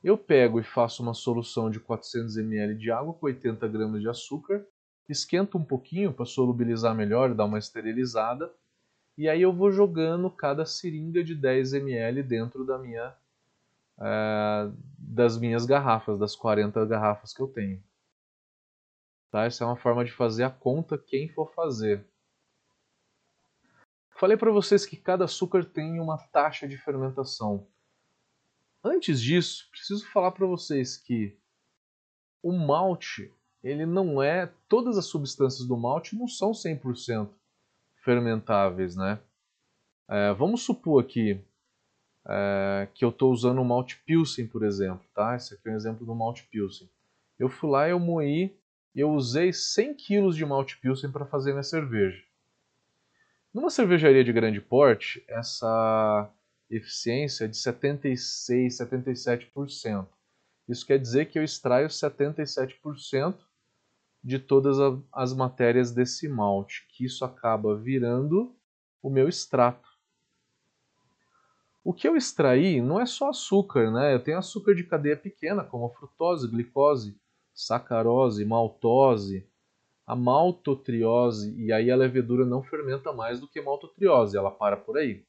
Eu 0.00 0.16
pego 0.16 0.60
e 0.60 0.62
faço 0.62 1.02
uma 1.02 1.12
solução 1.12 1.68
de 1.68 1.80
400 1.80 2.36
ml 2.36 2.76
de 2.76 2.92
água 2.92 3.12
com 3.12 3.26
80 3.26 3.66
gramas 3.66 4.00
de 4.00 4.08
açúcar, 4.08 4.64
esquento 5.08 5.58
um 5.58 5.64
pouquinho 5.64 6.12
para 6.12 6.24
solubilizar 6.24 6.94
melhor 6.94 7.34
dar 7.34 7.46
uma 7.46 7.58
esterilizada, 7.58 8.48
e 9.16 9.28
aí 9.28 9.42
eu 9.42 9.52
vou 9.52 9.72
jogando 9.72 10.30
cada 10.30 10.64
seringa 10.64 11.24
de 11.24 11.34
10 11.34 11.72
ml 11.74 12.22
dentro 12.22 12.64
da 12.64 12.78
minha, 12.78 13.12
uh, 13.98 14.72
das 14.96 15.36
minhas 15.36 15.66
garrafas, 15.66 16.16
das 16.16 16.36
40 16.36 16.86
garrafas 16.86 17.34
que 17.34 17.42
eu 17.42 17.48
tenho. 17.48 17.82
Tá? 19.32 19.46
Essa 19.46 19.64
é 19.64 19.66
uma 19.66 19.74
forma 19.74 20.04
de 20.04 20.12
fazer 20.12 20.44
a 20.44 20.50
conta 20.50 20.96
quem 20.96 21.28
for 21.28 21.52
fazer. 21.52 22.06
Falei 24.18 24.36
para 24.36 24.50
vocês 24.50 24.84
que 24.84 24.96
cada 24.96 25.26
açúcar 25.26 25.64
tem 25.64 26.00
uma 26.00 26.18
taxa 26.18 26.66
de 26.66 26.76
fermentação. 26.76 27.68
Antes 28.82 29.20
disso, 29.20 29.68
preciso 29.70 30.10
falar 30.10 30.32
para 30.32 30.44
vocês 30.44 30.96
que 30.96 31.38
o 32.42 32.52
malte, 32.52 33.32
ele 33.62 33.86
não 33.86 34.20
é, 34.20 34.52
todas 34.68 34.98
as 34.98 35.06
substâncias 35.06 35.68
do 35.68 35.76
malte 35.76 36.16
não 36.16 36.26
são 36.26 36.50
100% 36.50 37.30
fermentáveis, 38.02 38.96
né? 38.96 39.20
É, 40.08 40.32
vamos 40.32 40.62
supor 40.62 41.04
aqui 41.04 41.40
é, 42.26 42.88
que 42.92 43.04
eu 43.04 43.10
estou 43.10 43.30
usando 43.30 43.60
o 43.60 43.64
malte 43.64 44.02
Pilsen, 44.04 44.48
por 44.48 44.64
exemplo, 44.64 45.06
tá? 45.14 45.36
Esse 45.36 45.54
aqui 45.54 45.68
é 45.68 45.72
um 45.72 45.76
exemplo 45.76 46.04
do 46.04 46.14
malte 46.14 46.42
Pilsen. 46.50 46.90
Eu 47.38 47.48
fui 47.48 47.70
lá, 47.70 47.88
eu 47.88 48.00
moí, 48.00 48.52
eu 48.96 49.12
usei 49.12 49.52
100 49.52 49.94
kg 49.94 50.34
de 50.34 50.44
malte 50.44 50.76
Pilsen 50.78 51.12
para 51.12 51.24
fazer 51.24 51.52
minha 51.52 51.62
cerveja. 51.62 52.26
Numa 53.52 53.70
cervejaria 53.70 54.22
de 54.22 54.32
grande 54.32 54.60
porte, 54.60 55.24
essa 55.26 56.30
eficiência 56.70 57.46
é 57.46 57.48
de 57.48 57.56
76, 57.56 58.78
77%. 58.78 60.06
Isso 60.68 60.86
quer 60.86 60.98
dizer 60.98 61.26
que 61.26 61.38
eu 61.38 61.42
extraio 61.42 61.88
77% 61.88 63.36
de 64.22 64.38
todas 64.38 64.76
as 65.12 65.32
matérias 65.32 65.90
desse 65.90 66.28
malte, 66.28 66.86
que 66.90 67.04
isso 67.04 67.24
acaba 67.24 67.74
virando 67.74 68.54
o 69.02 69.08
meu 69.08 69.28
extrato. 69.28 69.88
O 71.82 71.94
que 71.94 72.06
eu 72.06 72.16
extraí 72.16 72.82
não 72.82 73.00
é 73.00 73.06
só 73.06 73.30
açúcar, 73.30 73.90
né? 73.90 74.12
Eu 74.12 74.22
tenho 74.22 74.36
açúcar 74.36 74.74
de 74.74 74.84
cadeia 74.84 75.16
pequena, 75.16 75.64
como 75.64 75.88
frutose, 75.88 76.46
glicose, 76.46 77.18
sacarose, 77.54 78.44
maltose, 78.44 79.48
a 80.08 80.16
maltotriose, 80.16 81.54
e 81.62 81.70
aí 81.70 81.90
a 81.90 81.96
levedura 81.96 82.46
não 82.46 82.62
fermenta 82.62 83.12
mais 83.12 83.38
do 83.38 83.46
que 83.46 83.60
maltotriose, 83.60 84.38
ela 84.38 84.50
para 84.50 84.74
por 84.74 84.96
aí. 84.96 85.22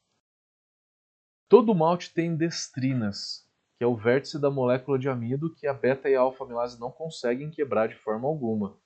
Todo 1.49 1.75
malte 1.75 2.13
tem 2.13 2.33
destrinas, 2.33 3.45
que 3.77 3.83
é 3.83 3.87
o 3.87 3.97
vértice 3.97 4.39
da 4.39 4.49
molécula 4.49 4.97
de 4.97 5.09
amido 5.09 5.53
que 5.53 5.67
a 5.67 5.73
beta 5.73 6.09
e 6.09 6.15
a 6.15 6.21
alfa-amilase 6.21 6.79
não 6.79 6.89
conseguem 6.89 7.51
quebrar 7.51 7.89
de 7.89 7.95
forma 7.95 8.25
alguma. 8.25 8.77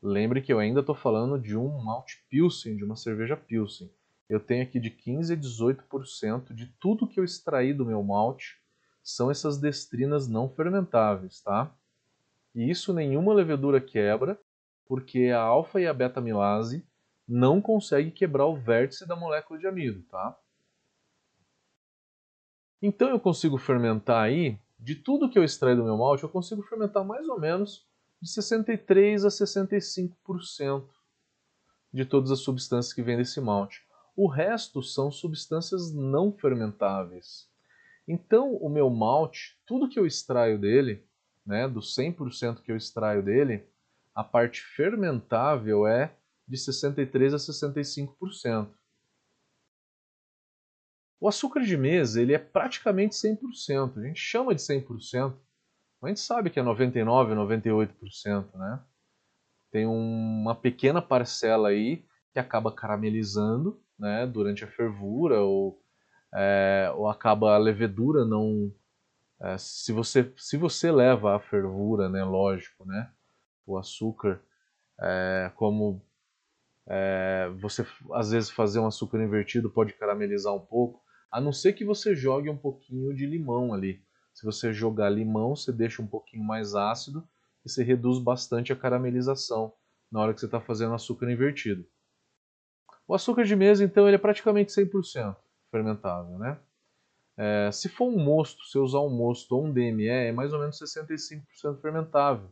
Lembre 0.00 0.40
que 0.40 0.52
eu 0.52 0.60
ainda 0.60 0.78
estou 0.78 0.94
falando 0.94 1.36
de 1.36 1.56
um 1.56 1.82
malte 1.82 2.24
Pilsen, 2.30 2.76
de 2.76 2.84
uma 2.84 2.94
cerveja 2.94 3.36
Pilsen. 3.36 3.90
Eu 4.28 4.38
tenho 4.38 4.62
aqui 4.62 4.78
de 4.78 4.90
15 4.90 5.32
a 5.32 5.36
18% 5.36 6.54
de 6.54 6.66
tudo 6.78 7.08
que 7.08 7.18
eu 7.18 7.24
extraí 7.24 7.74
do 7.74 7.84
meu 7.84 8.04
malte 8.04 8.62
são 9.02 9.32
essas 9.32 9.58
destrinas 9.58 10.28
não 10.28 10.48
fermentáveis, 10.48 11.40
tá? 11.40 11.74
E 12.54 12.70
isso 12.70 12.94
nenhuma 12.94 13.34
levedura 13.34 13.80
quebra, 13.80 14.38
porque 14.86 15.26
a 15.28 15.40
alfa 15.40 15.80
e 15.80 15.86
a 15.86 15.94
beta 15.94 16.20
amilase 16.20 16.86
não 17.26 17.60
conseguem 17.60 18.10
quebrar 18.10 18.46
o 18.46 18.56
vértice 18.56 19.06
da 19.06 19.16
molécula 19.16 19.58
de 19.58 19.66
amido, 19.66 20.02
tá? 20.04 20.38
Então 22.82 23.08
eu 23.08 23.18
consigo 23.18 23.56
fermentar 23.56 24.22
aí, 24.22 24.58
de 24.78 24.94
tudo 24.94 25.30
que 25.30 25.38
eu 25.38 25.44
extraí 25.44 25.74
do 25.74 25.84
meu 25.84 25.96
malte, 25.96 26.22
eu 26.22 26.28
consigo 26.28 26.62
fermentar 26.62 27.04
mais 27.04 27.26
ou 27.28 27.40
menos 27.40 27.86
de 28.20 28.30
63 28.30 29.24
a 29.24 29.28
65% 29.28 30.88
de 31.92 32.04
todas 32.04 32.30
as 32.30 32.40
substâncias 32.40 32.92
que 32.92 33.02
vêm 33.02 33.16
desse 33.16 33.40
malte. 33.40 33.82
O 34.16 34.28
resto 34.28 34.82
são 34.82 35.10
substâncias 35.10 35.94
não 35.94 36.32
fermentáveis. 36.32 37.48
Então, 38.06 38.54
o 38.56 38.68
meu 38.68 38.90
malte, 38.90 39.58
tudo 39.66 39.88
que 39.88 39.98
eu 39.98 40.06
extraio 40.06 40.58
dele, 40.58 41.06
né, 41.46 41.66
do 41.66 41.80
100% 41.80 42.62
que 42.62 42.70
eu 42.70 42.76
extraio 42.76 43.22
dele, 43.22 43.66
a 44.14 44.22
parte 44.22 44.60
fermentável 44.60 45.86
é 45.86 46.14
de 46.46 46.56
63 46.56 47.34
a 47.34 47.36
65%. 47.36 48.68
O 51.20 51.28
açúcar 51.28 51.60
de 51.60 51.76
mesa 51.76 52.20
ele 52.20 52.34
é 52.34 52.38
praticamente 52.38 53.14
100%. 53.14 53.98
A 53.98 54.06
gente 54.06 54.20
chama 54.20 54.54
de 54.54 54.60
100%, 54.60 55.34
a 56.02 56.08
gente 56.08 56.20
sabe 56.20 56.50
que 56.50 56.60
é 56.60 56.62
99, 56.62 57.34
98%, 57.34 58.54
né? 58.54 58.82
Tem 59.70 59.86
uma 59.86 60.54
pequena 60.54 61.00
parcela 61.00 61.70
aí 61.70 62.04
que 62.32 62.38
acaba 62.38 62.70
caramelizando, 62.70 63.80
né, 63.98 64.26
durante 64.26 64.64
a 64.64 64.70
fervura 64.70 65.40
ou, 65.40 65.80
é, 66.34 66.92
ou 66.94 67.08
acaba 67.08 67.54
a 67.54 67.58
levedura 67.58 68.24
não 68.24 68.72
é, 69.40 69.56
se, 69.56 69.92
você, 69.92 70.32
se 70.36 70.56
você 70.56 70.90
leva 70.90 71.36
a 71.36 71.40
fervura, 71.40 72.08
né, 72.08 72.22
lógico, 72.22 72.84
né, 72.84 73.10
o 73.66 73.78
açúcar, 73.78 74.42
é, 75.00 75.50
como 75.56 76.04
é, 76.86 77.50
você 77.60 77.86
às 78.12 78.30
vezes 78.30 78.50
fazer 78.50 78.78
um 78.78 78.86
açúcar 78.86 79.22
invertido 79.22 79.70
pode 79.70 79.92
caramelizar 79.94 80.54
um 80.54 80.60
pouco, 80.60 81.02
a 81.30 81.40
não 81.40 81.52
ser 81.52 81.72
que 81.72 81.84
você 81.84 82.14
jogue 82.14 82.48
um 82.48 82.56
pouquinho 82.56 83.14
de 83.14 83.26
limão 83.26 83.72
ali. 83.72 84.02
Se 84.32 84.44
você 84.44 84.72
jogar 84.72 85.08
limão, 85.10 85.54
você 85.54 85.72
deixa 85.72 86.02
um 86.02 86.06
pouquinho 86.06 86.44
mais 86.44 86.74
ácido 86.74 87.26
e 87.64 87.70
você 87.70 87.82
reduz 87.82 88.18
bastante 88.18 88.72
a 88.72 88.76
caramelização 88.76 89.72
na 90.10 90.20
hora 90.20 90.34
que 90.34 90.40
você 90.40 90.46
está 90.46 90.60
fazendo 90.60 90.94
açúcar 90.94 91.30
invertido. 91.30 91.84
O 93.06 93.14
açúcar 93.14 93.44
de 93.44 93.54
mesa, 93.54 93.84
então, 93.84 94.06
ele 94.06 94.16
é 94.16 94.18
praticamente 94.18 94.72
100% 94.72 95.36
fermentável, 95.70 96.38
né? 96.38 96.58
É, 97.36 97.70
se 97.72 97.88
for 97.88 98.06
um 98.06 98.16
mosto, 98.16 98.64
se 98.64 98.78
usar 98.78 99.00
um 99.00 99.10
mosto 99.10 99.56
ou 99.56 99.66
um 99.66 99.72
DME, 99.72 100.06
é 100.06 100.32
mais 100.32 100.52
ou 100.52 100.60
menos 100.60 100.78
65% 100.78 101.80
fermentável. 101.80 102.48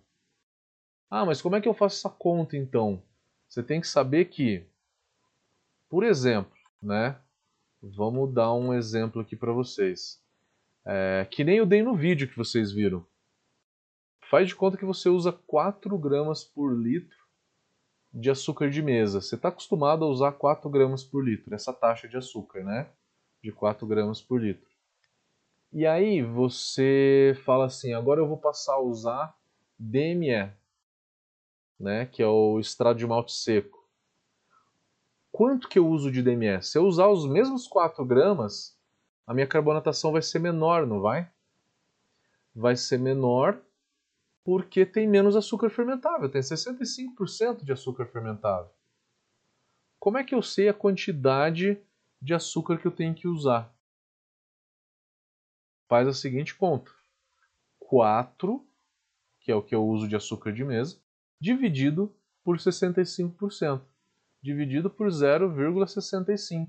Ah, 1.15 1.27
mas 1.27 1.43
como 1.43 1.55
é 1.55 1.61
que 1.61 1.69
eu 1.69 1.75
faço 1.75 1.99
essa 1.99 2.09
conta 2.09 2.57
então? 2.57 3.03
Você 3.47 3.63
tem 3.63 3.83
que 3.83 3.87
saber 3.87 4.25
que, 4.31 4.65
por 5.87 6.05
exemplo, 6.05 6.57
né? 6.83 7.21
Vamos 7.83 8.33
dar 8.33 8.55
um 8.55 8.73
exemplo 8.73 9.21
aqui 9.21 9.37
para 9.37 9.53
vocês. 9.53 10.19
É, 10.87 11.29
que 11.31 11.45
nem 11.45 11.59
eu 11.59 11.67
dei 11.67 11.83
no 11.83 11.95
vídeo 11.95 12.27
que 12.27 12.35
vocês 12.39 12.73
viram. 12.73 13.05
Faz 14.31 14.49
de 14.49 14.57
conta 14.57 14.79
que 14.79 14.87
você 14.87 15.11
usa 15.11 15.31
4 15.31 15.99
gramas 15.99 16.45
por 16.45 16.73
litro 16.73 17.19
de 18.11 18.31
açúcar 18.31 18.71
de 18.71 18.81
mesa. 18.81 19.21
Você 19.21 19.35
está 19.35 19.49
acostumado 19.49 20.07
a 20.07 20.09
usar 20.09 20.33
4 20.33 20.71
gramas 20.71 21.05
por 21.05 21.23
litro, 21.23 21.55
essa 21.55 21.75
taxa 21.75 22.09
de 22.09 22.17
açúcar, 22.17 22.65
né? 22.65 22.89
De 23.45 23.53
4 23.53 23.87
gramas 23.87 24.23
por 24.23 24.41
litro. 24.41 24.71
E 25.75 25.87
aí 25.87 26.23
você 26.23 27.39
fala 27.45 27.67
assim, 27.67 27.93
agora 27.93 28.19
eu 28.19 28.27
vou 28.27 28.39
passar 28.39 28.77
a 28.77 28.81
usar 28.81 29.37
DME, 29.79 30.51
né, 31.83 32.07
que 32.07 32.23
é 32.23 32.27
o 32.27 32.61
extrato 32.61 32.99
de 32.99 33.07
malte 33.07 33.33
seco. 33.33 33.87
Quanto 35.31 35.69
que 35.69 35.79
eu 35.79 35.89
uso 35.89 36.11
de 36.11 36.23
DME? 36.23 36.63
Se 36.63 36.79
eu 36.79 36.85
usar 36.85 37.09
os 37.09 37.27
mesmos 37.27 37.67
4 37.67 38.05
gramas, 38.05 38.79
a 39.27 39.35
minha 39.35 39.47
carbonatação 39.47 40.13
vai 40.13 40.23
ser 40.23 40.39
menor, 40.39 40.87
não 40.87 41.01
vai? 41.01 41.31
Vai 42.55 42.77
ser 42.77 42.99
menor 42.99 43.61
porque 44.45 44.85
tem 44.85 45.09
menos 45.09 45.37
açúcar 45.37 45.71
fermentável, 45.71 46.29
tem 46.29 46.41
65% 46.41 47.65
de 47.65 47.73
açúcar 47.73 48.07
fermentável. 48.07 48.71
Como 49.99 50.19
é 50.19 50.25
que 50.25 50.35
eu 50.35 50.43
sei 50.43 50.69
a 50.69 50.75
quantidade 50.75 51.81
de 52.21 52.35
açúcar 52.35 52.79
que 52.79 52.87
eu 52.87 52.91
tenho 52.91 53.15
que 53.15 53.29
usar? 53.29 53.73
faz 55.93 56.09
a 56.09 56.15
seguinte 56.15 56.55
conta: 56.55 56.91
4, 57.79 58.67
que 59.43 59.53
é 59.53 59.55
o 59.55 59.63
que 59.63 59.75
eu 59.75 59.87
uso 59.87 60.09
de 60.09 60.17
açúcar 60.17 60.51
de 60.51 60.65
mesa, 60.65 60.97
dividido 61.43 62.15
por 62.45 62.57
65%, 62.57 63.83
dividido 64.41 64.89
por 64.89 65.09
0,65. 65.09 66.69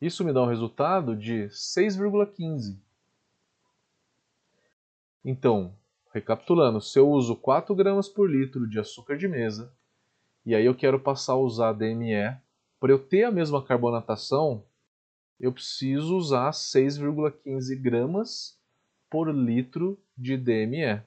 Isso 0.00 0.24
me 0.24 0.32
dá 0.32 0.42
um 0.42 0.46
resultado 0.46 1.14
de 1.14 1.48
6,15. 1.48 2.78
Então, 5.22 5.76
recapitulando, 6.14 6.80
se 6.80 6.98
eu 6.98 7.06
uso 7.10 7.36
4 7.36 7.74
gramas 7.74 8.08
por 8.08 8.30
litro 8.30 8.66
de 8.66 8.80
açúcar 8.80 9.18
de 9.18 9.28
mesa, 9.28 9.70
e 10.46 10.54
aí 10.54 10.64
eu 10.64 10.74
quero 10.74 10.98
passar 10.98 11.34
a 11.34 11.36
usar 11.36 11.74
DME, 11.74 12.34
para 12.80 12.90
eu 12.90 12.98
ter 12.98 13.24
a 13.24 13.30
mesma 13.30 13.62
carbonatação, 13.62 14.64
eu 15.38 15.52
preciso 15.52 16.16
usar 16.16 16.52
6,15 16.52 17.78
gramas 17.82 18.58
por 19.10 19.28
litro 19.30 19.98
de 20.16 20.38
DME. 20.38 21.02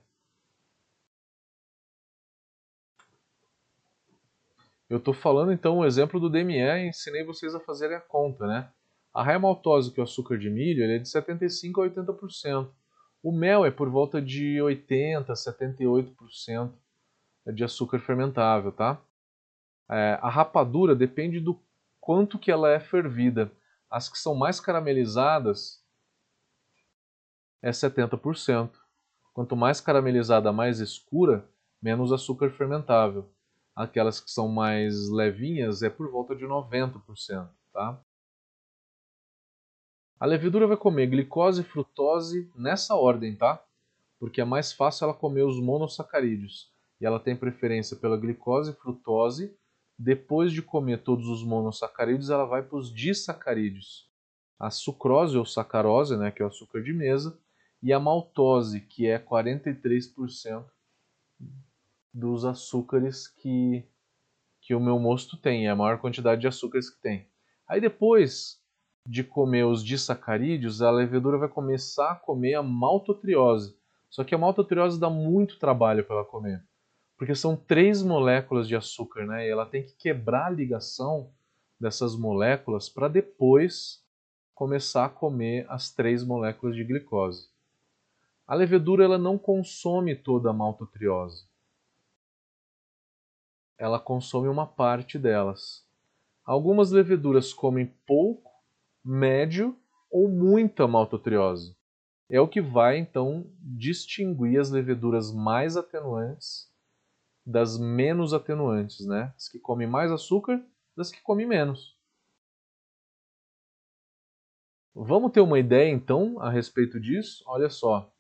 Eu 4.90 4.98
estou 4.98 5.14
falando 5.14 5.52
então 5.52 5.80
o 5.80 5.86
exemplo 5.86 6.20
do 6.20 6.30
DME 6.30 6.88
ensinei 6.88 7.24
vocês 7.24 7.54
a 7.54 7.60
fazerem 7.60 7.98
a 7.98 8.02
conta, 8.02 8.48
né? 8.48 8.72
A 9.14 9.24
raia 9.24 9.40
maltose, 9.40 9.92
que 9.92 10.00
é 10.00 10.02
o 10.02 10.06
açúcar 10.06 10.38
de 10.38 10.50
milho, 10.50 10.84
ele 10.84 10.96
é 10.96 11.00
de 11.00 11.08
75% 11.10 11.72
a 11.78 11.90
80%. 11.90 12.70
O 13.22 13.32
mel 13.32 13.66
é 13.66 13.72
por 13.72 13.90
volta 13.90 14.22
de 14.22 14.58
80% 14.58 15.30
a 15.30 15.34
78% 15.34 16.72
de 17.54 17.64
açúcar 17.64 18.00
fermentável, 18.00 18.72
tá? 18.72 19.02
É, 19.90 20.20
a 20.22 20.30
rapadura 20.30 20.96
depende 20.96 21.40
do 21.40 21.60
quanto 22.00 22.38
que 22.38 22.52
ela 22.52 22.70
é 22.70 22.80
fervida. 22.80 23.52
As 23.90 24.08
que 24.08 24.18
são 24.18 24.36
mais 24.36 24.60
caramelizadas 24.60 25.84
é 27.62 27.72
70%. 27.72 28.70
Quanto 29.34 29.56
mais 29.56 29.82
caramelizada, 29.82 30.52
mais 30.52 30.80
escura, 30.80 31.48
menos 31.82 32.12
açúcar 32.12 32.50
fermentável. 32.52 33.30
Aquelas 33.78 34.20
que 34.20 34.32
são 34.32 34.48
mais 34.48 35.08
levinhas 35.08 35.84
é 35.84 35.90
por 35.90 36.10
volta 36.10 36.36
de 36.36 36.46
90%, 36.46 37.48
tá? 37.72 38.02
A 40.20 40.26
levedura 40.26 40.66
vai 40.66 40.76
comer 40.76 41.06
glicose 41.06 41.62
e 41.62 41.64
frutose 41.64 42.52
nessa 42.56 42.96
ordem, 42.96 43.36
tá? 43.36 43.64
Porque 44.20 44.42
é 44.42 44.46
mais 44.46 44.74
fácil 44.74 45.04
ela 45.04 45.14
comer 45.14 45.44
os 45.44 45.62
monossacarídeos. 45.62 46.74
E 47.00 47.06
ela 47.06 47.20
tem 47.20 47.36
preferência 47.36 47.96
pela 47.96 48.18
glicose 48.18 48.72
e 48.72 48.74
frutose 48.74 49.56
depois 49.96 50.52
de 50.52 50.64
comer 50.64 51.04
todos 51.04 51.28
os 51.28 51.44
monossacarídeos, 51.44 52.32
ela 52.32 52.46
vai 52.46 52.64
para 52.64 52.78
os 52.78 52.92
disacarídeos. 52.92 54.10
A 54.60 54.72
sucrose 54.72 55.38
ou 55.38 55.46
sacarose, 55.46 56.18
né, 56.18 56.32
que 56.32 56.42
é 56.42 56.46
o 56.46 56.48
açúcar 56.48 56.82
de 56.82 56.94
mesa, 56.94 57.40
e 57.84 57.94
a 57.94 58.00
maltose, 58.00 58.82
que 58.82 59.06
é 59.06 59.20
43% 59.20 60.66
dos 62.18 62.46
açúcares 62.46 63.28
que, 63.28 63.86
que 64.62 64.74
o 64.74 64.80
meu 64.80 65.00
mosto 65.00 65.38
tem, 65.38 65.68
é 65.68 65.70
a 65.70 65.76
maior 65.76 66.00
quantidade 66.00 66.42
de 66.42 66.48
açúcares 66.48 66.90
que 66.90 67.02
tem. 67.02 67.28
Aí 67.68 67.80
depois 67.80 68.62
de 69.06 69.24
comer 69.24 69.66
os 69.66 69.84
disacarídeos, 69.84 70.82
a 70.82 70.92
levedura 70.92 71.38
vai 71.38 71.48
começar 71.48 72.12
a 72.12 72.16
comer 72.16 72.56
a 72.56 72.64
maltotriose. 72.64 73.78
Só 74.10 74.24
que 74.24 74.34
a 74.34 74.38
maltotriose 74.38 75.00
dá 75.00 75.10
muito 75.10 75.60
trabalho 75.60 76.04
para 76.04 76.18
ela 76.18 76.26
comer 76.26 76.64
porque 77.18 77.34
são 77.34 77.56
três 77.56 78.04
moléculas 78.04 78.68
de 78.68 78.76
açúcar, 78.76 79.26
né? 79.26 79.48
E 79.48 79.50
ela 79.50 79.66
tem 79.66 79.84
que 79.84 79.96
quebrar 79.96 80.46
a 80.46 80.52
ligação 80.52 81.32
dessas 81.80 82.16
moléculas 82.16 82.88
para 82.88 83.08
depois 83.08 84.04
começar 84.54 85.06
a 85.06 85.10
comer 85.10 85.66
as 85.68 85.92
três 85.92 86.24
moléculas 86.24 86.76
de 86.76 86.84
glicose. 86.84 87.50
A 88.48 88.56
levedura 88.56 89.04
ela 89.04 89.18
não 89.18 89.38
consome 89.38 90.16
toda 90.16 90.52
a 90.52 90.54
maltotriose. 90.54 91.47
Ela 93.78 94.00
consome 94.00 94.48
uma 94.48 94.66
parte 94.66 95.20
delas. 95.20 95.86
Algumas 96.44 96.92
leveduras 96.92 97.54
comem 97.54 97.94
pouco, 98.06 98.52
médio 99.04 99.78
ou 100.10 100.28
muita 100.30 100.88
maltotriose. 100.88 101.76
É 102.30 102.42
o 102.42 102.48
que 102.48 102.62
vai 102.62 102.98
então 102.98 103.50
distinguir 103.60 104.60
as 104.60 104.70
leveduras 104.72 105.34
mais 105.34 105.78
atenuantes 105.78 106.68
das 107.46 107.80
menos 107.80 108.34
atenuantes, 108.34 109.06
né? 109.08 109.34
As 109.38 109.48
que 109.48 109.58
comem 109.58 109.88
mais 109.88 110.12
açúcar 110.12 110.62
das 110.98 111.10
que 111.10 111.22
comem 111.22 111.48
menos. 111.48 111.98
Vamos 114.94 115.32
ter 115.32 115.40
uma 115.40 115.58
ideia 115.58 115.90
então 115.90 116.42
a 116.42 116.50
respeito 116.50 117.00
disso? 117.00 117.44
Olha 117.48 117.70
só. 117.70 118.12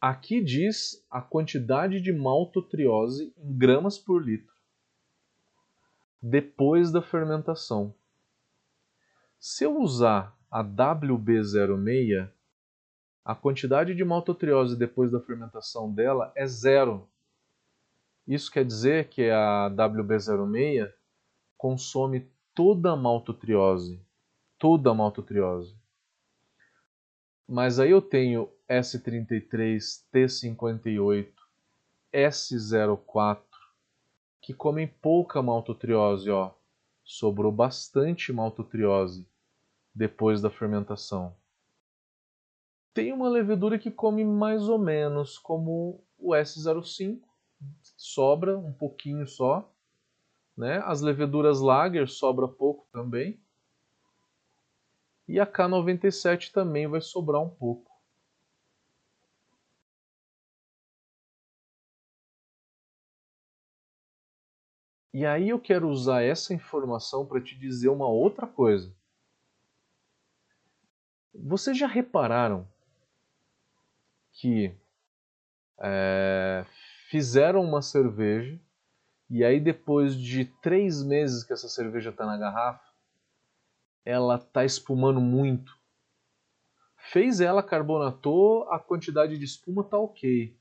Aqui 0.00 0.42
diz 0.42 1.04
a 1.10 1.20
quantidade 1.22 2.00
de 2.00 2.12
maltotriose 2.12 3.32
em 3.36 3.56
gramas 3.56 3.98
por 3.98 4.22
litro 4.22 4.54
depois 6.20 6.90
da 6.90 7.00
fermentação. 7.00 7.94
Se 9.38 9.64
eu 9.64 9.78
usar 9.78 10.36
a 10.50 10.64
WB06, 10.64 12.28
a 13.24 13.34
quantidade 13.34 13.94
de 13.94 14.04
maltotriose 14.04 14.76
depois 14.76 15.10
da 15.10 15.20
fermentação 15.20 15.92
dela 15.92 16.32
é 16.34 16.46
zero. 16.46 17.08
Isso 18.26 18.50
quer 18.50 18.64
dizer 18.64 19.08
que 19.08 19.30
a 19.30 19.70
WB06 19.70 20.92
consome 21.56 22.28
toda 22.54 22.92
a 22.92 22.96
maltotriose, 22.96 24.00
toda 24.58 24.90
a 24.90 24.94
maltotriose. 24.94 25.76
Mas 27.48 27.78
aí 27.78 27.90
eu 27.90 28.02
tenho 28.02 28.50
S33, 28.68 29.78
T58, 30.12 31.32
S04 32.12 33.38
que 34.46 34.54
comem 34.54 34.86
pouca 34.86 35.42
maltotriose, 35.42 36.30
ó. 36.30 36.52
Sobrou 37.02 37.50
bastante 37.50 38.32
maltotriose 38.32 39.28
depois 39.92 40.40
da 40.40 40.48
fermentação. 40.48 41.34
Tem 42.94 43.12
uma 43.12 43.28
levedura 43.28 43.76
que 43.76 43.90
come 43.90 44.24
mais 44.24 44.68
ou 44.68 44.78
menos 44.78 45.36
como 45.36 46.00
o 46.16 46.30
S05, 46.30 47.20
sobra 47.96 48.56
um 48.56 48.72
pouquinho 48.72 49.26
só. 49.26 49.68
Né? 50.56 50.80
As 50.84 51.00
leveduras 51.00 51.60
lager 51.60 52.08
sobra 52.08 52.46
pouco 52.46 52.86
também. 52.92 53.40
E 55.26 55.40
a 55.40 55.46
K97 55.46 56.52
também 56.52 56.86
vai 56.86 57.00
sobrar 57.00 57.42
um 57.42 57.50
pouco. 57.50 57.90
E 65.16 65.24
aí 65.24 65.48
eu 65.48 65.58
quero 65.58 65.88
usar 65.88 66.20
essa 66.20 66.52
informação 66.52 67.24
para 67.24 67.40
te 67.40 67.56
dizer 67.58 67.88
uma 67.88 68.06
outra 68.06 68.46
coisa. 68.46 68.94
Vocês 71.34 71.78
já 71.78 71.86
repararam 71.86 72.68
que 74.30 74.76
é, 75.78 76.66
fizeram 77.08 77.62
uma 77.62 77.80
cerveja 77.80 78.60
e 79.30 79.42
aí 79.42 79.58
depois 79.58 80.14
de 80.14 80.44
três 80.60 81.02
meses 81.02 81.42
que 81.42 81.54
essa 81.54 81.70
cerveja 81.70 82.10
está 82.10 82.26
na 82.26 82.36
garrafa, 82.36 82.92
ela 84.04 84.34
está 84.34 84.66
espumando 84.66 85.18
muito. 85.18 85.74
Fez 87.10 87.40
ela, 87.40 87.62
carbonatou, 87.62 88.70
a 88.70 88.78
quantidade 88.78 89.38
de 89.38 89.46
espuma 89.46 89.80
está 89.80 89.96
ok. 89.96 90.54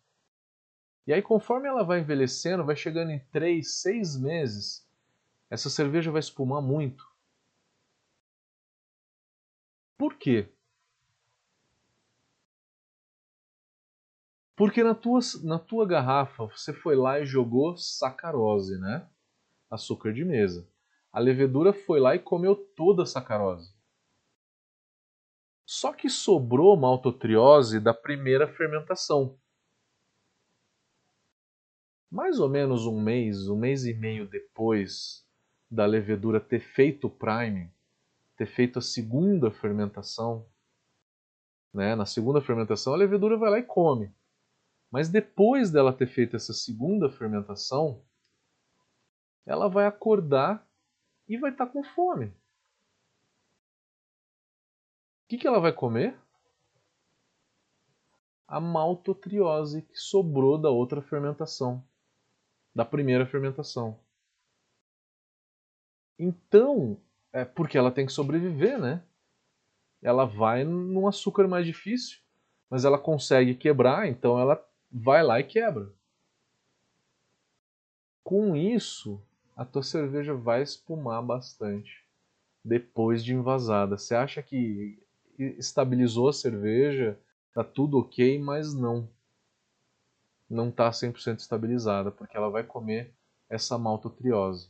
E 1.08 1.14
aí, 1.14 1.22
conforme 1.22 1.68
ela 1.68 1.84
vai 1.84 2.00
envelhecendo, 2.00 2.66
vai 2.66 2.76
chegando 2.76 3.12
em 3.12 3.20
3, 3.32 3.80
6 3.82 4.18
meses, 4.18 4.88
essa 5.50 5.70
cerveja 5.70 6.12
vai 6.12 6.20
espumar 6.20 6.62
muito. 6.62 7.06
Por 9.98 10.16
quê? 10.16 10.52
Porque 14.56 14.84
na 14.84 14.96
tua, 14.96 15.20
na 15.44 15.60
tua 15.60 15.86
garrafa 15.86 16.46
você 16.46 16.74
foi 16.74 16.96
lá 16.96 17.20
e 17.20 17.26
jogou 17.26 17.78
sacarose, 17.78 18.80
né? 18.80 19.08
Açúcar 19.70 20.12
de 20.14 20.24
mesa. 20.24 20.68
A 21.12 21.20
levedura 21.20 21.72
foi 21.72 22.00
lá 22.00 22.16
e 22.16 22.20
comeu 22.20 22.56
toda 22.56 23.04
a 23.04 23.06
sacarose. 23.06 23.74
Só 25.66 25.94
que 25.94 26.10
sobrou 26.10 26.76
maltotriose 26.78 27.80
da 27.80 27.94
primeira 27.94 28.48
fermentação 28.48 29.38
mais 32.16 32.40
ou 32.40 32.48
menos 32.48 32.86
um 32.86 32.98
mês, 32.98 33.50
um 33.50 33.58
mês 33.58 33.86
e 33.86 33.94
meio 33.94 34.26
depois 34.26 35.28
da 35.70 35.86
levedura 35.86 36.40
ter 36.40 36.62
feito 36.62 37.08
o 37.08 37.10
priming, 37.10 37.70
ter 38.38 38.46
feito 38.46 38.80
a 38.80 38.82
segunda 38.82 39.52
fermentação, 39.52 40.48
né? 41.74 41.94
na 41.94 42.06
segunda 42.06 42.40
fermentação 42.40 42.94
a 42.94 42.96
levedura 42.96 43.36
vai 43.36 43.50
lá 43.50 43.60
e 43.60 43.64
come. 43.64 44.16
Mas 44.90 45.10
depois 45.10 45.72
dela 45.72 45.92
ter 45.92 46.08
feito 46.08 46.38
essa 46.38 46.54
segunda 46.54 47.10
fermentação, 47.10 48.02
ela 49.46 49.68
vai 49.68 49.86
acordar 49.86 50.66
e 51.28 51.38
vai 51.38 51.52
estar 51.52 51.66
tá 51.66 51.72
com 51.74 51.84
fome. 51.84 52.28
O 52.28 52.34
que, 55.28 55.38
que 55.38 55.46
ela 55.46 55.60
vai 55.60 55.74
comer? 55.74 56.18
A 58.48 58.62
maltotriose 58.62 59.82
que 59.82 59.98
sobrou 59.98 60.58
da 60.58 60.70
outra 60.70 61.02
fermentação 61.02 61.84
da 62.76 62.84
primeira 62.84 63.26
fermentação. 63.26 63.98
Então, 66.20 66.98
é 67.32 67.46
porque 67.46 67.78
ela 67.78 67.92
tem 67.92 68.06
que 68.06 68.12
sobreviver, 68.12 68.78
né? 68.80 69.02
Ela 70.02 70.26
vai 70.26 70.64
num 70.64 71.08
açúcar 71.08 71.48
mais 71.48 71.66
difícil, 71.66 72.20
mas 72.70 72.84
ela 72.84 73.00
consegue 73.00 73.56
quebrar, 73.56 74.08
então 74.08 74.38
ela 74.38 74.64
vai 74.92 75.24
lá 75.24 75.40
e 75.40 75.44
quebra. 75.44 75.90
Com 78.24 78.56
isso, 78.56 79.22
a 79.56 79.64
tua 79.64 79.84
cerveja 79.84 80.34
vai 80.34 80.62
espumar 80.62 81.24
bastante 81.24 82.04
depois 82.64 83.24
de 83.24 83.34
envasada. 83.34 83.98
Você 83.98 84.16
acha 84.16 84.42
que 84.42 85.00
estabilizou 85.38 86.30
a 86.30 86.34
cerveja, 86.34 87.20
tá 87.54 87.64
tudo 87.64 88.00
ok, 88.00 88.40
mas 88.40 88.74
não 88.74 89.08
não 90.50 90.70
está 90.70 90.90
100% 90.90 91.40
estabilizada, 91.40 92.12
porque 92.12 92.38
ela 92.38 92.50
vai 92.50 92.64
comer 92.64 93.14
essa 93.50 93.78
maltotriose. 93.78 94.70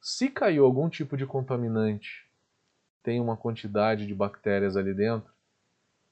Se 0.00 0.30
caiu 0.30 0.64
algum 0.64 0.88
tipo 0.88 1.16
de 1.16 1.26
contaminante, 1.26 2.30
tem 3.02 3.20
uma 3.20 3.36
quantidade 3.36 4.06
de 4.06 4.14
bactérias 4.14 4.76
ali 4.76 4.94
dentro, 4.94 5.32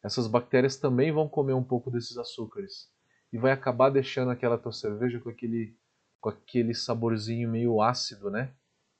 essas 0.02 0.26
bactérias 0.26 0.76
também 0.76 1.10
vão 1.10 1.26
comer 1.26 1.54
um 1.54 1.64
pouco 1.64 1.90
desses 1.90 2.18
açúcares 2.18 2.90
e 3.32 3.38
vai 3.38 3.52
acabar 3.52 3.88
deixando 3.88 4.30
aquela 4.30 4.58
tua 4.58 4.72
cerveja 4.72 5.18
com 5.18 5.30
aquele 5.30 5.74
com 6.20 6.28
aquele 6.28 6.74
saborzinho 6.74 7.50
meio 7.50 7.82
ácido, 7.82 8.30
né? 8.30 8.52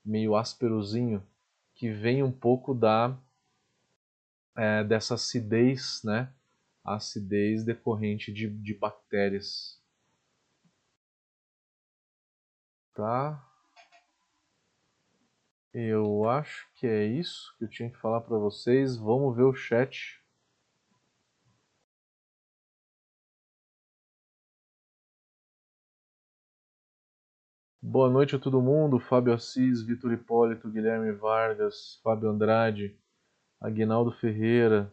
Meio 0.05 0.37
ásperozinho, 0.37 1.23
que 1.75 1.91
vem 1.91 2.23
um 2.23 2.33
pouco 2.33 2.75
da 2.75 3.17
é, 4.57 4.85
dessa 4.85 5.15
acidez, 5.15 6.03
né? 6.05 6.31
Acidez 6.85 7.65
decorrente 7.65 8.33
de, 8.33 8.49
de 8.49 8.75
bactérias. 8.75 9.83
Tá? 12.95 13.43
Eu 15.73 16.29
acho 16.29 16.71
que 16.75 16.87
é 16.87 17.05
isso 17.05 17.55
que 17.59 17.65
eu 17.65 17.69
tinha 17.69 17.91
que 17.91 17.99
falar 17.99 18.21
para 18.21 18.39
vocês. 18.39 18.97
Vamos 18.97 19.37
ver 19.37 19.43
o 19.43 19.55
chat. 19.55 20.23
Boa 27.83 28.09
noite 28.09 28.37
a 28.37 28.39
todo 28.39 28.63
mundo. 28.63 28.99
Fábio 29.01 29.33
Assis, 29.35 29.83
Vitor 29.83 30.13
Hipólito, 30.13 30.71
Guilherme 30.71 31.13
Vargas, 31.13 32.01
Fábio 32.03 32.29
Andrade, 32.31 32.99
Aguinaldo 33.61 34.13
Ferreira, 34.13 34.93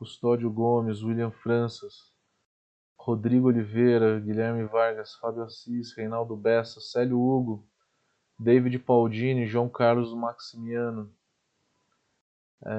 Custódio 0.00 0.50
Gomes, 0.50 1.02
William 1.02 1.30
Franças, 1.30 2.10
Rodrigo 2.98 3.48
Oliveira, 3.48 4.18
Guilherme 4.18 4.64
Vargas, 4.64 5.14
Fábio 5.16 5.42
Assis, 5.42 5.92
Reinaldo 5.94 6.34
Bessa, 6.34 6.80
Célio 6.80 7.20
Hugo, 7.20 7.68
David 8.38 8.78
Paudini, 8.78 9.46
João 9.46 9.68
Carlos 9.68 10.14
Maximiano, 10.14 11.14
é, 12.64 12.70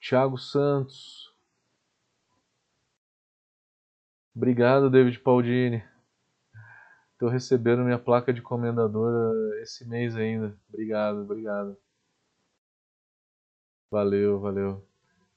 Thiago 0.00 0.36
Santos. 0.36 1.32
Obrigado, 4.34 4.90
David 4.90 5.20
Paudini. 5.20 5.84
Estou 7.12 7.28
recebendo 7.28 7.84
minha 7.84 7.98
placa 8.00 8.32
de 8.32 8.42
comendador 8.42 9.32
esse 9.62 9.88
mês 9.88 10.16
ainda. 10.16 10.58
Obrigado, 10.68 11.18
obrigado. 11.20 11.76
Valeu, 13.88 14.40
valeu. 14.40 14.91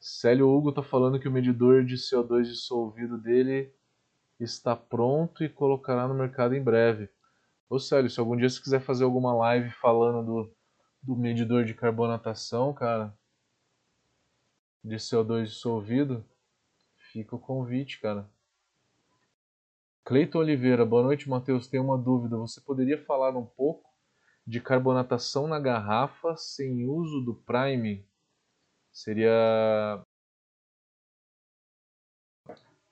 Célio 0.08 0.48
Hugo 0.48 0.70
está 0.70 0.84
falando 0.84 1.20
que 1.20 1.28
o 1.28 1.32
medidor 1.32 1.84
de 1.84 1.96
CO2 1.96 2.44
dissolvido 2.44 3.18
dele 3.18 3.74
está 4.40 4.76
pronto 4.76 5.44
e 5.44 5.50
colocará 5.50 6.08
no 6.08 6.14
mercado 6.14 6.54
em 6.54 6.62
breve. 6.62 7.10
Ô 7.68 7.80
Célio, 7.80 8.08
se 8.08 8.20
algum 8.20 8.38
dia 8.38 8.48
você 8.48 8.62
quiser 8.62 8.82
fazer 8.82 9.04
alguma 9.04 9.34
live 9.34 9.72
falando 9.72 10.24
do, 10.24 10.56
do 11.02 11.16
medidor 11.16 11.66
de 11.66 11.74
carbonatação, 11.74 12.72
cara, 12.72 13.18
de 14.84 14.96
CO2 14.98 15.46
dissolvido, 15.46 16.24
fica 17.12 17.36
o 17.36 17.40
convite, 17.40 18.00
cara. 18.00 18.30
Cleiton 20.04 20.38
Oliveira, 20.38 20.86
boa 20.86 21.02
noite, 21.02 21.28
Matheus. 21.28 21.66
Tenho 21.66 21.84
uma 21.84 21.98
dúvida. 21.98 22.38
Você 22.38 22.62
poderia 22.62 23.04
falar 23.06 23.36
um 23.36 23.44
pouco 23.48 23.90
de 24.46 24.62
carbonatação 24.62 25.48
na 25.48 25.60
garrafa 25.60 26.38
sem 26.38 26.88
uso 26.88 27.22
do 27.22 27.34
prime? 27.34 28.06
Seria 28.96 30.02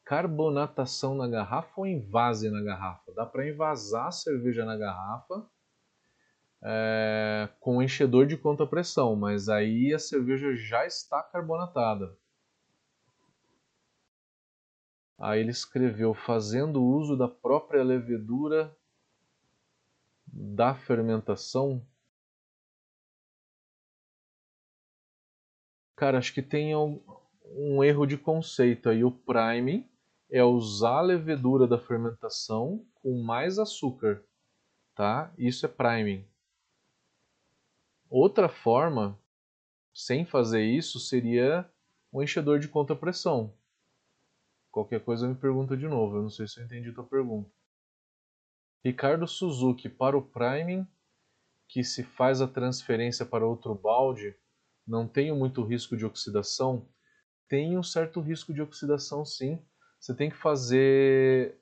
carbonatação 0.03 1.15
na 1.15 1.29
garrafa 1.29 1.71
ou 1.77 1.87
envase 1.87 2.51
na 2.51 2.61
garrafa? 2.61 3.13
Dá 3.13 3.25
para 3.25 3.47
envasar 3.47 4.07
a 4.07 4.11
cerveja 4.11 4.65
na 4.65 4.75
garrafa 4.75 5.49
é, 6.61 7.47
com 7.61 7.81
enchedor 7.81 8.25
de 8.25 8.35
contrapressão, 8.35 9.15
mas 9.15 9.47
aí 9.47 9.93
a 9.93 9.97
cerveja 9.97 10.53
já 10.53 10.86
está 10.86 11.23
carbonatada. 11.23 12.13
Aí 15.17 15.39
ele 15.39 15.51
escreveu 15.51 16.13
fazendo 16.13 16.84
uso 16.84 17.15
da 17.15 17.30
própria 17.30 17.82
levedura 17.82 18.75
da 20.28 20.75
fermentação 20.75 21.82
Cara, 25.95 26.17
acho 26.17 26.33
que 26.33 26.41
tem 26.41 26.75
um, 26.75 27.01
um 27.45 27.83
erro 27.83 28.05
de 28.05 28.17
conceito 28.17 28.89
aí. 28.89 29.03
O 29.03 29.11
priming 29.11 29.87
é 30.29 30.43
usar 30.43 30.97
a 30.97 31.01
levedura 31.01 31.67
da 31.67 31.77
fermentação 31.77 32.85
com 32.95 33.21
mais 33.21 33.59
açúcar, 33.59 34.23
tá? 34.95 35.31
Isso 35.37 35.65
é 35.65 35.69
priming. 35.69 36.27
Outra 38.09 38.49
forma, 38.49 39.19
sem 39.93 40.25
fazer 40.25 40.63
isso, 40.63 40.99
seria 40.99 41.69
um 42.11 42.21
enchedor 42.21 42.59
de 42.59 42.67
contrapressão. 42.67 43.53
Qualquer 44.71 45.03
coisa 45.03 45.27
me 45.27 45.35
pergunta 45.35 45.77
de 45.77 45.87
novo, 45.87 46.17
eu 46.17 46.23
não 46.23 46.29
sei 46.29 46.47
se 46.47 46.59
eu 46.59 46.65
entendi 46.65 46.89
a 46.89 46.93
tua 46.93 47.03
pergunta. 47.03 47.51
Ricardo 48.83 49.27
Suzuki, 49.27 49.87
para 49.87 50.17
o 50.17 50.21
priming, 50.21 50.87
que 51.67 51.83
se 51.83 52.03
faz 52.03 52.41
a 52.41 52.47
transferência 52.47 53.25
para 53.25 53.45
outro 53.45 53.73
balde, 53.73 54.35
não 54.88 55.07
tenho 55.07 55.36
muito 55.36 55.63
risco 55.63 55.95
de 55.95 56.05
oxidação, 56.05 56.88
tem 57.47 57.77
um 57.77 57.84
certo 57.84 58.19
risco 58.19 58.53
de 58.53 58.61
oxidação 58.61 59.25
sim. 59.25 59.59
Você 59.99 60.13
tem 60.13 60.29
que 60.29 60.36
fazer 60.36 61.55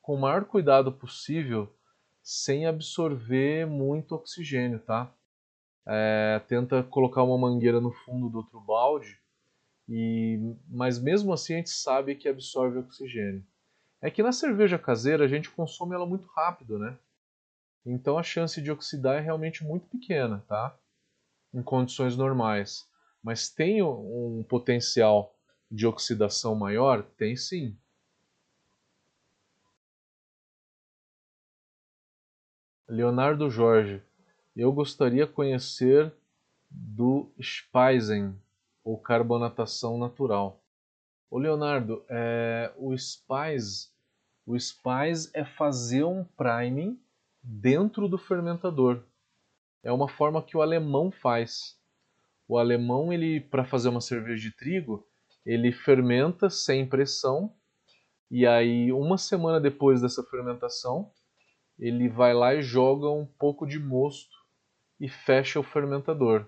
com 0.00 0.14
o 0.14 0.20
maior 0.20 0.44
cuidado 0.44 0.92
possível, 0.92 1.72
sem 2.22 2.66
absorver 2.66 3.66
muito 3.66 4.14
oxigênio, 4.14 4.78
tá? 4.80 5.12
É, 5.86 6.40
tenta 6.46 6.82
colocar 6.82 7.22
uma 7.22 7.38
mangueira 7.38 7.80
no 7.80 7.92
fundo 7.92 8.28
do 8.28 8.38
outro 8.38 8.60
balde, 8.60 9.18
e, 9.88 10.54
mas 10.68 10.98
mesmo 10.98 11.32
assim 11.32 11.54
a 11.54 11.56
gente 11.56 11.70
sabe 11.70 12.14
que 12.14 12.28
absorve 12.28 12.78
oxigênio. 12.78 13.44
É 14.00 14.10
que 14.10 14.22
na 14.22 14.32
cerveja 14.32 14.78
caseira 14.78 15.24
a 15.24 15.28
gente 15.28 15.50
consome 15.50 15.94
ela 15.94 16.06
muito 16.06 16.26
rápido, 16.28 16.78
né? 16.78 16.96
Então 17.84 18.18
a 18.18 18.22
chance 18.22 18.60
de 18.60 18.70
oxidar 18.70 19.16
é 19.16 19.20
realmente 19.20 19.64
muito 19.64 19.86
pequena, 19.86 20.44
tá? 20.48 20.76
Em 21.52 21.62
condições 21.62 22.16
normais. 22.16 22.88
Mas 23.22 23.48
tem 23.48 23.82
um 23.82 24.44
potencial 24.48 25.34
de 25.70 25.86
oxidação 25.86 26.54
maior? 26.54 27.02
Tem 27.16 27.36
sim. 27.36 27.76
Leonardo 32.88 33.48
Jorge, 33.48 34.02
eu 34.54 34.70
gostaria 34.72 35.26
conhecer 35.26 36.12
do 36.70 37.30
Speisen, 37.40 38.36
ou 38.84 38.98
carbonatação 38.98 39.96
natural. 39.96 40.60
O 41.30 41.38
Leonardo, 41.38 42.04
é, 42.08 42.72
o 42.76 42.96
Spice, 42.96 43.88
o 44.44 44.58
Spice 44.58 45.30
é 45.32 45.44
fazer 45.44 46.04
um 46.04 46.24
priming 46.36 47.00
dentro 47.42 48.08
do 48.08 48.18
fermentador. 48.18 49.02
É 49.82 49.90
uma 49.90 50.08
forma 50.08 50.42
que 50.42 50.56
o 50.56 50.62
alemão 50.62 51.10
faz. 51.10 51.78
O 52.46 52.58
alemão, 52.58 53.12
ele 53.12 53.40
para 53.40 53.64
fazer 53.64 53.88
uma 53.88 54.00
cerveja 54.00 54.42
de 54.42 54.56
trigo, 54.56 55.06
ele 55.44 55.72
fermenta 55.72 56.48
sem 56.48 56.86
pressão 56.86 57.54
e 58.30 58.46
aí 58.46 58.90
uma 58.92 59.18
semana 59.18 59.60
depois 59.60 60.00
dessa 60.00 60.22
fermentação, 60.22 61.10
ele 61.78 62.08
vai 62.08 62.32
lá 62.32 62.54
e 62.54 62.62
joga 62.62 63.10
um 63.10 63.26
pouco 63.26 63.66
de 63.66 63.78
mosto 63.78 64.36
e 64.98 65.08
fecha 65.08 65.58
o 65.60 65.62
fermentador. 65.62 66.46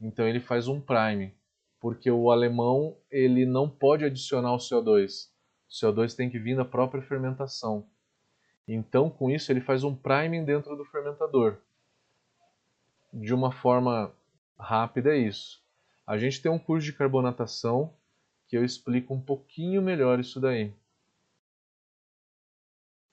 Então 0.00 0.26
ele 0.28 0.40
faz 0.40 0.68
um 0.68 0.80
prime, 0.80 1.32
porque 1.80 2.10
o 2.10 2.30
alemão 2.30 2.98
ele 3.10 3.46
não 3.46 3.70
pode 3.70 4.04
adicionar 4.04 4.52
o 4.52 4.58
CO2. 4.58 5.30
O 5.68 5.72
CO2 5.72 6.14
tem 6.14 6.28
que 6.28 6.38
vir 6.38 6.56
da 6.56 6.64
própria 6.64 7.02
fermentação. 7.02 7.86
Então 8.66 9.08
com 9.08 9.30
isso 9.30 9.50
ele 9.52 9.60
faz 9.60 9.84
um 9.84 9.94
priming 9.94 10.44
dentro 10.44 10.76
do 10.76 10.84
fermentador. 10.84 11.58
De 13.14 13.32
uma 13.32 13.52
forma 13.52 14.12
rápida 14.58 15.14
é 15.14 15.18
isso. 15.18 15.62
A 16.06 16.18
gente 16.18 16.42
tem 16.42 16.50
um 16.50 16.58
curso 16.58 16.84
de 16.84 16.92
carbonatação 16.92 17.94
que 18.46 18.56
eu 18.56 18.64
explico 18.64 19.14
um 19.14 19.20
pouquinho 19.20 19.80
melhor 19.80 20.20
isso 20.20 20.40
daí. 20.40 20.74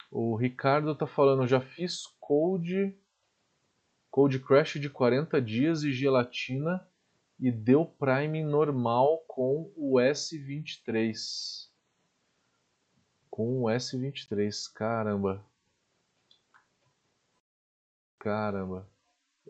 O 0.10 0.36
Ricardo 0.36 0.94
tá 0.94 1.08
falando, 1.08 1.48
já 1.48 1.62
fiz 1.62 2.06
code 2.20 2.94
Cold 4.12 4.40
Crash 4.40 4.74
de 4.74 4.90
40 4.90 5.42
dias 5.42 5.84
e 5.84 5.94
gelatina 5.94 6.86
e 7.40 7.50
deu 7.50 7.86
Prime 7.86 8.44
normal 8.44 9.20
com 9.26 9.72
o 9.78 9.94
S23. 9.96 11.70
Com 13.30 13.64
o 13.64 13.66
S23, 13.68 14.74
caramba. 14.74 15.42
Caramba. 18.20 18.86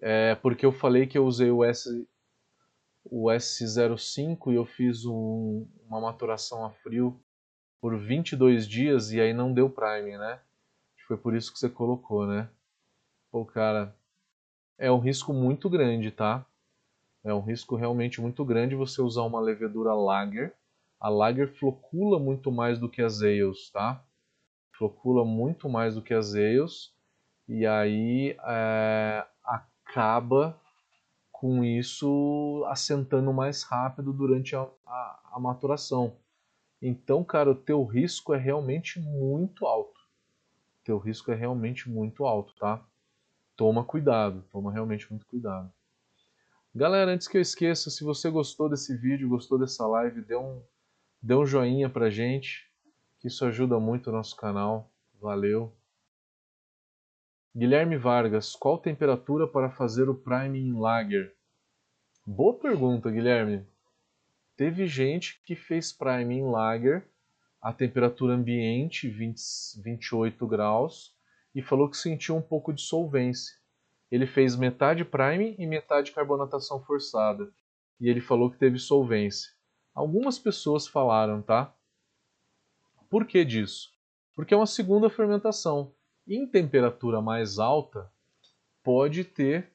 É 0.02 0.36
porque 0.36 0.66
eu 0.66 0.72
falei 0.72 1.06
que 1.06 1.18
eu 1.18 1.26
usei 1.26 1.52
o 1.52 1.64
S 1.64 2.08
o 3.06 3.30
S05 3.30 4.52
e 4.52 4.56
eu 4.56 4.66
fiz 4.66 5.06
um, 5.06 5.68
uma 5.88 6.00
maturação 6.00 6.66
a 6.66 6.70
frio 6.70 7.20
por 7.80 7.98
22 7.98 8.68
dias 8.68 9.12
e 9.12 9.20
aí 9.20 9.34
não 9.34 9.54
deu 9.54 9.70
Prime, 9.70 10.18
né? 10.18 10.40
Foi 11.08 11.18
por 11.18 11.36
isso 11.36 11.52
que 11.52 11.60
você 11.60 11.70
colocou, 11.70 12.26
né? 12.26 12.50
Pô, 13.32 13.44
cara, 13.44 13.96
é 14.78 14.92
um 14.92 15.00
risco 15.00 15.34
muito 15.34 15.70
grande, 15.70 16.12
tá? 16.12 16.46
É 17.24 17.34
um 17.34 17.42
risco 17.42 17.76
realmente 17.76 18.22
muito 18.22 18.46
grande 18.46 18.76
você 18.76 19.02
usar 19.02 19.24
uma 19.24 19.40
levedura 19.40 19.94
lager. 19.94 20.54
A 21.00 21.10
lager 21.10 21.48
flocula 21.48 22.20
muito 22.20 22.52
mais 22.52 22.80
do 22.80 22.88
que 22.88 23.02
as 23.02 23.22
ales, 23.22 23.70
tá? 23.72 24.04
Flocula 24.78 25.26
muito 25.26 25.68
mais 25.68 25.96
do 25.96 26.02
que 26.02 26.14
as 26.14 26.34
ales 26.34 26.94
e 27.48 27.66
aí 27.66 28.38
é, 28.46 29.26
acaba 29.92 30.60
com 31.32 31.64
isso 31.64 32.66
assentando 32.70 33.34
mais 33.34 33.64
rápido 33.64 34.14
durante 34.14 34.56
a, 34.56 34.68
a, 34.86 35.20
a 35.34 35.40
maturação. 35.40 36.16
Então, 36.82 37.24
cara, 37.24 37.52
o 37.52 37.56
teu 37.56 37.84
risco 37.84 38.34
é 38.34 38.38
realmente 38.38 39.00
muito 39.00 39.66
alto 39.66 40.02
teu 40.84 40.98
risco 40.98 41.32
é 41.32 41.36
realmente 41.36 41.90
muito 41.90 42.26
alto, 42.26 42.54
tá? 42.56 42.84
Toma 43.56 43.84
cuidado, 43.84 44.44
toma 44.52 44.72
realmente 44.72 45.10
muito 45.10 45.26
cuidado. 45.26 45.72
Galera, 46.74 47.12
antes 47.12 47.28
que 47.28 47.38
eu 47.38 47.42
esqueça, 47.42 47.90
se 47.90 48.04
você 48.04 48.30
gostou 48.30 48.70
desse 48.70 48.96
vídeo, 48.96 49.30
gostou 49.30 49.60
dessa 49.60 49.86
live, 49.86 50.22
dê 50.22 50.36
um, 50.36 50.62
dê 51.22 51.36
um 51.36 51.46
joinha 51.46 51.90
pra 51.90 52.10
gente, 52.10 52.70
que 53.20 53.28
isso 53.28 53.46
ajuda 53.46 53.80
muito 53.80 54.10
o 54.10 54.14
nosso 54.14 54.36
canal. 54.36 54.90
Valeu! 55.20 55.74
Guilherme 57.54 57.98
Vargas, 57.98 58.56
qual 58.56 58.78
temperatura 58.78 59.46
para 59.46 59.70
fazer 59.70 60.08
o 60.08 60.16
Prime 60.16 60.72
Lager? 60.72 61.36
Boa 62.26 62.58
pergunta, 62.58 63.12
Guilherme. 63.12 63.68
Teve 64.56 64.88
gente 64.88 65.42
que 65.44 65.54
fez 65.54 65.92
Prime 65.92 66.42
Lager 66.44 67.06
a 67.62 67.74
temperatura 67.74 68.36
ambiente 68.36 69.10
20, 69.10 69.82
28 69.84 70.48
graus 70.48 71.14
e 71.54 71.62
falou 71.62 71.90
que 71.90 71.98
sentiu 71.98 72.38
um 72.38 72.42
pouco 72.42 72.72
de 72.72 72.82
solvência. 72.82 73.54
Ele 74.10 74.26
fez 74.26 74.56
metade 74.56 75.04
prime 75.04 75.54
e 75.60 75.68
metade 75.68 76.14
carbonatação 76.14 76.82
forçada 76.82 77.52
e 78.00 78.08
ele 78.08 78.22
falou 78.22 78.50
que 78.50 78.58
teve 78.58 78.80
solvência. 78.80 79.52
Algumas 79.94 80.40
pessoas 80.40 80.88
falaram, 80.88 81.42
tá? 81.42 81.76
Por 83.10 83.26
que 83.26 83.44
disso? 83.44 83.92
Porque 84.34 84.54
é 84.54 84.58
uma 84.58 84.66
segunda 84.66 85.10
fermentação. 85.10 85.94
Em 86.28 86.48
temperatura 86.48 87.22
mais 87.22 87.60
alta, 87.60 88.12
pode 88.84 89.24
ter 89.24 89.72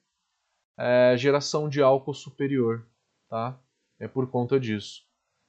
é, 0.76 1.16
geração 1.16 1.68
de 1.68 1.82
álcool 1.82 2.14
superior, 2.14 2.86
tá? 3.28 3.58
É 3.98 4.06
por 4.06 4.30
conta 4.30 4.60
disso. 4.60 5.04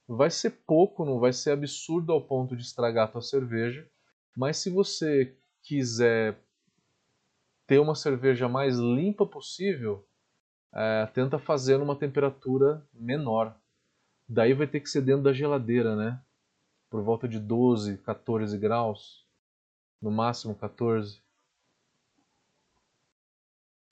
Vai 0.06 0.30
ser 0.30 0.50
pouco, 0.66 1.04
não 1.04 1.18
vai 1.18 1.32
ser 1.32 1.50
absurdo 1.50 2.12
ao 2.12 2.20
ponto 2.20 2.56
de 2.56 2.62
estragar 2.62 3.04
a 3.04 3.10
tua 3.10 3.20
cerveja, 3.20 3.86
mas 4.34 4.56
se 4.56 4.70
você 4.70 5.36
quiser 5.62 6.38
ter 7.66 7.78
uma 7.78 7.94
cerveja 7.94 8.48
mais 8.48 8.76
limpa 8.78 9.26
possível, 9.26 10.08
é, 10.72 11.06
tenta 11.12 11.38
fazer 11.38 11.76
numa 11.76 11.94
temperatura 11.94 12.82
menor. 12.94 13.54
Daí 14.26 14.54
vai 14.54 14.66
ter 14.66 14.80
que 14.80 14.88
ser 14.88 15.02
dentro 15.02 15.24
da 15.24 15.32
geladeira, 15.32 15.94
né? 15.94 16.20
Por 16.88 17.02
volta 17.02 17.28
de 17.28 17.38
12, 17.38 17.98
14 17.98 18.56
graus, 18.56 19.27
no 20.00 20.10
máximo 20.10 20.54
14. 20.54 21.20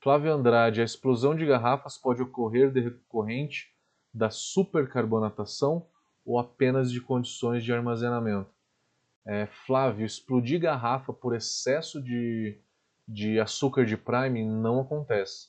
Flávio 0.01 0.33
Andrade, 0.33 0.81
a 0.81 0.85
explosão 0.85 1.35
de 1.35 1.45
garrafas 1.45 1.99
pode 1.99 2.23
ocorrer 2.23 2.71
decorrente 2.71 3.75
da 4.15 4.31
supercarbonatação 4.31 5.87
ou 6.25 6.39
apenas 6.39 6.93
de 6.93 7.01
condições 7.01 7.65
de 7.65 7.73
armazenamento. 7.73 8.51
É, 9.27 9.47
Flávio, 9.47 10.07
explodir 10.07 10.61
garrafa 10.61 11.13
por 11.13 11.35
excesso 11.35 12.01
de, 12.01 12.61
de 13.07 13.41
açúcar 13.41 13.85
de 13.85 13.97
prime 13.97 14.45
não 14.45 14.81
acontece. 14.81 15.49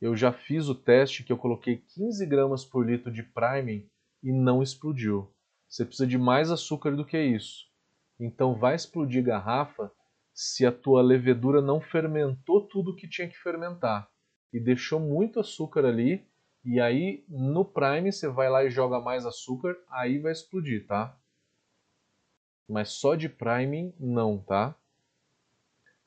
Eu 0.00 0.14
já 0.14 0.32
fiz 0.32 0.68
o 0.68 0.74
teste 0.74 1.24
que 1.24 1.32
eu 1.32 1.36
coloquei 1.36 1.78
15 1.78 2.24
gramas 2.26 2.64
por 2.64 2.86
litro 2.86 3.10
de 3.10 3.22
prime 3.22 3.90
e 4.22 4.30
não 4.30 4.62
explodiu. 4.62 5.32
Você 5.68 5.84
precisa 5.84 6.06
de 6.06 6.16
mais 6.16 6.50
açúcar 6.50 6.94
do 6.94 7.04
que 7.04 7.18
isso. 7.20 7.66
Então 8.20 8.54
vai 8.54 8.74
explodir 8.74 9.24
garrafa 9.24 9.90
se 10.36 10.66
a 10.66 10.70
tua 10.70 11.00
levedura 11.00 11.62
não 11.62 11.80
fermentou 11.80 12.60
tudo 12.68 12.94
que 12.94 13.08
tinha 13.08 13.26
que 13.26 13.38
fermentar 13.38 14.06
e 14.52 14.60
deixou 14.60 15.00
muito 15.00 15.40
açúcar 15.40 15.86
ali 15.86 16.28
e 16.62 16.78
aí 16.78 17.24
no 17.26 17.64
Prime 17.64 18.12
você 18.12 18.28
vai 18.28 18.50
lá 18.50 18.62
e 18.62 18.70
joga 18.70 19.00
mais 19.00 19.24
açúcar, 19.24 19.74
aí 19.88 20.18
vai 20.18 20.32
explodir, 20.32 20.86
tá? 20.86 21.18
Mas 22.68 22.90
só 22.90 23.14
de 23.14 23.30
Prime 23.30 23.94
não, 23.98 24.38
tá? 24.38 24.76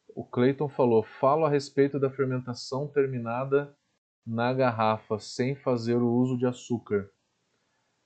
O 0.10 0.24
Clayton 0.24 0.70
falou: 0.70 1.02
falo 1.02 1.46
a 1.46 1.50
respeito 1.50 2.00
da 2.00 2.12
fermentação 2.12 2.88
terminada 2.88 3.76
na 4.24 4.54
garrafa 4.54 5.18
sem 5.18 5.56
fazer 5.56 5.96
o 5.96 6.14
uso 6.14 6.38
de 6.38 6.46
açúcar. 6.46 7.10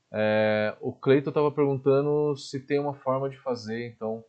É, 0.09 0.77
o 0.79 0.93
Cleiton 0.93 1.31
estava 1.31 1.51
perguntando 1.51 2.37
se 2.37 2.65
tem 2.65 2.79
uma 2.79 2.93
forma 2.93 3.29
de 3.29 3.37
fazer 3.39 3.87
então 3.87 4.23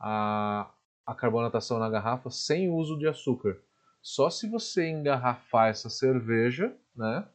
a, 0.00 0.72
a 1.06 1.14
carbonatação 1.14 1.78
na 1.78 1.88
garrafa 1.88 2.30
sem 2.30 2.68
uso 2.68 2.98
de 2.98 3.06
açúcar. 3.06 3.60
Só 4.02 4.28
se 4.28 4.48
você 4.48 4.88
engarrafar 4.88 5.68
essa 5.68 5.88
cerveja, 5.88 6.76
né? 6.94 7.26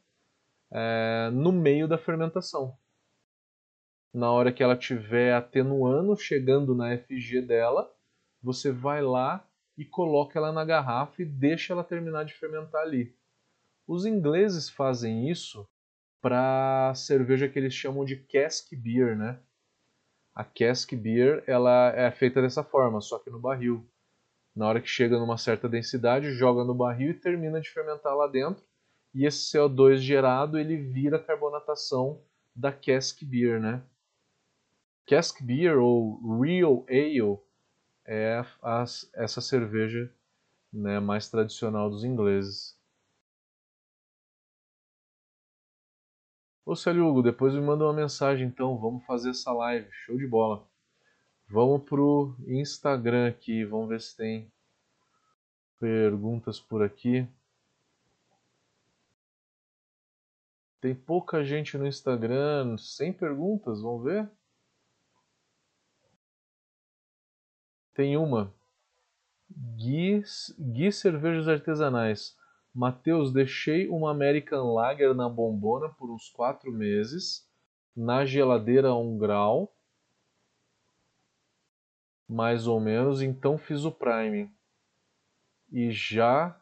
é, 0.72 1.30
no 1.32 1.52
meio 1.52 1.86
da 1.86 1.98
fermentação. 1.98 2.76
Na 4.12 4.30
hora 4.30 4.52
que 4.52 4.62
ela 4.62 4.74
estiver 4.74 5.34
atenuando, 5.34 6.16
chegando 6.16 6.74
na 6.74 6.96
FG 6.96 7.42
dela, 7.42 7.90
você 8.42 8.72
vai 8.72 9.02
lá 9.02 9.46
e 9.76 9.84
coloca 9.84 10.38
ela 10.38 10.52
na 10.52 10.64
garrafa 10.64 11.22
e 11.22 11.24
deixa 11.24 11.72
ela 11.72 11.84
terminar 11.84 12.24
de 12.24 12.34
fermentar 12.34 12.82
ali. 12.82 13.14
Os 13.86 14.06
ingleses 14.06 14.68
fazem 14.68 15.30
isso 15.30 15.68
para 16.20 16.92
cerveja 16.94 17.48
que 17.48 17.58
eles 17.58 17.74
chamam 17.74 18.04
de 18.04 18.16
cask 18.16 18.74
beer, 18.74 19.16
né? 19.16 19.40
A 20.34 20.44
cask 20.44 20.94
beer 20.94 21.44
ela 21.46 21.92
é 21.94 22.10
feita 22.10 22.40
dessa 22.40 22.64
forma, 22.64 23.00
só 23.00 23.18
que 23.18 23.30
no 23.30 23.38
barril. 23.38 23.86
Na 24.54 24.68
hora 24.68 24.80
que 24.80 24.88
chega 24.88 25.18
numa 25.18 25.38
certa 25.38 25.68
densidade, 25.68 26.32
joga 26.32 26.64
no 26.64 26.74
barril 26.74 27.10
e 27.10 27.20
termina 27.20 27.60
de 27.60 27.70
fermentar 27.70 28.14
lá 28.16 28.26
dentro. 28.26 28.62
E 29.14 29.26
esse 29.26 29.56
CO2 29.56 29.96
gerado 29.96 30.58
ele 30.58 30.76
vira 30.76 31.22
carbonatação 31.22 32.22
da 32.54 32.72
cask 32.72 33.22
beer, 33.24 33.60
né? 33.60 33.82
Cask 35.06 35.42
beer 35.42 35.78
ou 35.78 36.40
real 36.40 36.86
ale 36.88 37.38
é 38.06 38.44
a, 38.62 38.84
essa 39.14 39.40
cerveja 39.40 40.12
né, 40.72 40.98
mais 41.00 41.28
tradicional 41.28 41.90
dos 41.90 42.04
ingleses. 42.04 42.78
Ô 46.64 46.76
Célio 46.76 47.08
Hugo, 47.08 47.22
depois 47.22 47.52
me 47.54 47.60
manda 47.60 47.82
uma 47.84 47.92
mensagem 47.92 48.46
então, 48.46 48.78
vamos 48.78 49.04
fazer 49.04 49.30
essa 49.30 49.52
live, 49.52 49.90
show 49.90 50.16
de 50.16 50.28
bola. 50.28 50.64
Vamos 51.48 51.82
pro 51.82 52.36
Instagram 52.46 53.28
aqui, 53.28 53.64
vamos 53.64 53.88
ver 53.88 54.00
se 54.00 54.16
tem 54.16 54.52
perguntas 55.80 56.60
por 56.60 56.80
aqui. 56.80 57.26
Tem 60.80 60.94
pouca 60.94 61.44
gente 61.44 61.76
no 61.76 61.84
Instagram, 61.84 62.78
sem 62.78 63.12
perguntas, 63.12 63.82
vamos 63.82 64.04
ver? 64.04 64.30
Tem 67.92 68.16
uma. 68.16 68.54
Gui, 69.50 70.22
Gui 70.58 70.92
Cervejas 70.92 71.48
Artesanais. 71.48 72.36
Matheus, 72.74 73.32
deixei 73.32 73.88
uma 73.88 74.10
American 74.10 74.72
Lager 74.72 75.14
na 75.14 75.28
bombona 75.28 75.90
por 75.90 76.10
uns 76.10 76.30
4 76.30 76.72
meses, 76.72 77.46
na 77.94 78.24
geladeira 78.24 78.88
a 78.88 78.96
1 78.96 79.18
grau, 79.18 79.74
mais 82.26 82.66
ou 82.66 82.80
menos, 82.80 83.20
então 83.20 83.58
fiz 83.58 83.84
o 83.84 83.92
priming. 83.92 84.50
E 85.70 85.90
já 85.90 86.58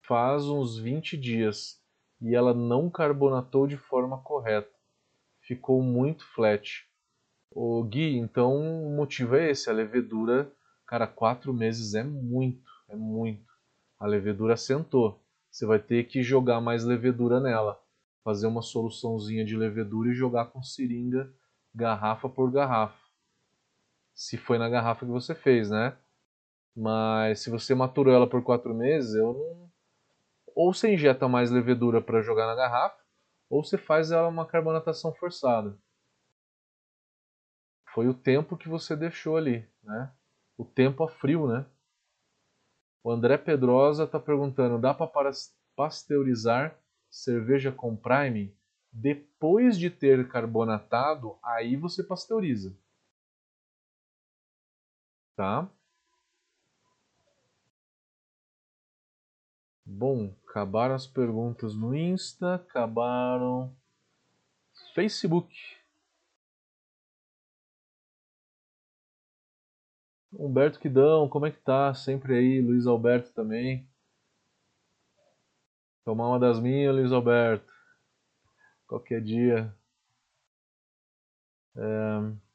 faz 0.00 0.46
uns 0.46 0.78
20 0.78 1.16
dias 1.16 1.82
e 2.20 2.34
ela 2.34 2.54
não 2.54 2.88
carbonatou 2.88 3.66
de 3.66 3.76
forma 3.76 4.18
correta. 4.22 4.74
Ficou 5.40 5.82
muito 5.82 6.24
flat. 6.24 6.88
O 7.50 7.82
Gui, 7.84 8.16
então 8.16 8.54
o 8.86 8.96
motivo 8.96 9.36
é 9.36 9.50
esse, 9.50 9.68
a 9.68 9.72
levedura, 9.72 10.50
cara, 10.86 11.06
quatro 11.06 11.52
meses 11.52 11.94
é 11.94 12.02
muito, 12.02 12.70
é 12.88 12.96
muito. 12.96 13.45
A 13.98 14.06
levedura 14.06 14.56
sentou. 14.56 15.20
Você 15.50 15.64
vai 15.64 15.78
ter 15.78 16.04
que 16.04 16.22
jogar 16.22 16.60
mais 16.60 16.84
levedura 16.84 17.40
nela, 17.40 17.80
fazer 18.22 18.46
uma 18.46 18.62
soluçãozinha 18.62 19.44
de 19.44 19.56
levedura 19.56 20.10
e 20.10 20.14
jogar 20.14 20.46
com 20.46 20.62
seringa, 20.62 21.32
garrafa 21.74 22.28
por 22.28 22.50
garrafa. 22.50 23.00
Se 24.14 24.36
foi 24.36 24.58
na 24.58 24.68
garrafa 24.68 25.06
que 25.06 25.12
você 25.12 25.34
fez, 25.34 25.70
né? 25.70 25.96
Mas 26.74 27.40
se 27.40 27.50
você 27.50 27.74
maturou 27.74 28.14
ela 28.14 28.28
por 28.28 28.42
quatro 28.42 28.74
meses, 28.74 29.14
eu 29.14 29.32
não. 29.32 29.70
Ou 30.54 30.72
você 30.72 30.92
injeta 30.92 31.28
mais 31.28 31.50
levedura 31.50 32.00
para 32.00 32.22
jogar 32.22 32.46
na 32.46 32.54
garrafa, 32.54 33.02
ou 33.48 33.64
você 33.64 33.78
faz 33.78 34.10
ela 34.10 34.28
uma 34.28 34.46
carbonatação 34.46 35.14
forçada 35.14 35.78
foi 37.96 38.06
o 38.08 38.12
tempo 38.12 38.58
que 38.58 38.68
você 38.68 38.94
deixou 38.94 39.38
ali, 39.38 39.66
né? 39.82 40.12
O 40.58 40.66
tempo 40.66 41.02
a 41.02 41.08
frio, 41.08 41.48
né? 41.48 41.64
O 43.06 43.12
André 43.12 43.38
Pedrosa 43.38 44.02
está 44.02 44.18
perguntando: 44.18 44.80
dá 44.80 44.92
para 44.92 45.30
pasteurizar 45.76 46.76
cerveja 47.08 47.70
com 47.70 47.94
prime? 47.94 48.52
Depois 48.92 49.78
de 49.78 49.88
ter 49.90 50.28
carbonatado, 50.28 51.38
aí 51.40 51.76
você 51.76 52.02
pasteuriza. 52.02 52.76
Tá? 55.36 55.70
Bom, 59.84 60.34
acabaram 60.48 60.96
as 60.96 61.06
perguntas 61.06 61.76
no 61.76 61.94
Insta, 61.94 62.56
acabaram 62.56 63.72
Facebook. 64.96 65.75
Humberto 70.38 70.78
Quidão, 70.78 71.28
como 71.28 71.46
é 71.46 71.50
que 71.50 71.58
tá? 71.60 71.92
Sempre 71.94 72.36
aí, 72.36 72.60
Luiz 72.60 72.86
Alberto 72.86 73.32
também. 73.32 73.88
Tomar 76.04 76.28
uma 76.28 76.38
das 76.38 76.60
minhas, 76.60 76.94
Luiz 76.94 77.10
Alberto. 77.12 77.72
Qualquer 78.86 79.22
dia. 79.22 79.74
É... 81.76 82.46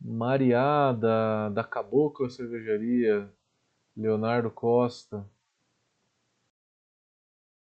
Mariá, 0.00 0.92
da, 0.92 1.48
da 1.50 1.64
Cabocla 1.64 2.30
Cervejaria. 2.30 3.32
Leonardo 3.96 4.50
Costa. 4.50 5.26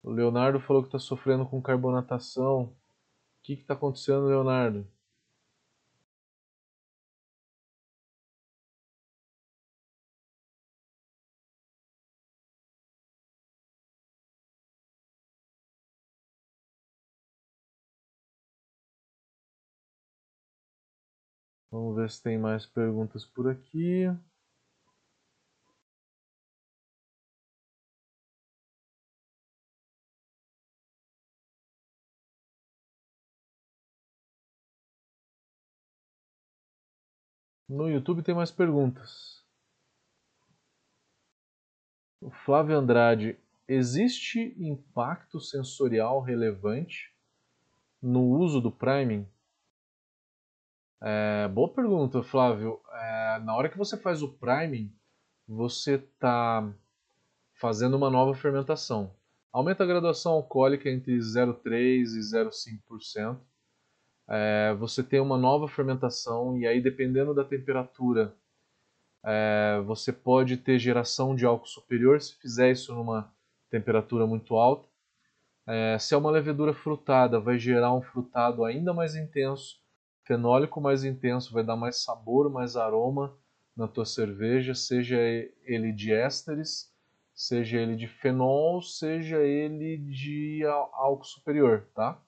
O 0.09 0.11
Leonardo 0.11 0.59
falou 0.59 0.81
que 0.81 0.87
está 0.87 0.97
sofrendo 0.97 1.45
com 1.45 1.61
carbonatação. 1.61 2.63
O 2.63 2.75
que 3.43 3.53
está 3.53 3.75
acontecendo, 3.75 4.25
Leonardo? 4.27 4.87
Vamos 21.71 21.95
ver 21.95 22.11
se 22.11 22.21
tem 22.21 22.37
mais 22.37 22.65
perguntas 22.67 23.25
por 23.25 23.49
aqui. 23.49 24.05
No 37.69 37.87
YouTube 37.87 38.23
tem 38.23 38.33
mais 38.33 38.49
perguntas. 38.49 39.45
O 42.19 42.31
Flávio 42.31 42.75
Andrade, 42.75 43.37
existe 43.67 44.55
impacto 44.57 45.39
sensorial 45.39 46.19
relevante 46.19 47.13
no 48.01 48.23
uso 48.23 48.59
do 48.59 48.71
priming? 48.71 49.27
É, 50.99 51.47
boa 51.47 51.71
pergunta, 51.71 52.23
Flávio. 52.23 52.81
É, 52.91 53.39
na 53.43 53.55
hora 53.55 53.69
que 53.69 53.77
você 53.77 53.95
faz 53.95 54.23
o 54.23 54.33
priming, 54.33 54.91
você 55.47 55.93
está 55.93 56.73
fazendo 57.53 57.95
uma 57.95 58.09
nova 58.09 58.33
fermentação. 58.33 59.15
Aumenta 59.51 59.83
a 59.83 59.87
graduação 59.87 60.31
alcoólica 60.31 60.89
entre 60.89 61.15
0,3% 61.19 62.15
e 62.15 62.19
0,5% 62.19 63.39
é, 64.29 64.75
você 64.75 65.01
tem 65.01 65.19
uma 65.19 65.37
nova 65.37 65.67
fermentação 65.67 66.55
e 66.57 66.67
aí 66.67 66.79
dependendo 66.79 67.33
da 67.33 67.43
temperatura 67.43 68.35
é, 69.25 69.81
você 69.85 70.13
pode 70.13 70.55
ter 70.57 70.77
geração 70.77 71.35
de 71.35 71.45
álcool 71.45 71.65
superior 71.65 72.21
se 72.21 72.35
fizer 72.35 72.71
isso 72.71 72.93
numa 72.93 73.33
temperatura 73.71 74.27
muito 74.27 74.55
alta. 74.55 74.87
É, 75.67 75.97
se 75.99 76.13
é 76.13 76.17
uma 76.17 76.31
levedura 76.31 76.73
frutada, 76.73 77.39
vai 77.39 77.57
gerar 77.57 77.93
um 77.93 78.01
frutado 78.01 78.63
ainda 78.63 78.93
mais 78.93 79.15
intenso, 79.15 79.79
fenólico 80.23 80.79
mais 80.79 81.03
intenso, 81.03 81.53
vai 81.53 81.63
dar 81.63 81.75
mais 81.75 82.03
sabor, 82.03 82.49
mais 82.51 82.75
aroma 82.75 83.35
na 83.75 83.87
tua 83.87 84.05
cerveja, 84.05 84.75
seja 84.75 85.17
ele 85.63 85.91
de 85.91 86.13
ésteres, 86.13 86.93
seja 87.33 87.79
ele 87.79 87.95
de 87.95 88.07
fenol, 88.07 88.81
seja 88.81 89.37
ele 89.37 89.97
de 89.97 90.63
álcool 90.65 91.23
superior, 91.23 91.87
tá? 91.95 92.21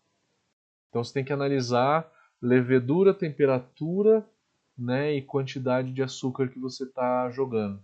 Então 0.92 1.04
você 1.04 1.14
tem 1.14 1.26
que 1.26 1.34
analisar 1.34 2.08
levedura, 2.42 3.16
temperatura 3.16 4.30
né, 4.78 5.14
e 5.16 5.24
quantidade 5.24 5.92
de 5.94 6.04
açúcar 6.04 6.50
que 6.50 6.60
você 6.60 6.84
está 6.84 7.32
jogando. 7.32 7.84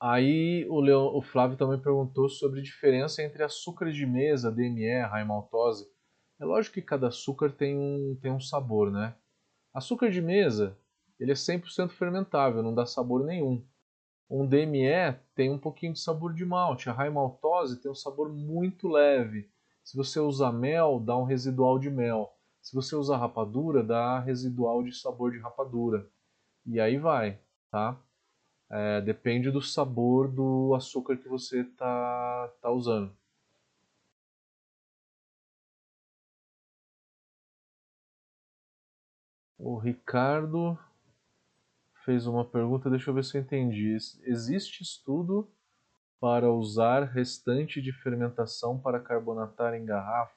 Aí 0.00 0.66
o, 0.68 1.18
o 1.18 1.22
Flávio 1.22 1.56
também 1.56 1.78
perguntou 1.80 2.28
sobre 2.28 2.60
a 2.60 2.62
diferença 2.62 3.22
entre 3.22 3.42
açúcares 3.42 3.94
de 3.96 4.06
mesa, 4.06 4.50
DME, 4.50 5.02
raimaltose 5.06 5.86
É 6.40 6.44
lógico 6.44 6.74
que 6.74 6.82
cada 6.82 7.08
açúcar 7.08 7.50
tem 7.52 7.76
um, 7.78 8.18
tem 8.20 8.32
um 8.32 8.40
sabor, 8.40 8.90
né? 8.90 9.14
Açúcar 9.74 10.10
de 10.10 10.22
mesa, 10.22 10.78
ele 11.20 11.32
é 11.32 11.36
100% 11.36 11.92
fermentável, 11.94 12.62
não 12.62 12.74
dá 12.74 12.86
sabor 12.86 13.24
nenhum. 13.26 13.64
Um 14.30 14.46
DME 14.46 15.18
tem 15.34 15.50
um 15.50 15.58
pouquinho 15.58 15.92
de 15.92 15.98
sabor 15.98 16.32
de 16.32 16.44
malte. 16.44 16.88
A 16.88 16.92
high 16.92 17.10
maltose 17.10 17.80
tem 17.80 17.90
um 17.90 17.94
sabor 17.94 18.30
muito 18.30 18.88
leve. 18.88 19.50
Se 19.82 19.96
você 19.96 20.20
usar 20.20 20.52
mel, 20.52 21.00
dá 21.00 21.16
um 21.16 21.24
residual 21.24 21.78
de 21.80 21.90
mel. 21.90 22.32
Se 22.62 22.74
você 22.74 22.94
usar 22.94 23.16
rapadura, 23.16 23.82
dá 23.82 24.20
residual 24.20 24.84
de 24.84 24.92
sabor 24.92 25.32
de 25.32 25.38
rapadura. 25.38 26.08
E 26.64 26.78
aí 26.80 26.96
vai, 26.96 27.40
tá? 27.70 27.98
É, 28.70 29.00
depende 29.00 29.50
do 29.50 29.60
sabor 29.60 30.28
do 30.28 30.74
açúcar 30.76 31.16
que 31.16 31.28
você 31.28 31.64
tá, 31.64 32.52
tá 32.62 32.70
usando. 32.70 33.12
O 39.58 39.76
Ricardo 39.78 40.78
fez 42.04 42.26
uma 42.26 42.44
pergunta, 42.44 42.90
deixa 42.90 43.10
eu 43.10 43.14
ver 43.14 43.24
se 43.24 43.36
eu 43.36 43.42
entendi. 43.42 43.96
Existe 44.24 44.82
estudo 44.82 45.50
para 46.20 46.50
usar 46.50 47.04
restante 47.04 47.80
de 47.80 47.92
fermentação 47.92 48.78
para 48.78 49.00
carbonatar 49.00 49.74
em 49.74 49.84
garrafa? 49.84 50.34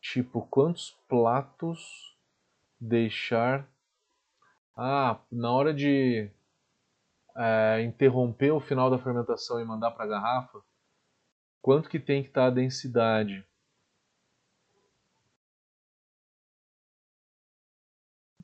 Tipo, 0.00 0.42
quantos 0.42 0.96
platos 1.08 2.16
deixar. 2.80 3.68
Ah, 4.76 5.20
na 5.30 5.50
hora 5.50 5.72
de 5.72 6.30
é, 7.36 7.82
interromper 7.82 8.52
o 8.52 8.60
final 8.60 8.90
da 8.90 8.98
fermentação 8.98 9.60
e 9.60 9.64
mandar 9.64 9.92
para 9.92 10.04
a 10.04 10.08
garrafa, 10.08 10.60
quanto 11.62 11.88
que 11.88 11.98
tem 11.98 12.22
que 12.22 12.28
estar 12.28 12.42
tá 12.42 12.46
a 12.48 12.50
densidade? 12.50 13.46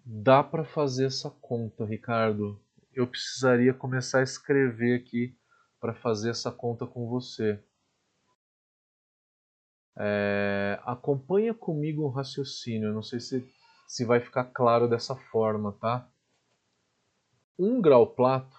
Dá 0.05 0.43
para 0.43 0.65
fazer 0.65 1.07
essa 1.07 1.31
conta, 1.31 1.85
Ricardo. 1.85 2.61
Eu 2.93 3.07
precisaria 3.07 3.75
começar 3.75 4.21
a 4.21 4.25
escrever 4.25 5.01
aqui 5.01 5.37
para 5.79 5.95
fazer 5.95 6.31
essa 6.31 6.51
conta 6.51 6.87
com 6.87 7.09
você. 7.09 7.63
É, 9.97 10.81
acompanha 10.85 11.53
comigo 11.53 12.05
um 12.07 12.11
raciocínio. 12.11 12.93
Não 12.93 13.03
sei 13.03 13.21
se, 13.21 13.47
se 13.87 14.05
vai 14.05 14.21
ficar 14.21 14.45
claro 14.45 14.89
dessa 14.89 15.15
forma, 15.15 15.73
tá? 15.73 16.09
Um 17.59 17.81
grau 17.81 18.07
plato 18.07 18.59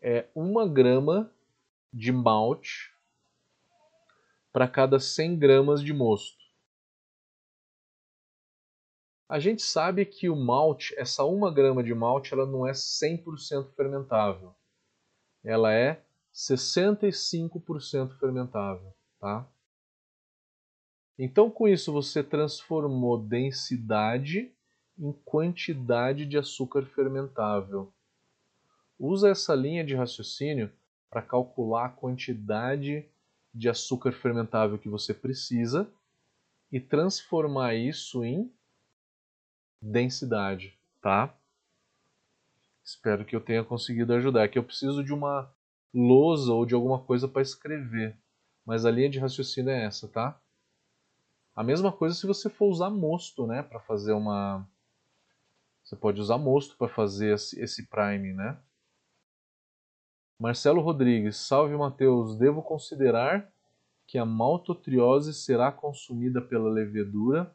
é 0.00 0.28
uma 0.34 0.68
grama 0.68 1.30
de 1.92 2.12
malte 2.12 2.94
para 4.52 4.68
cada 4.68 5.00
100 5.00 5.38
gramas 5.38 5.82
de 5.82 5.92
mosto. 5.92 6.37
A 9.28 9.38
gente 9.38 9.60
sabe 9.60 10.06
que 10.06 10.30
o 10.30 10.34
malte, 10.34 10.94
essa 10.98 11.22
uma 11.22 11.52
grama 11.52 11.84
de 11.84 11.94
malte, 11.94 12.32
ela 12.32 12.46
não 12.46 12.66
é 12.66 12.72
100% 12.72 13.74
fermentável. 13.74 14.54
Ela 15.44 15.72
é 15.72 16.02
65% 16.32 18.18
fermentável, 18.18 18.94
tá? 19.20 19.46
Então, 21.18 21.50
com 21.50 21.68
isso, 21.68 21.92
você 21.92 22.22
transformou 22.22 23.18
densidade 23.18 24.50
em 24.98 25.12
quantidade 25.24 26.24
de 26.24 26.38
açúcar 26.38 26.86
fermentável. 26.86 27.92
Usa 28.98 29.28
essa 29.28 29.54
linha 29.54 29.84
de 29.84 29.94
raciocínio 29.94 30.72
para 31.10 31.20
calcular 31.20 31.86
a 31.86 31.90
quantidade 31.90 33.06
de 33.52 33.68
açúcar 33.68 34.12
fermentável 34.12 34.78
que 34.78 34.88
você 34.88 35.12
precisa 35.12 35.90
e 36.70 36.80
transformar 36.80 37.74
isso 37.74 38.24
em 38.24 38.52
densidade, 39.80 40.78
tá? 41.00 41.34
Espero 42.84 43.24
que 43.24 43.36
eu 43.36 43.40
tenha 43.40 43.62
conseguido 43.62 44.14
ajudar. 44.14 44.44
É 44.44 44.48
que 44.48 44.58
eu 44.58 44.64
preciso 44.64 45.04
de 45.04 45.12
uma 45.12 45.52
lousa 45.92 46.52
ou 46.52 46.64
de 46.64 46.74
alguma 46.74 46.98
coisa 47.02 47.28
para 47.28 47.42
escrever. 47.42 48.16
Mas 48.64 48.84
a 48.84 48.90
linha 48.90 49.10
de 49.10 49.18
raciocínio 49.18 49.70
é 49.70 49.84
essa, 49.84 50.08
tá? 50.08 50.40
A 51.54 51.62
mesma 51.62 51.90
coisa 51.90 52.14
se 52.14 52.26
você 52.26 52.48
for 52.48 52.66
usar 52.66 52.90
mosto, 52.90 53.46
né, 53.46 53.62
para 53.62 53.80
fazer 53.80 54.12
uma 54.12 54.66
Você 55.82 55.96
pode 55.96 56.20
usar 56.20 56.38
mosto 56.38 56.76
para 56.76 56.88
fazer 56.88 57.34
esse 57.34 57.86
prime, 57.88 58.32
né? 58.32 58.58
Marcelo 60.38 60.80
Rodrigues, 60.80 61.36
salve 61.36 61.76
Mateus, 61.76 62.36
devo 62.36 62.62
considerar 62.62 63.52
que 64.06 64.16
a 64.16 64.24
maltotriose 64.24 65.34
será 65.34 65.72
consumida 65.72 66.40
pela 66.40 66.70
levedura 66.70 67.52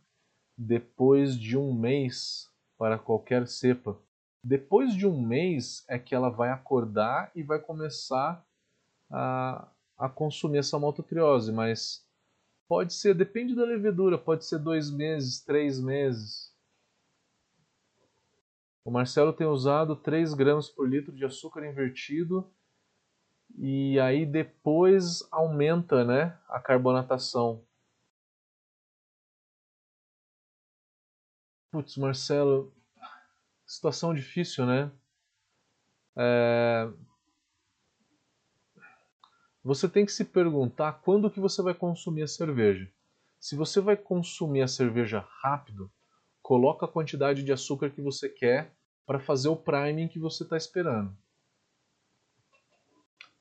depois 0.58 1.38
de 1.38 1.58
um 1.58 1.74
mês 1.74 2.50
para 2.78 2.98
qualquer 3.00 3.48
cepa. 3.48 3.98
Depois 4.44 4.94
de 4.94 5.08
um 5.08 5.22
mês 5.22 5.86
é 5.88 5.98
que 5.98 6.14
ela 6.14 6.30
vai 6.30 6.50
acordar 6.50 7.32
e 7.36 7.42
vai 7.42 7.60
começar 7.60 8.46
a, 9.10 9.68
a 9.98 10.10
consumir 10.10 10.58
essa 10.58 10.78
maltotriose, 10.78 11.52
mas 11.52 12.06
pode 12.68 12.94
ser, 12.94 13.16
depende 13.16 13.56
da 13.56 13.64
levedura, 13.64 14.18
pode 14.18 14.46
ser 14.46 14.60
dois 14.60 14.92
meses, 14.92 15.40
três 15.40 15.80
meses. 15.80 16.54
O 18.86 18.92
Marcelo 18.92 19.32
tem 19.32 19.48
usado 19.48 19.96
3 19.96 20.34
gramas 20.34 20.70
por 20.70 20.90
litro 20.90 21.14
de 21.14 21.24
açúcar 21.24 21.66
invertido 21.66 22.52
e 23.58 23.98
aí 24.00 24.26
depois 24.26 25.26
aumenta 25.32 26.04
né, 26.04 26.38
a 26.50 26.60
carbonatação. 26.60 27.64
Putz, 31.74 31.98
Marcelo, 31.98 32.72
situação 33.66 34.14
difícil, 34.14 34.64
né? 34.64 34.92
É... 36.16 36.88
Você 39.64 39.90
tem 39.90 40.06
que 40.06 40.12
se 40.12 40.24
perguntar 40.24 41.02
quando 41.02 41.32
que 41.32 41.40
você 41.40 41.64
vai 41.64 41.74
consumir 41.74 42.22
a 42.22 42.28
cerveja. 42.28 42.88
Se 43.40 43.56
você 43.56 43.82
vai 43.82 43.98
consumir 43.98 44.62
a 44.62 44.68
cerveja 44.68 45.28
rápido, 45.42 45.92
coloca 46.44 46.86
a 46.86 46.88
quantidade 46.88 47.42
de 47.42 47.52
açúcar 47.52 47.90
que 47.90 48.04
você 48.04 48.30
quer 48.30 48.72
para 49.04 49.20
fazer 49.20 49.50
o 49.50 49.58
priming 49.58 50.08
que 50.08 50.20
você 50.20 50.44
está 50.44 50.56
esperando. 50.56 51.18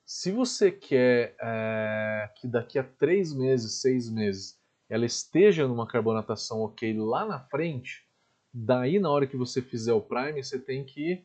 Se 0.07 0.33
você 0.33 0.73
quer 0.73 1.37
é, 1.39 2.33
que 2.37 2.49
daqui 2.49 2.79
a 2.79 2.85
três 2.85 3.35
meses, 3.35 3.83
seis 3.83 4.09
meses, 4.09 4.59
ela 4.89 5.05
esteja 5.05 5.69
numa 5.69 5.87
carbonatação 5.87 6.63
ok 6.63 6.97
lá 6.97 7.27
na 7.27 7.39
frente, 7.39 8.11
Daí, 8.53 8.99
na 8.99 9.11
hora 9.11 9.27
que 9.27 9.37
você 9.37 9.63
fizer 9.63 9.95
o 9.95 10.01
prime, 10.01 10.43
você 10.43 10.59
tem 10.59 10.85
que 10.85 11.25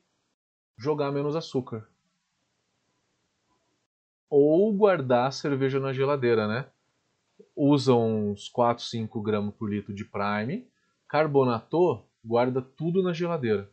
jogar 0.77 1.11
menos 1.11 1.35
açúcar. 1.35 1.87
Ou 4.29 4.73
guardar 4.73 5.27
a 5.27 5.31
cerveja 5.31 5.79
na 5.79 5.91
geladeira, 5.91 6.47
né? 6.47 6.69
Usa 7.55 7.93
uns 7.93 8.47
4, 8.47 8.83
5 8.83 9.21
gramas 9.21 9.53
por 9.55 9.69
litro 9.69 9.93
de 9.93 10.05
prime, 10.05 10.67
carbonatou, 11.07 12.07
guarda 12.23 12.61
tudo 12.61 13.03
na 13.03 13.13
geladeira. 13.13 13.69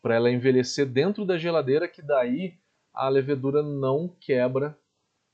Para 0.00 0.14
ela 0.14 0.30
envelhecer 0.30 0.86
dentro 0.86 1.24
da 1.24 1.38
geladeira, 1.38 1.88
que 1.88 2.02
daí 2.02 2.58
a 2.92 3.08
levedura 3.08 3.62
não 3.62 4.08
quebra 4.08 4.78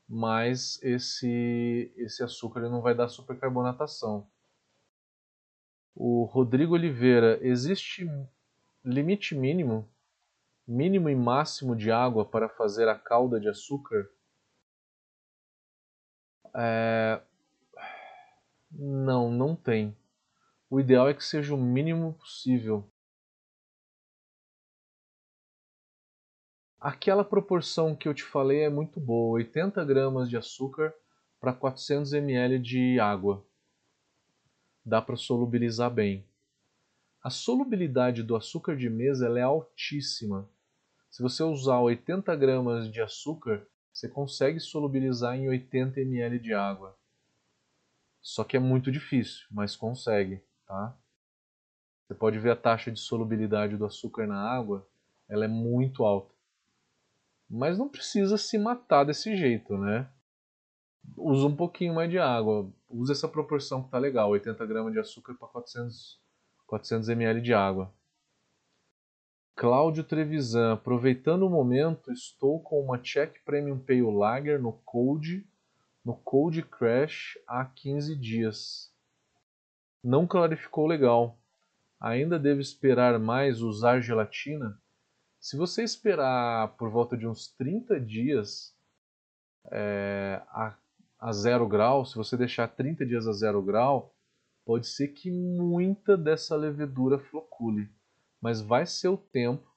mais 0.09 0.83
esse, 0.83 1.93
esse 1.97 2.23
açúcar, 2.23 2.61
ele 2.61 2.69
não 2.71 2.81
vai 2.81 2.95
dar 2.95 3.09
supercarbonatação. 3.09 4.27
O 6.01 6.23
Rodrigo 6.23 6.75
Oliveira, 6.75 7.41
existe 7.43 8.09
limite 8.85 9.35
mínimo, 9.35 9.85
mínimo 10.65 11.09
e 11.09 11.17
máximo 11.17 11.75
de 11.75 11.91
água 11.91 12.25
para 12.25 12.49
fazer 12.49 12.89
a 12.89 12.97
calda 12.97 13.41
de 13.41 13.49
açúcar? 13.49 14.09
É... 16.55 17.21
Não, 18.71 19.29
não 19.29 19.57
tem. 19.57 19.97
O 20.71 20.79
ideal 20.79 21.09
é 21.09 21.15
que 21.15 21.25
seja 21.25 21.53
o 21.53 21.59
mínimo 21.59 22.15
possível. 22.15 22.89
Aquela 26.79 27.25
proporção 27.25 27.97
que 27.97 28.07
eu 28.07 28.15
te 28.15 28.23
falei 28.23 28.61
é 28.61 28.71
muito 28.71 29.01
boa, 29.01 29.33
80 29.33 29.85
gramas 29.85 30.31
de 30.31 30.37
açúcar 30.37 30.95
para 31.41 31.53
400 31.53 32.13
ml 32.13 32.61
de 32.61 33.01
água 33.01 33.48
dá 34.89 35.03
para 35.03 35.17
solubilizar 35.17 35.91
bem. 35.91 36.27
A 37.23 37.31
solubilidade 37.31 38.23
do 38.23 38.35
açúcar 38.35 38.75
de 38.77 38.89
mesa 38.89 39.29
é 39.39 39.43
altíssima. 39.43 40.49
Se 41.11 41.23
você 41.23 41.43
usar 41.43 41.79
80 41.81 42.35
gramas 42.37 42.91
de 42.91 43.01
açúcar, 43.01 43.67
você 43.93 44.09
consegue 44.09 44.59
solubilizar 44.59 45.37
em 45.37 45.49
80 45.49 46.01
ml 46.01 46.39
de 46.39 46.55
água. 46.55 46.97
Só 48.23 48.45
que 48.45 48.57
é 48.57 48.61
muito 48.61 48.91
difícil, 48.91 49.47
mas 49.51 49.77
consegue, 49.77 50.43
tá? 50.67 50.97
Você 52.07 52.15
pode 52.15 52.39
ver 52.39 52.51
a 52.51 52.57
taxa 52.57 52.91
de 52.91 52.99
solubilidade 52.99 53.77
do 53.77 53.85
açúcar 53.85 54.27
na 54.27 54.41
água, 54.41 54.89
ela 55.29 55.45
é 55.45 55.49
muito 55.49 56.05
alta. 56.05 56.35
Mas 57.51 57.77
não 57.77 57.89
precisa 57.89 58.39
se 58.39 58.59
matar 58.59 59.05
desse 59.05 59.37
jeito, 59.37 59.77
né? 59.77 60.09
usa 61.17 61.47
um 61.47 61.57
pouquinho 61.57 61.95
mais 61.95 62.11
de 62.11 62.19
água. 62.19 62.71
Usa 62.89 63.13
essa 63.13 63.29
proporção 63.29 63.83
que 63.83 63.91
tá 63.91 63.99
legal, 63.99 64.31
80 64.31 64.65
gramas 64.67 64.93
de 64.93 64.99
açúcar 64.99 65.35
para 65.35 65.49
400, 65.49 66.21
400 66.67 67.09
ml 67.11 67.41
de 67.43 67.53
água. 67.53 67.93
Cláudio 69.55 70.05
Trevisan, 70.05 70.75
aproveitando 70.75 71.43
o 71.43 71.51
momento, 71.51 72.13
estou 72.13 72.63
com 72.63 72.81
uma 72.81 72.97
Czech 72.97 73.41
Premium 73.45 73.79
Pale 73.79 74.03
Lager 74.03 74.63
no 74.63 74.73
Cold, 74.85 75.45
no 76.05 76.15
Cold 76.15 76.63
Crash 76.63 77.37
há 77.47 77.65
15 77.65 78.15
dias. 78.15 78.95
Não 80.03 80.27
clarificou 80.27 80.87
legal. 80.87 81.37
Ainda 82.01 82.39
devo 82.39 82.61
esperar 82.61 83.19
mais 83.19 83.61
usar 83.61 84.01
gelatina? 84.01 84.81
Se 85.41 85.57
você 85.57 85.83
esperar 85.83 86.77
por 86.77 86.89
volta 86.89 87.17
de 87.17 87.27
uns 87.27 87.49
30 87.49 88.01
dias 88.01 88.75
é, 89.73 90.41
a, 90.49 90.77
a 91.19 91.33
zero 91.33 91.67
grau, 91.67 92.05
se 92.05 92.15
você 92.15 92.37
deixar 92.37 92.69
30 92.69 93.05
dias 93.05 93.27
a 93.27 93.33
zero 93.33 93.61
grau, 93.61 94.15
pode 94.65 94.87
ser 94.87 95.09
que 95.09 95.31
muita 95.31 96.17
dessa 96.17 96.55
levedura 96.55 97.19
flocule. 97.19 97.91
Mas 98.41 98.61
vai 98.61 98.87
ser 98.87 99.09
o 99.09 99.17
tempo 99.17 99.69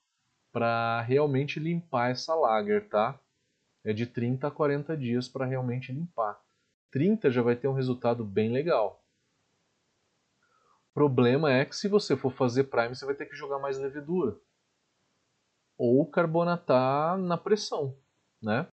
para 0.52 1.02
realmente 1.02 1.60
limpar 1.60 2.12
essa 2.12 2.36
lager, 2.36 2.88
tá? 2.90 3.20
É 3.84 3.92
de 3.94 4.06
30 4.06 4.48
a 4.48 4.52
40 4.52 4.96
dias 4.96 5.28
para 5.28 5.46
realmente 5.46 5.92
limpar. 5.92 6.40
30 6.92 7.32
já 7.32 7.42
vai 7.42 7.56
ter 7.56 7.68
um 7.68 7.74
resultado 7.74 8.24
bem 8.24 8.52
legal. 8.52 9.04
O 10.92 10.94
problema 10.94 11.52
é 11.52 11.66
que 11.66 11.76
se 11.76 11.88
você 11.88 12.18
for 12.18 12.34
fazer 12.34 12.66
prime, 12.66 12.94
você 12.94 13.06
vai 13.06 13.16
ter 13.16 13.26
que 13.26 13.36
jogar 13.36 13.58
mais 13.60 13.80
levedura. 13.80 14.38
Ou 15.78 16.06
carbonatar 16.06 17.18
na 17.18 17.38
pressão, 17.38 17.98
né? 18.42 18.68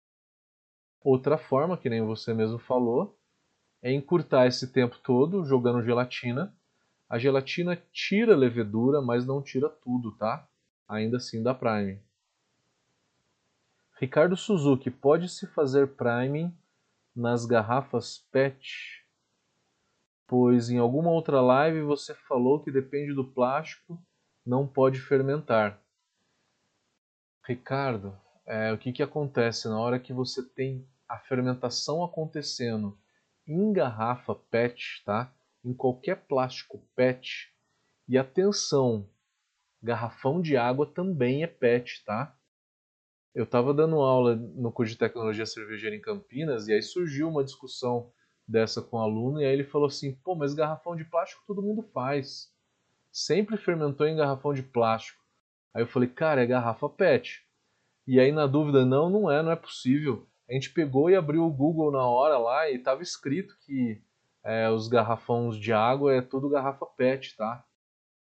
Outra 1.05 1.37
forma, 1.37 1.77
que 1.77 1.87
nem 1.87 2.01
você 2.01 2.33
mesmo 2.33 2.57
falou, 2.57 3.15
é 3.79 3.91
encurtar 3.91 4.47
esse 4.47 4.73
tempo 4.73 4.97
todo 5.03 5.45
jogando 5.45 5.85
gelatina. 5.85 6.51
A 7.07 7.19
gelatina 7.19 7.79
tira 7.93 8.35
levedura, 8.35 9.03
mas 9.03 9.23
não 9.23 9.39
tira 9.39 9.69
tudo, 9.69 10.13
tá? 10.13 10.49
Ainda 10.87 11.17
assim 11.17 11.43
dá 11.43 11.53
prime. 11.53 12.01
Ricardo 13.99 14.35
Suzuki, 14.35 14.89
pode-se 14.89 15.45
fazer 15.45 15.89
priming 15.89 16.51
nas 17.15 17.45
garrafas 17.45 18.27
PET? 18.31 19.05
Pois 20.25 20.71
em 20.71 20.79
alguma 20.79 21.11
outra 21.11 21.39
live 21.39 21.83
você 21.83 22.15
falou 22.15 22.63
que 22.63 22.71
depende 22.71 23.13
do 23.13 23.23
plástico, 23.23 24.03
não 24.43 24.65
pode 24.65 24.99
fermentar. 24.99 25.79
Ricardo, 27.47 28.17
é, 28.43 28.73
o 28.73 28.77
que, 28.79 28.91
que 28.91 29.03
acontece 29.03 29.69
na 29.69 29.79
hora 29.79 29.99
que 29.99 30.11
você 30.11 30.41
tem 30.41 30.83
a 31.07 31.17
fermentação 31.19 32.03
acontecendo 32.03 32.97
em 33.47 33.71
garrafa 33.71 34.35
PET, 34.35 35.03
tá? 35.05 35.33
Em 35.63 35.73
qualquer 35.73 36.15
plástico 36.27 36.79
PET. 36.95 37.53
E 38.07 38.17
atenção, 38.17 39.09
garrafão 39.81 40.41
de 40.41 40.57
água 40.57 40.85
também 40.85 41.43
é 41.43 41.47
PET, 41.47 42.03
tá? 42.05 42.35
Eu 43.33 43.43
estava 43.43 43.73
dando 43.73 43.97
aula 43.97 44.35
no 44.35 44.71
curso 44.71 44.93
de 44.93 44.99
tecnologia 44.99 45.45
cervejeira 45.45 45.95
em 45.95 46.01
Campinas 46.01 46.67
e 46.67 46.73
aí 46.73 46.81
surgiu 46.81 47.27
uma 47.29 47.43
discussão 47.43 48.11
dessa 48.47 48.81
com 48.81 48.97
um 48.97 49.01
aluno 49.01 49.41
e 49.41 49.45
aí 49.45 49.51
ele 49.51 49.63
falou 49.63 49.87
assim: 49.87 50.15
"Pô, 50.23 50.35
mas 50.35 50.53
garrafão 50.53 50.95
de 50.95 51.03
plástico 51.03 51.43
todo 51.45 51.61
mundo 51.61 51.81
faz. 51.93 52.51
Sempre 53.11 53.57
fermentou 53.57 54.07
em 54.07 54.15
garrafão 54.15 54.53
de 54.53 54.63
plástico". 54.63 55.21
Aí 55.73 55.83
eu 55.83 55.87
falei: 55.87 56.07
"Cara, 56.09 56.41
é 56.43 56.45
garrafa 56.45 56.87
PET". 56.87 57.45
E 58.07 58.19
aí 58.19 58.31
na 58.31 58.47
dúvida, 58.47 58.85
não, 58.85 59.09
não 59.09 59.29
é, 59.29 59.43
não 59.43 59.51
é 59.51 59.55
possível 59.55 60.27
a 60.49 60.53
gente 60.53 60.71
pegou 60.71 61.09
e 61.09 61.15
abriu 61.15 61.43
o 61.43 61.53
Google 61.53 61.91
na 61.91 62.07
hora 62.07 62.37
lá 62.37 62.69
e 62.69 62.75
estava 62.75 63.01
escrito 63.01 63.57
que 63.61 64.01
é, 64.43 64.69
os 64.69 64.87
garrafões 64.87 65.57
de 65.57 65.73
água 65.73 66.13
é 66.13 66.21
tudo 66.21 66.49
garrafa 66.49 66.85
PET, 66.85 67.35
tá? 67.35 67.65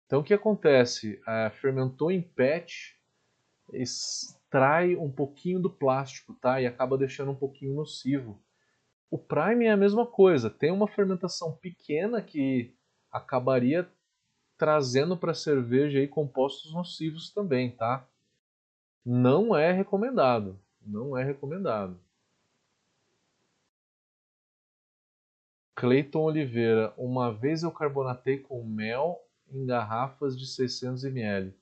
Então 0.05 0.21
o 0.21 0.23
que 0.23 0.33
acontece? 0.33 1.21
É, 1.27 1.51
fermentou 1.51 2.09
em 2.09 2.21
PET, 2.21 2.97
extrai 3.71 4.95
um 4.95 5.11
pouquinho 5.11 5.59
do 5.59 5.69
plástico, 5.69 6.33
tá? 6.41 6.59
E 6.59 6.65
acaba 6.65 6.97
deixando 6.97 7.31
um 7.31 7.35
pouquinho 7.35 7.75
nocivo. 7.75 8.41
O 9.11 9.17
Prime 9.17 9.65
é 9.65 9.71
a 9.71 9.77
mesma 9.77 10.05
coisa, 10.05 10.49
tem 10.49 10.71
uma 10.71 10.87
fermentação 10.87 11.55
pequena 11.55 12.21
que 12.21 12.75
acabaria 13.11 13.89
trazendo 14.57 15.15
para 15.15 15.31
a 15.31 15.35
cerveja 15.35 15.99
aí 15.99 16.07
compostos 16.07 16.73
nocivos 16.73 17.31
também, 17.31 17.71
tá? 17.71 18.07
Não 19.05 19.55
é 19.55 19.71
recomendado, 19.71 20.59
não 20.81 21.15
é 21.15 21.23
recomendado. 21.23 21.99
Cleiton 25.77 26.23
Oliveira, 26.23 26.91
uma 26.97 27.31
vez 27.31 27.61
eu 27.61 27.71
carbonatei 27.71 28.39
com 28.39 28.63
mel 28.63 29.21
em 29.47 29.63
garrafas 29.63 30.35
de 30.35 30.47
600 30.47 31.03
ml. 31.03 31.55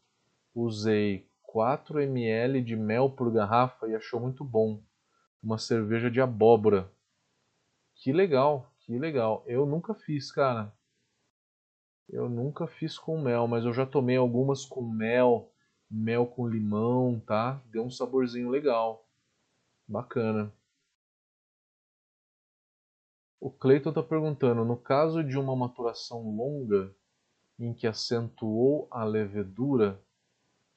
Usei 0.55 1.27
4 1.43 1.99
ml 1.99 2.61
de 2.61 2.77
mel 2.77 3.09
por 3.09 3.29
garrafa 3.29 3.89
e 3.89 3.93
achou 3.93 4.21
muito 4.21 4.41
bom. 4.41 4.81
Uma 5.43 5.57
cerveja 5.57 6.09
de 6.09 6.21
abóbora. 6.21 6.89
Que 7.93 8.13
legal, 8.13 8.71
que 8.79 8.97
legal. 8.97 9.43
Eu 9.45 9.65
nunca 9.65 9.93
fiz, 9.93 10.31
cara. 10.31 10.73
Eu 12.07 12.29
nunca 12.29 12.67
fiz 12.67 12.97
com 12.97 13.19
mel, 13.19 13.49
mas 13.49 13.65
eu 13.65 13.73
já 13.73 13.85
tomei 13.85 14.15
algumas 14.15 14.63
com 14.63 14.81
mel, 14.81 15.51
mel 15.91 16.25
com 16.25 16.47
limão, 16.47 17.21
tá? 17.27 17.61
Deu 17.65 17.83
um 17.83 17.91
saborzinho 17.91 18.49
legal. 18.49 19.05
Bacana. 19.85 20.53
O 23.45 23.51
Cleiton 23.51 23.89
está 23.89 24.01
perguntando, 24.01 24.65
no 24.65 24.75
caso 24.75 25.23
de 25.23 25.37
uma 25.37 25.55
maturação 25.55 26.35
longa, 26.35 26.91
em 27.59 27.75
que 27.75 27.85
acentuou 27.85 28.87
a 28.89 29.03
levedura, 29.03 30.01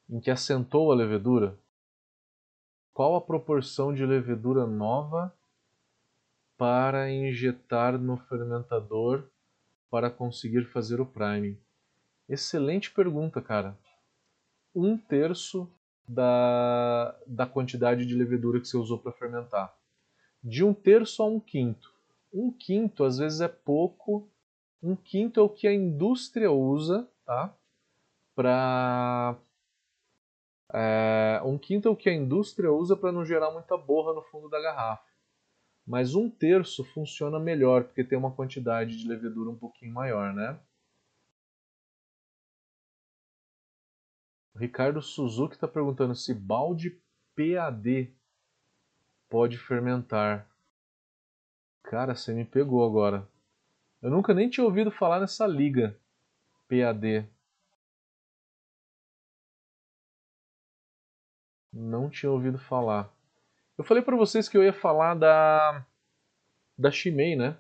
em 0.07 0.21
que 0.21 0.31
assentou 0.31 0.93
a 0.93 0.95
levedura, 0.95 1.59
qual 2.93 3.17
a 3.17 3.23
proporção 3.23 3.95
de 3.95 4.05
levedura 4.05 4.67
nova 4.67 5.35
para 6.59 7.11
injetar 7.11 7.97
no 7.99 8.19
fermentador 8.19 9.25
para 9.91 10.11
conseguir 10.11 10.67
fazer 10.67 11.01
o 11.01 11.07
priming? 11.07 11.59
Excelente 12.29 12.91
pergunta, 12.91 13.41
cara. 13.41 13.79
Um 14.75 14.99
terço 14.99 15.67
da, 16.07 17.19
da 17.27 17.47
quantidade 17.47 18.05
de 18.05 18.15
levedura 18.15 18.61
que 18.61 18.69
você 18.69 18.77
usou 18.77 18.99
para 18.99 19.13
fermentar. 19.13 19.75
De 20.45 20.63
um 20.63 20.75
terço 20.75 21.23
a 21.23 21.27
um 21.27 21.41
quinto 21.41 21.97
um 22.33 22.53
quinto 22.53 23.05
às 23.05 23.19
vezes 23.19 23.41
é 23.41 23.49
pouco, 23.49 24.29
um 24.83 24.95
quinto 24.95 25.41
é 25.41 25.43
o 25.43 25.49
que 25.49 25.67
a 25.67 25.73
indústria 25.73 26.51
usa, 26.51 27.09
tá? 27.25 27.55
Para 28.35 29.37
é, 30.73 31.41
um 31.45 31.59
quinto 31.59 31.89
é 31.89 31.91
o 31.91 31.97
que 31.97 32.09
a 32.09 32.15
indústria 32.15 32.73
usa 32.73 32.97
para 32.97 33.11
não 33.11 33.25
gerar 33.25 33.51
muita 33.51 33.77
borra 33.77 34.13
no 34.13 34.23
fundo 34.23 34.49
da 34.49 34.61
garrafa. 34.61 35.09
Mas 35.87 36.15
um 36.15 36.29
terço 36.29 36.85
funciona 36.85 37.39
melhor 37.39 37.85
porque 37.85 38.05
tem 38.05 38.19
uma 38.19 38.31
quantidade 38.31 38.97
de 38.97 39.09
levedura 39.09 39.51
um 39.51 39.57
pouquinho 39.57 39.93
maior, 39.93 40.35
né? 40.35 40.59
Ricardo 44.55 45.01
Suzuki 45.01 45.55
está 45.55 45.69
perguntando 45.69 46.15
se 46.15 46.35
balde 46.35 47.01
PAD 47.35 48.13
pode 49.29 49.57
fermentar. 49.57 50.49
Cara, 51.89 52.15
você 52.15 52.35
me 52.35 52.45
pegou 52.45 52.85
agora. 52.85 53.27
Eu 54.03 54.11
nunca 54.11 54.35
nem 54.35 54.51
tinha 54.51 54.63
ouvido 54.63 54.91
falar 54.91 55.21
nessa 55.21 55.47
liga 55.47 55.99
PAD. 56.69 57.27
Não 61.73 62.11
tinha 62.11 62.31
ouvido 62.31 62.59
falar. 62.59 63.11
Eu 63.79 63.85
falei 63.85 64.03
para 64.03 64.17
vocês 64.17 64.51
que 64.51 64.57
eu 64.59 64.63
ia 64.63 64.73
falar 64.73 65.15
da 65.15 65.87
da 66.77 66.91
Shimei, 66.91 67.35
né? 67.35 67.53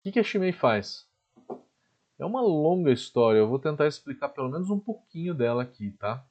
O 0.00 0.02
que, 0.02 0.12
que 0.12 0.18
a 0.18 0.24
Shimei 0.24 0.52
faz? 0.52 1.08
É 2.18 2.24
uma 2.24 2.40
longa 2.40 2.90
história, 2.90 3.38
eu 3.38 3.48
vou 3.48 3.60
tentar 3.60 3.86
explicar 3.86 4.30
pelo 4.30 4.50
menos 4.50 4.70
um 4.70 4.80
pouquinho 4.80 5.32
dela 5.32 5.62
aqui, 5.62 5.92
tá? 5.92 6.26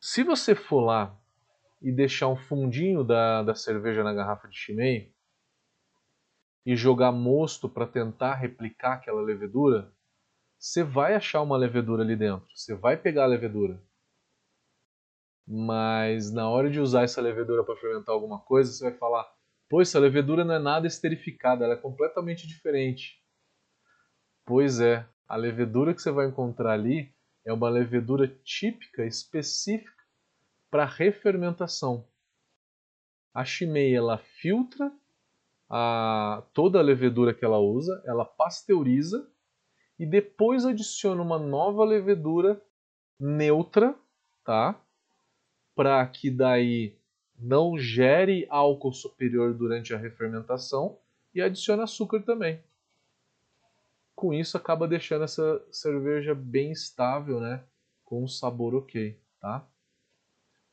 Se 0.00 0.24
você 0.24 0.54
for 0.56 0.80
lá 0.80 1.17
e 1.80 1.92
deixar 1.92 2.28
um 2.28 2.36
fundinho 2.36 3.04
da, 3.04 3.42
da 3.42 3.54
cerveja 3.54 4.02
na 4.02 4.12
garrafa 4.12 4.48
de 4.48 4.56
chimei 4.56 5.14
e 6.66 6.76
jogar 6.76 7.12
mosto 7.12 7.68
para 7.68 7.86
tentar 7.86 8.34
replicar 8.34 8.94
aquela 8.94 9.22
levedura, 9.22 9.92
você 10.58 10.82
vai 10.82 11.14
achar 11.14 11.40
uma 11.40 11.56
levedura 11.56 12.02
ali 12.02 12.16
dentro. 12.16 12.46
Você 12.54 12.74
vai 12.74 12.96
pegar 12.96 13.24
a 13.24 13.28
levedura. 13.28 13.80
Mas 15.46 16.30
na 16.30 16.48
hora 16.50 16.68
de 16.68 16.78
usar 16.78 17.04
essa 17.04 17.22
levedura 17.22 17.64
para 17.64 17.76
fermentar 17.76 18.14
alguma 18.14 18.40
coisa, 18.40 18.70
você 18.70 18.90
vai 18.90 18.98
falar: 18.98 19.26
"Pô, 19.68 19.80
essa 19.80 19.98
levedura 19.98 20.44
não 20.44 20.54
é 20.54 20.58
nada 20.58 20.86
esterificada, 20.86 21.64
ela 21.64 21.74
é 21.74 21.78
completamente 21.78 22.46
diferente". 22.46 23.22
Pois 24.44 24.80
é, 24.80 25.08
a 25.26 25.36
levedura 25.36 25.94
que 25.94 26.02
você 26.02 26.10
vai 26.10 26.26
encontrar 26.26 26.72
ali 26.72 27.14
é 27.46 27.52
uma 27.52 27.70
levedura 27.70 28.28
típica, 28.44 29.06
específica 29.06 29.97
para 30.70 30.84
refermentação. 30.84 32.04
A 33.32 33.44
Shimei 33.44 33.94
ela 33.94 34.18
filtra 34.18 34.92
a, 35.68 36.42
toda 36.52 36.78
a 36.78 36.82
levedura 36.82 37.34
que 37.34 37.44
ela 37.44 37.58
usa, 37.58 38.02
ela 38.04 38.24
pasteuriza 38.24 39.28
e 39.98 40.06
depois 40.06 40.64
adiciona 40.64 41.22
uma 41.22 41.38
nova 41.38 41.84
levedura 41.84 42.60
neutra, 43.18 43.94
tá? 44.44 44.80
Para 45.74 46.06
que 46.06 46.30
daí 46.30 46.96
não 47.38 47.78
gere 47.78 48.46
álcool 48.48 48.92
superior 48.92 49.54
durante 49.54 49.94
a 49.94 49.98
refermentação 49.98 50.98
e 51.34 51.40
adiciona 51.40 51.84
açúcar 51.84 52.22
também. 52.22 52.60
Com 54.14 54.34
isso 54.34 54.56
acaba 54.56 54.88
deixando 54.88 55.24
essa 55.24 55.64
cerveja 55.70 56.34
bem 56.34 56.72
estável, 56.72 57.40
né? 57.40 57.62
Com 58.04 58.24
um 58.24 58.28
sabor 58.28 58.74
ok, 58.74 59.16
tá? 59.40 59.64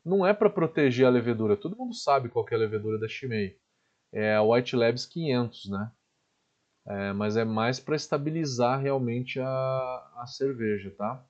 Não 0.05 0.25
é 0.25 0.33
para 0.33 0.49
proteger 0.49 1.07
a 1.07 1.09
levedura, 1.09 1.57
todo 1.57 1.75
mundo 1.75 1.95
sabe 1.95 2.29
qual 2.29 2.45
é 2.51 2.55
a 2.55 2.59
levedura 2.59 2.99
da 2.99 3.07
Chimay. 3.07 3.57
É 4.13 4.35
a 4.35 4.43
White 4.43 4.75
Labs 4.75 5.05
500, 5.05 5.69
né? 5.69 5.91
É, 6.85 7.13
mas 7.13 7.35
é 7.35 7.43
mais 7.43 7.79
para 7.79 7.95
estabilizar 7.95 8.79
realmente 8.79 9.39
a, 9.39 9.47
a 10.17 10.25
cerveja, 10.27 10.91
tá? 10.91 11.25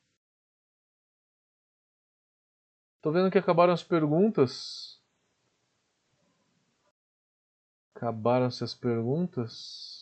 Tô 3.02 3.12
vendo 3.12 3.32
que 3.32 3.38
acabaram 3.38 3.72
as 3.72 3.84
perguntas. 3.84 5.00
Acabaram-se 7.96 8.64
as 8.64 8.74
perguntas. 8.74 9.95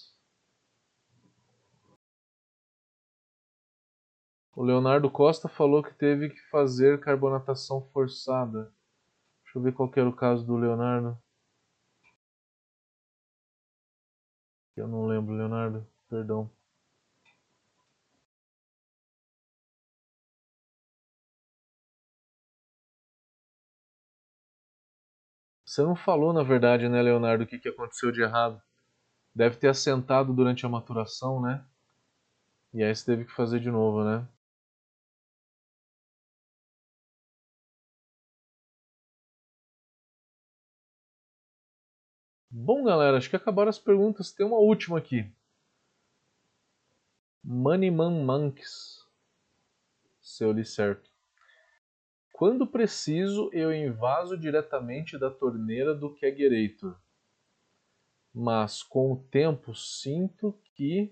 O 4.55 4.63
Leonardo 4.63 5.09
Costa 5.09 5.49
falou 5.49 5.81
que 5.81 5.93
teve 5.95 6.29
que 6.29 6.39
fazer 6.49 6.99
carbonatação 6.99 7.81
forçada. 7.91 8.71
Deixa 9.43 9.57
eu 9.57 9.61
ver 9.63 9.73
qual 9.73 9.91
era 9.95 10.07
o 10.07 10.15
caso 10.15 10.45
do 10.45 10.55
Leonardo. 10.55 11.17
Eu 14.75 14.87
não 14.87 15.07
lembro, 15.07 15.33
Leonardo. 15.35 15.87
Perdão. 16.07 16.51
Você 25.65 25.81
não 25.81 25.95
falou, 25.95 26.31
na 26.31 26.43
verdade, 26.43 26.87
né, 26.87 27.01
Leonardo, 27.01 27.43
o 27.43 27.47
que, 27.47 27.57
que 27.57 27.69
aconteceu 27.69 28.11
de 28.11 28.21
errado. 28.21 28.61
Deve 29.33 29.57
ter 29.57 29.69
assentado 29.69 30.31
durante 30.33 30.65
a 30.65 30.69
maturação, 30.69 31.41
né? 31.41 31.65
E 32.73 32.83
aí 32.83 32.95
você 32.95 33.05
teve 33.05 33.25
que 33.25 33.31
fazer 33.31 33.59
de 33.59 33.71
novo, 33.71 34.03
né? 34.03 34.27
Bom, 42.55 42.83
galera, 42.83 43.17
acho 43.17 43.31
que 43.31 43.35
acabaram 43.35 43.71
as 43.71 43.79
perguntas. 43.79 44.31
Tem 44.31 44.45
uma 44.45 44.59
última 44.59 44.99
aqui. 44.99 45.27
Moneyman 47.43 48.23
Monks. 48.23 49.07
Se 50.21 50.43
eu 50.43 50.51
li 50.51 50.63
certo. 50.63 51.09
Quando 52.31 52.67
preciso, 52.67 53.49
eu 53.53 53.73
invaso 53.73 54.37
diretamente 54.37 55.17
da 55.17 55.31
torneira 55.31 55.95
do 55.95 56.13
Kegerator. 56.13 56.95
Mas 58.31 58.83
com 58.83 59.13
o 59.13 59.23
tempo 59.31 59.73
sinto 59.73 60.53
que 60.75 61.11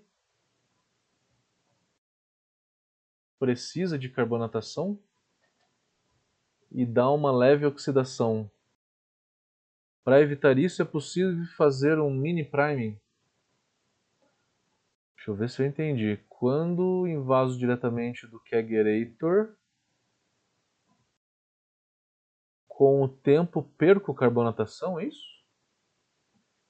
precisa 3.39 3.98
de 3.98 4.10
carbonatação 4.10 5.00
e 6.72 6.86
dá 6.86 7.10
uma 7.10 7.32
leve 7.32 7.66
oxidação. 7.66 8.48
Para 10.04 10.22
evitar 10.22 10.58
isso, 10.58 10.82
é 10.82 10.86
possível 10.86 11.45
fazer 11.56 11.99
um 11.99 12.10
mini 12.12 12.43
priming. 12.43 12.99
Deixa 15.16 15.30
eu 15.30 15.36
ver 15.36 15.49
se 15.49 15.62
eu 15.62 15.68
entendi. 15.68 16.20
Quando 16.28 17.08
invaso 17.08 17.58
diretamente 17.58 18.26
do 18.26 18.39
Kegerator, 18.39 19.56
com 22.68 23.04
o 23.04 23.08
tempo 23.08 23.62
perco 23.78 24.16
carbonatação, 24.16 24.99
é 24.99 25.06
isso? 25.06 25.30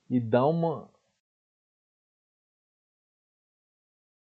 E 0.10 0.20
dá 0.20 0.46
uma 0.46 0.92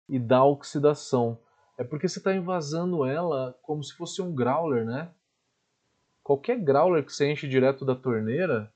e 0.07 0.19
dá 0.19 0.43
oxidação. 0.43 1.41
É 1.77 1.83
porque 1.83 2.07
você 2.07 2.19
está 2.19 2.31
invasando 2.35 3.05
ela 3.05 3.57
como 3.63 3.83
se 3.83 3.95
fosse 3.95 4.21
um 4.21 4.35
growler, 4.35 4.85
né? 4.85 5.11
Qualquer 6.21 6.59
growler 6.59 7.03
que 7.03 7.11
você 7.11 7.31
enche 7.31 7.47
direto 7.47 7.83
da 7.83 7.95
torneira, 7.95 8.71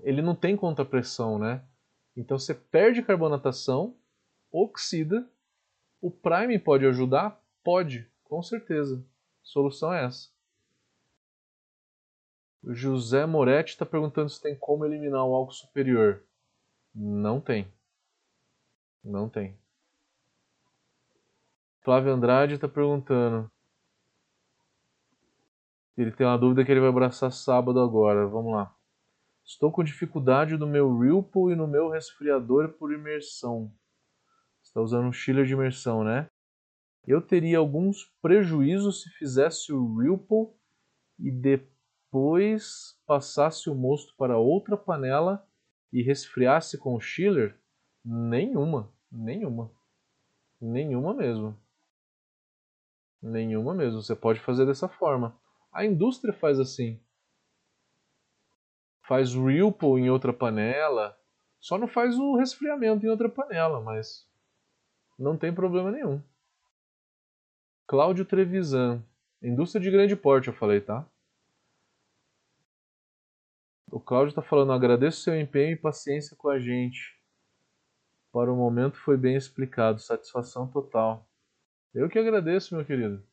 ele 0.00 0.22
não 0.22 0.34
tem 0.34 0.56
contrapressão, 0.56 1.38
né? 1.38 1.64
Então 2.16 2.38
você 2.38 2.54
perde 2.54 3.02
carbonatação, 3.02 3.96
oxida. 4.50 5.28
O 6.00 6.10
prime 6.10 6.58
pode 6.58 6.86
ajudar? 6.86 7.42
Pode, 7.62 8.08
com 8.24 8.42
certeza. 8.42 9.04
Solução 9.42 9.92
é 9.92 10.04
essa. 10.04 10.28
O 12.62 12.74
José 12.74 13.26
Moretti 13.26 13.72
está 13.72 13.84
perguntando 13.84 14.30
se 14.30 14.40
tem 14.40 14.56
como 14.56 14.86
eliminar 14.86 15.24
o 15.24 15.34
álcool 15.34 15.52
superior. 15.52 16.22
Não 16.94 17.40
tem. 17.40 17.70
Não 19.02 19.28
tem. 19.28 19.58
Flávio 21.80 22.12
Andrade 22.12 22.54
está 22.54 22.66
perguntando. 22.66 23.50
Ele 25.96 26.10
tem 26.10 26.26
uma 26.26 26.38
dúvida 26.38 26.64
que 26.64 26.72
ele 26.72 26.80
vai 26.80 26.88
abraçar 26.88 27.30
sábado 27.30 27.78
agora. 27.78 28.26
Vamos 28.26 28.52
lá. 28.52 28.74
Estou 29.44 29.70
com 29.70 29.84
dificuldade 29.84 30.56
no 30.56 30.66
meu 30.66 30.88
Whirlpool 30.88 31.52
e 31.52 31.56
no 31.56 31.68
meu 31.68 31.90
resfriador 31.90 32.72
por 32.78 32.94
imersão. 32.94 33.70
Está 34.62 34.80
usando 34.80 35.06
um 35.06 35.12
chiller 35.12 35.44
de 35.44 35.52
imersão, 35.52 36.02
né? 36.02 36.30
Eu 37.06 37.20
teria 37.20 37.58
alguns 37.58 38.06
prejuízos 38.22 39.02
se 39.02 39.10
fizesse 39.10 39.70
o 39.70 39.96
Whirlpool 39.96 40.58
e 41.18 41.30
depois 41.30 42.98
passasse 43.06 43.68
o 43.68 43.74
mosto 43.74 44.16
para 44.16 44.38
outra 44.38 44.78
panela 44.78 45.46
e 45.92 46.02
resfriasse 46.02 46.78
com 46.78 46.94
o 46.94 47.00
chiller? 47.00 47.60
Nenhuma, 48.02 48.90
nenhuma. 49.12 49.70
Nenhuma 50.58 51.12
mesmo. 51.12 51.54
Nenhuma 53.20 53.74
mesmo. 53.74 54.02
Você 54.02 54.16
pode 54.16 54.40
fazer 54.40 54.64
dessa 54.64 54.88
forma. 54.88 55.38
A 55.70 55.84
indústria 55.84 56.32
faz 56.32 56.58
assim 56.58 57.03
faz 59.06 59.34
o 59.34 59.44
Whirlpool 59.44 59.98
em 59.98 60.10
outra 60.10 60.32
panela, 60.32 61.16
só 61.60 61.78
não 61.78 61.86
faz 61.86 62.18
o 62.18 62.36
resfriamento 62.36 63.06
em 63.06 63.08
outra 63.08 63.28
panela, 63.28 63.80
mas 63.80 64.28
não 65.18 65.36
tem 65.36 65.54
problema 65.54 65.90
nenhum. 65.90 66.22
Cláudio 67.86 68.24
Trevisan, 68.24 69.04
indústria 69.42 69.82
de 69.82 69.90
grande 69.90 70.16
porte, 70.16 70.48
eu 70.48 70.54
falei, 70.54 70.80
tá? 70.80 71.06
O 73.90 74.00
Cláudio 74.00 74.30
está 74.30 74.42
falando, 74.42 74.72
agradeço 74.72 75.20
seu 75.20 75.38
empenho 75.38 75.74
e 75.74 75.76
paciência 75.76 76.36
com 76.36 76.48
a 76.48 76.58
gente. 76.58 77.14
Para 78.32 78.52
o 78.52 78.56
momento 78.56 78.98
foi 78.98 79.16
bem 79.16 79.36
explicado, 79.36 80.00
satisfação 80.00 80.66
total. 80.66 81.28
Eu 81.94 82.08
que 82.08 82.18
agradeço, 82.18 82.74
meu 82.74 82.84
querido. 82.84 83.24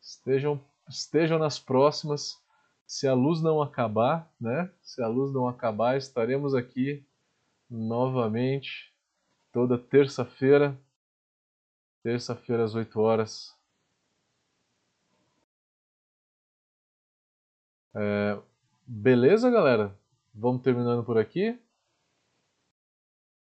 Estejam, 0.00 0.62
estejam 0.86 1.38
nas 1.38 1.58
próximas 1.58 2.43
se 2.86 3.06
a 3.08 3.14
luz 3.14 3.42
não 3.42 3.62
acabar, 3.62 4.32
né? 4.40 4.70
Se 4.82 5.02
a 5.02 5.08
luz 5.08 5.32
não 5.32 5.48
acabar, 5.48 5.96
estaremos 5.96 6.54
aqui 6.54 7.06
novamente 7.68 8.94
toda 9.52 9.78
terça-feira, 9.78 10.78
terça-feira 12.02 12.64
às 12.64 12.74
8 12.74 13.00
horas. 13.00 13.54
É, 17.96 18.40
beleza, 18.86 19.50
galera? 19.50 19.96
Vamos 20.34 20.62
terminando 20.62 21.04
por 21.04 21.16
aqui. 21.16 21.58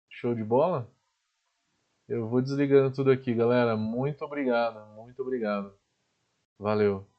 Show 0.09 0.35
de 0.35 0.45
bola? 0.45 0.91
Eu 2.09 2.29
vou 2.29 2.43
desligando 2.43 2.95
tudo 2.95 3.11
aqui, 3.11 3.33
galera. 3.33 3.77
Muito 3.77 4.25
obrigado, 4.25 4.85
muito 4.97 5.23
obrigado. 5.23 5.73
Valeu. 6.59 7.10